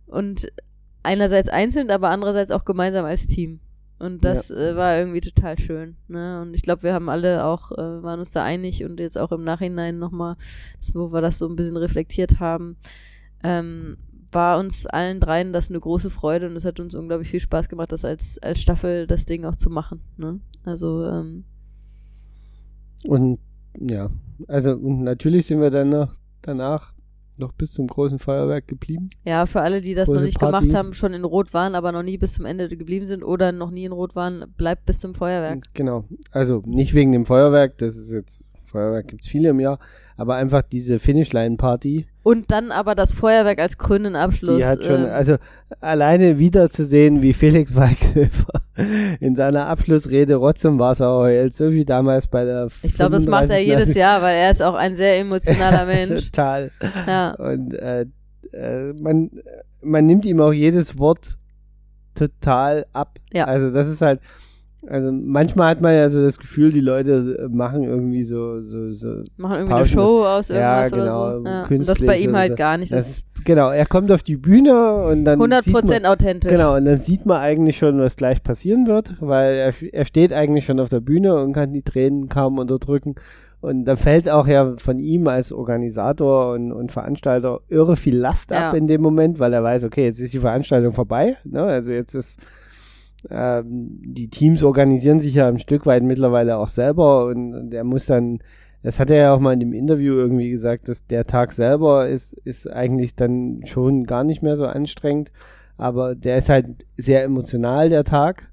[0.07, 0.51] Und
[1.03, 3.59] einerseits einzeln, aber andererseits auch gemeinsam als Team.
[4.01, 4.55] Und das ja.
[4.55, 5.95] äh, war irgendwie total schön.
[6.07, 6.41] Ne?
[6.41, 9.31] Und ich glaube, wir haben alle auch, äh, waren uns da einig und jetzt auch
[9.31, 10.37] im Nachhinein nochmal,
[10.93, 12.77] wo wir das so ein bisschen reflektiert haben,
[13.43, 13.97] ähm,
[14.31, 17.69] war uns allen dreien das eine große Freude und es hat uns unglaublich viel Spaß
[17.69, 20.01] gemacht, das als, als Staffel das Ding auch zu machen.
[20.17, 20.39] Ne?
[20.63, 21.43] Also ähm,
[23.03, 23.39] und
[23.79, 24.09] ja,
[24.47, 26.93] also natürlich sind wir dann noch danach
[27.41, 29.09] noch bis zum großen Feuerwerk geblieben.
[29.25, 30.59] Ja, für alle, die das Große noch nicht Party.
[30.59, 33.51] gemacht haben, schon in Rot waren, aber noch nie bis zum Ende geblieben sind oder
[33.51, 35.65] noch nie in Rot waren, bleibt bis zum Feuerwerk.
[35.73, 36.05] Genau.
[36.31, 39.79] Also nicht wegen dem Feuerwerk, das ist jetzt, Feuerwerk gibt es viele im Jahr,
[40.21, 42.05] aber einfach diese Finishline-Party.
[42.21, 44.57] Und dann aber das Feuerwerk als krönenden Abschluss.
[44.57, 45.37] Die hat schon, ähm, also
[45.79, 48.61] alleine wieder zu sehen, wie Felix Weighofer
[49.19, 53.25] in seiner Abschlussrede Rotz und Wasser heult, so wie damals bei der Ich glaube, das
[53.25, 56.25] macht er jedes Jahr, weil er ist auch ein sehr emotionaler Mensch.
[56.25, 56.69] Total.
[57.07, 57.31] Ja.
[57.31, 58.05] Und äh,
[58.53, 59.31] äh, man,
[59.81, 61.35] man nimmt ihm auch jedes Wort
[62.13, 63.17] total ab.
[63.33, 63.45] Ja.
[63.45, 64.19] Also das ist halt,
[64.87, 69.23] also manchmal hat man ja so das Gefühl, die Leute machen irgendwie so so so
[69.37, 71.45] machen irgendwie eine Show aus irgendwas ja, genau, oder so.
[71.45, 71.65] Ja.
[71.65, 72.55] Und das bei ihm halt so.
[72.55, 72.91] gar nicht.
[72.91, 76.51] Das ist, genau, er kommt auf die Bühne und dann 100% authentisch.
[76.51, 80.33] Genau, und dann sieht man eigentlich schon, was gleich passieren wird, weil er, er steht
[80.33, 83.15] eigentlich schon auf der Bühne und kann die Tränen kaum unterdrücken.
[83.61, 88.49] Und da fällt auch ja von ihm als Organisator und, und Veranstalter irre viel Last
[88.49, 88.69] ja.
[88.69, 91.37] ab in dem Moment, weil er weiß, okay, jetzt ist die Veranstaltung vorbei.
[91.43, 91.61] Ne?
[91.61, 92.39] Also jetzt ist
[93.29, 98.07] ähm, die Teams organisieren sich ja ein Stück weit mittlerweile auch selber und der muss
[98.07, 98.39] dann,
[98.83, 102.07] das hat er ja auch mal in dem Interview irgendwie gesagt, dass der Tag selber
[102.07, 105.31] ist, ist eigentlich dann schon gar nicht mehr so anstrengend,
[105.77, 106.67] aber der ist halt
[106.97, 108.49] sehr emotional, der Tag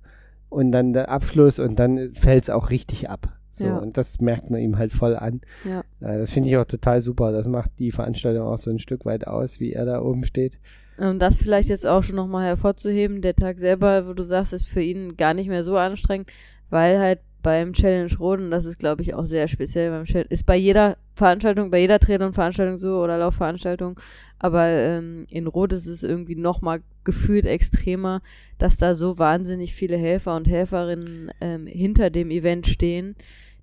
[0.49, 3.39] und dann der Abschluss und dann fällt es auch richtig ab.
[3.51, 3.79] So, ja.
[3.79, 5.41] und das merkt man ihm halt voll an.
[5.65, 5.81] Ja.
[6.01, 7.33] Äh, das finde ich auch total super.
[7.33, 10.59] Das macht die Veranstaltung auch so ein Stück weit aus, wie er da oben steht.
[10.99, 14.67] Um das vielleicht jetzt auch schon nochmal hervorzuheben, der Tag selber, wo du sagst, ist
[14.67, 16.29] für ihn gar nicht mehr so anstrengend,
[16.71, 20.45] weil halt beim Challenge Roden, das ist glaube ich auch sehr speziell beim Challenge, ist
[20.45, 23.99] bei jeder Veranstaltung, bei jeder Triathlon-Veranstaltung so oder Laufveranstaltung,
[24.41, 28.21] aber ähm, in Rot ist es irgendwie nochmal gefühlt extremer,
[28.59, 33.15] dass da so wahnsinnig viele Helfer und Helferinnen ähm, hinter dem Event stehen,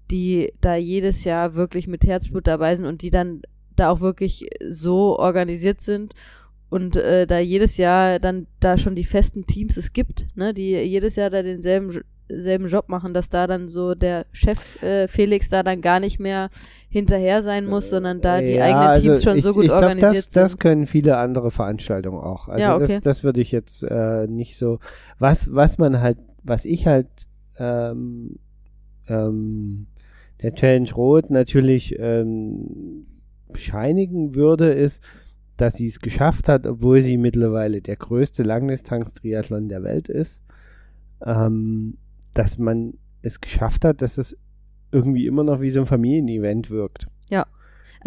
[0.10, 3.42] die da jedes Jahr wirklich mit Herzblut dabei sind und die dann
[3.76, 6.14] da auch wirklich so organisiert sind
[6.70, 10.72] und äh, da jedes Jahr dann da schon die festen Teams es gibt, ne, die
[10.72, 11.92] jedes Jahr da denselben
[12.28, 16.20] selben Job machen, dass da dann so der Chef äh, Felix da dann gar nicht
[16.20, 16.50] mehr
[16.90, 19.70] hinterher sein muss, sondern da die ja, eigenen Teams also schon ich, so gut ich
[19.70, 20.42] glaub, organisiert das, sind.
[20.42, 22.48] Das können viele andere Veranstaltungen auch.
[22.48, 22.88] Also ja, okay.
[22.88, 24.80] das, das würde ich jetzt äh, nicht so.
[25.20, 27.08] Was, was man halt, was ich halt
[27.60, 28.40] ähm,
[29.08, 29.88] ähm,
[30.42, 33.06] der Challenge Rot natürlich ähm,
[33.52, 35.02] bescheinigen würde, ist,
[35.58, 40.42] dass sie es geschafft hat, obwohl sie mittlerweile der größte Langdistanz-Triathlon der Welt ist,
[41.26, 41.98] ähm,
[42.34, 44.38] dass man es geschafft hat, dass es
[44.92, 47.08] irgendwie immer noch wie so ein Familienevent wirkt.
[47.30, 47.46] Ja.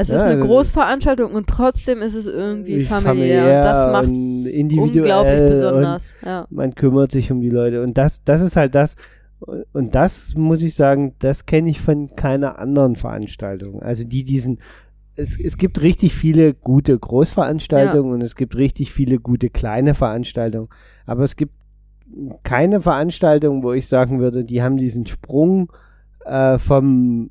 [0.00, 3.92] Es ja, ist eine also Großveranstaltung und trotzdem ist es irgendwie familiär, familiär und das
[3.92, 6.16] macht es unglaublich besonders.
[6.24, 6.46] Ja.
[6.50, 8.94] Man kümmert sich um die Leute und das, das ist halt das,
[9.72, 13.82] und das muss ich sagen, das kenne ich von keiner anderen Veranstaltung.
[13.82, 14.58] Also die diesen
[15.18, 18.14] es, es gibt richtig viele gute Großveranstaltungen ja.
[18.14, 20.68] und es gibt richtig viele gute kleine Veranstaltungen.
[21.06, 21.52] Aber es gibt
[22.44, 25.72] keine Veranstaltung, wo ich sagen würde, die haben diesen Sprung
[26.24, 27.30] äh, vom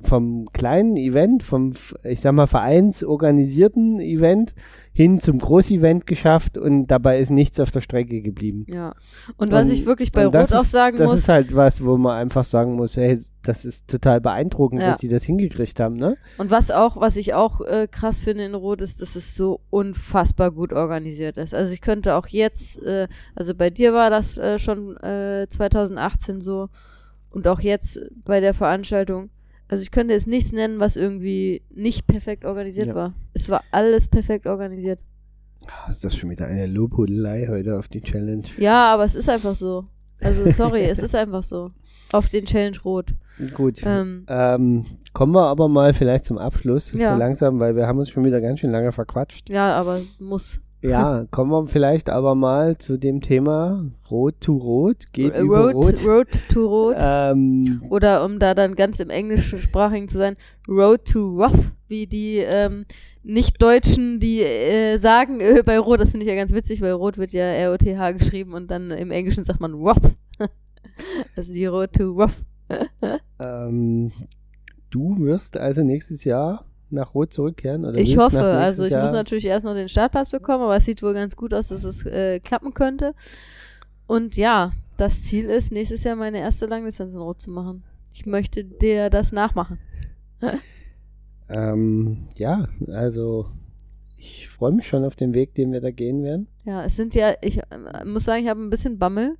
[0.00, 1.72] vom kleinen Event, vom,
[2.04, 4.54] ich sag mal, vereinsorganisierten Event
[4.98, 8.66] hin zum Großevent geschafft und dabei ist nichts auf der Strecke geblieben.
[8.68, 8.94] Ja.
[9.36, 11.12] Und was und, ich wirklich bei Rot ist, auch sagen das muss.
[11.12, 14.90] Das ist halt was, wo man einfach sagen muss, hey, das ist total beeindruckend, ja.
[14.90, 16.16] dass sie das hingekriegt haben, ne?
[16.36, 19.60] Und was auch, was ich auch äh, krass finde in Rot ist, dass es so
[19.70, 21.54] unfassbar gut organisiert ist.
[21.54, 23.06] Also ich könnte auch jetzt, äh,
[23.36, 26.70] also bei dir war das äh, schon 2018 äh, so
[27.30, 29.30] und auch jetzt bei der Veranstaltung
[29.68, 32.94] also ich könnte es nichts nennen, was irgendwie nicht perfekt organisiert ja.
[32.94, 33.14] war.
[33.34, 34.98] Es war alles perfekt organisiert.
[35.66, 38.44] Ah, ist das schon wieder eine Lobhudelei heute auf die Challenge?
[38.58, 39.84] Ja, aber es ist einfach so.
[40.20, 41.70] Also sorry, es ist einfach so.
[42.12, 43.14] Auf den Challenge Rot.
[43.54, 43.82] Gut.
[43.84, 47.12] Ähm, Ähm, kommen wir aber mal vielleicht zum Abschluss, Ja.
[47.12, 49.48] so langsam, weil wir haben uns schon wieder ganz schön lange verquatscht.
[49.50, 50.60] ja, aber muss.
[50.80, 55.74] Ja, kommen wir vielleicht aber mal zu dem Thema Rot to Rot, geht über Road,
[55.74, 56.04] Rot.
[56.04, 56.96] Road to Rot.
[57.00, 60.36] Ähm, Oder um da dann ganz im englischsprachigen zu sein,
[60.68, 62.84] Road to Roth, wie die ähm,
[63.24, 67.18] Nicht-Deutschen, die äh, sagen äh, bei Rot, das finde ich ja ganz witzig, weil Rot
[67.18, 70.16] wird ja R-O-T-H geschrieben und dann im Englischen sagt man Roth.
[71.36, 72.36] also die Road to Roth.
[73.40, 74.12] ähm,
[74.90, 77.84] du wirst also nächstes Jahr nach Rot zurückkehren?
[77.84, 79.02] Oder Ich hoffe, also ich Jahr?
[79.02, 81.84] muss natürlich erst noch den Startplatz bekommen, aber es sieht wohl ganz gut aus, dass
[81.84, 83.14] es äh, klappen könnte.
[84.06, 87.84] Und ja, das Ziel ist, nächstes Jahr meine erste Langdistanz in Rot zu machen.
[88.14, 89.78] Ich möchte dir das nachmachen.
[91.50, 93.46] Ähm, ja, also
[94.18, 96.46] ich freue mich schon auf den Weg, den wir da gehen werden.
[96.64, 99.36] Ja, es sind ja, ich äh, muss sagen, ich habe ein bisschen Bammel,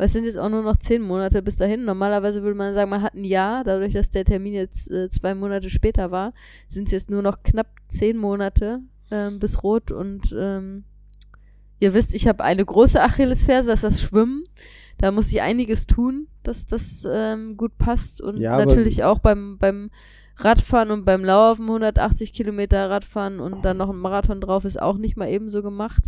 [0.00, 1.84] weil es sind jetzt auch nur noch zehn Monate bis dahin.
[1.84, 5.34] Normalerweise würde man sagen, man hat ein Jahr, dadurch, dass der Termin jetzt äh, zwei
[5.34, 6.32] Monate später war,
[6.68, 10.84] sind es jetzt nur noch knapp zehn Monate ähm, bis Rot und ähm,
[11.80, 14.44] ihr wisst, ich habe eine große Achillesferse, das ist das Schwimmen.
[14.96, 19.58] Da muss ich einiges tun, dass das ähm, gut passt und Ja, natürlich auch beim,
[19.58, 19.90] beim
[20.36, 24.96] Radfahren und beim Laufen 180 Kilometer Radfahren und dann noch ein Marathon drauf ist auch
[24.96, 26.04] nicht mal ebenso gemacht.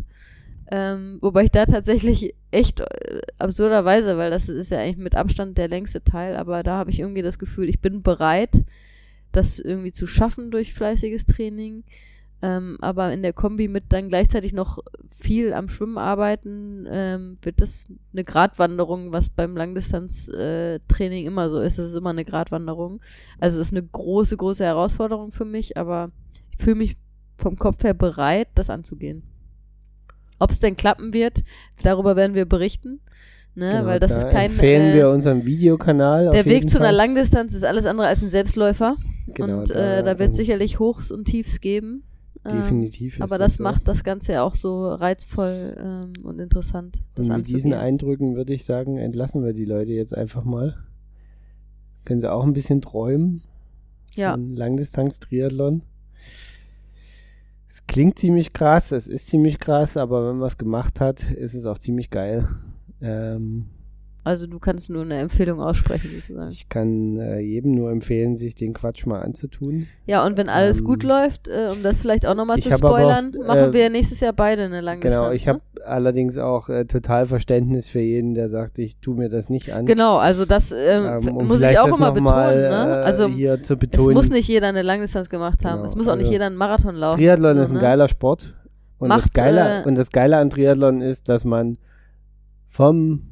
[0.74, 5.59] Ähm, wobei ich da tatsächlich echt äh, absurderweise, weil das ist ja eigentlich mit Abstand
[5.59, 8.65] der längste Teil, aber da habe ich irgendwie das Gefühl, ich bin bereit,
[9.32, 11.85] das irgendwie zu schaffen durch fleißiges Training.
[12.40, 14.78] Ähm, aber in der Kombi mit dann gleichzeitig noch
[15.15, 21.78] viel am Schwimmen arbeiten, ähm, wird das eine Gratwanderung, was beim Langdistanz-Training immer so ist.
[21.78, 23.03] Es ist immer eine Gratwanderung.
[23.39, 26.12] Also es ist eine große, große Herausforderung für mich, aber
[26.51, 26.97] ich fühle mich
[27.36, 29.23] vom Kopf her bereit, das anzugehen.
[30.43, 31.43] Ob es denn klappen wird,
[31.85, 33.01] darüber werden wir berichten.
[33.55, 33.70] Ne?
[33.70, 34.51] Genau, weil das da ist kein.
[34.51, 36.28] empfehlen äh, wir unseren Videokanal.
[36.28, 36.97] auf der Weg zu einer Fall.
[36.97, 38.97] Langdistanz ist alles andere als ein Selbstläufer.
[39.35, 42.02] Genau, und da- äh, da wird es sicherlich Hochs und Tiefs geben.
[42.44, 43.16] Ähm, Definitiv.
[43.16, 43.62] ist aber das so.
[43.62, 47.73] macht das Ganze ja auch so reizvoll ähm, und interessant, das Und mit diesen.
[47.73, 50.77] Eindrücken würde ich sagen, entlassen wir die Leute jetzt einfach mal.
[52.05, 53.43] Können sie auch ein bisschen träumen.
[54.16, 54.35] Ja.
[54.36, 55.82] Langdistanz-Triathlon.
[57.73, 61.55] Es klingt ziemlich krass, es ist ziemlich krass, aber wenn man es gemacht hat, ist
[61.55, 62.47] es auch ziemlich geil.
[63.01, 63.70] Ähm,
[64.24, 66.51] Also du kannst nur eine Empfehlung aussprechen, sozusagen.
[66.53, 69.89] ich kann äh, jedem nur empfehlen, sich den Quatsch mal anzutun.
[70.07, 72.90] Ja, und wenn alles Ähm, gut läuft, äh, um das vielleicht auch nochmal zu aber
[72.90, 75.20] auch, spoilern, machen äh, wir nächstes Jahr beide eine Langdistanz.
[75.23, 75.55] Genau, ich ne?
[75.55, 79.73] habe allerdings auch äh, total Verständnis für jeden, der sagt, ich tue mir das nicht
[79.73, 79.86] an.
[79.86, 82.32] Genau, also das ähm, Ähm, um muss ich auch das immer betonen.
[82.32, 82.93] mal, ne?
[83.01, 84.15] äh, Also hier zu es betonen.
[84.15, 85.78] muss nicht jeder eine Langdistanz gemacht haben.
[85.78, 87.19] Genau, es muss auch nicht also jeder einen Marathon laufen.
[87.19, 87.81] Triathlon so, ist ein ne?
[87.81, 88.55] geiler Sport.
[88.99, 91.77] Und, das Macht, Geile, äh, und das Geile an Triathlon ist, dass man
[92.69, 93.32] vom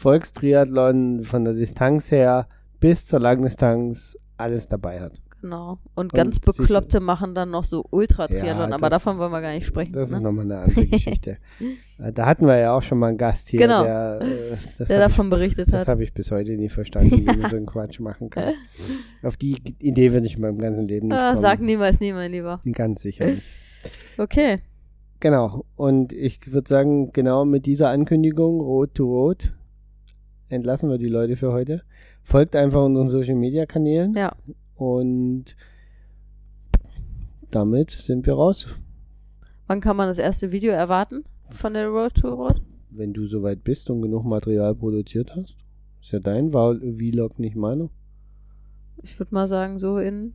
[0.00, 2.46] Volkstriathlon, von der Distanz her
[2.80, 5.20] bis zur Langdistanz alles dabei hat.
[5.42, 5.78] Genau.
[5.94, 9.32] Und Und ganz sicher- Bekloppte machen dann noch so Ultra-Triathlon, Ja, aber das- davon wollen
[9.32, 9.92] wir gar nicht sprechen.
[9.94, 10.20] Das ist ne?
[10.22, 11.38] nochmal eine andere Geschichte.
[11.98, 13.82] Äh, da hatten wir ja auch schon mal einen Gast hier, Genau.
[13.82, 15.88] der, äh, das Der davon berichtet ich, das hat.
[15.88, 18.52] habe ich bis heute nie verstanden, wie man so einen Quatsch machen kann.
[19.22, 21.40] Auf die Idee würde ich in meinem ganzen Leben nicht Ah, kommen.
[21.40, 22.58] sag niemals nie, mein Lieber.
[22.72, 23.26] Ganz sicher.
[24.18, 24.58] Okay.
[25.20, 25.64] Genau.
[25.76, 29.52] Und ich würde sagen, genau mit dieser Ankündigung, Rot to Rot,
[30.50, 31.82] entlassen wir die Leute für heute.
[32.22, 34.14] Folgt einfach unseren Social Media Kanälen.
[34.14, 34.36] Ja.
[34.74, 35.56] Und
[37.50, 38.68] damit sind wir raus.
[39.66, 42.60] Wann kann man das erste Video erwarten von der Road to Road?
[42.90, 45.56] Wenn du soweit bist und genug Material produziert hast.
[46.00, 47.88] Ist ja dein Vlog, nicht meiner.
[49.02, 50.34] Ich würde mal sagen, so in.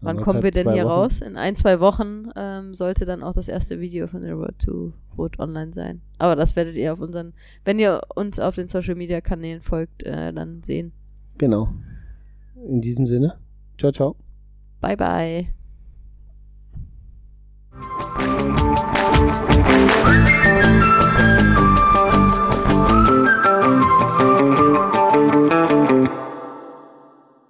[0.00, 0.92] Wann kommen wir denn hier Wochen?
[0.92, 1.20] raus?
[1.20, 4.92] In ein, zwei Wochen ähm, sollte dann auch das erste Video von The Road to
[5.16, 6.02] Road online sein.
[6.18, 7.32] Aber das werdet ihr auf unseren,
[7.64, 10.92] wenn ihr uns auf den Social Media Kanälen folgt, äh, dann sehen.
[11.38, 11.70] Genau.
[12.68, 13.38] In diesem Sinne,
[13.78, 14.16] ciao, ciao.
[14.80, 15.48] Bye, bye.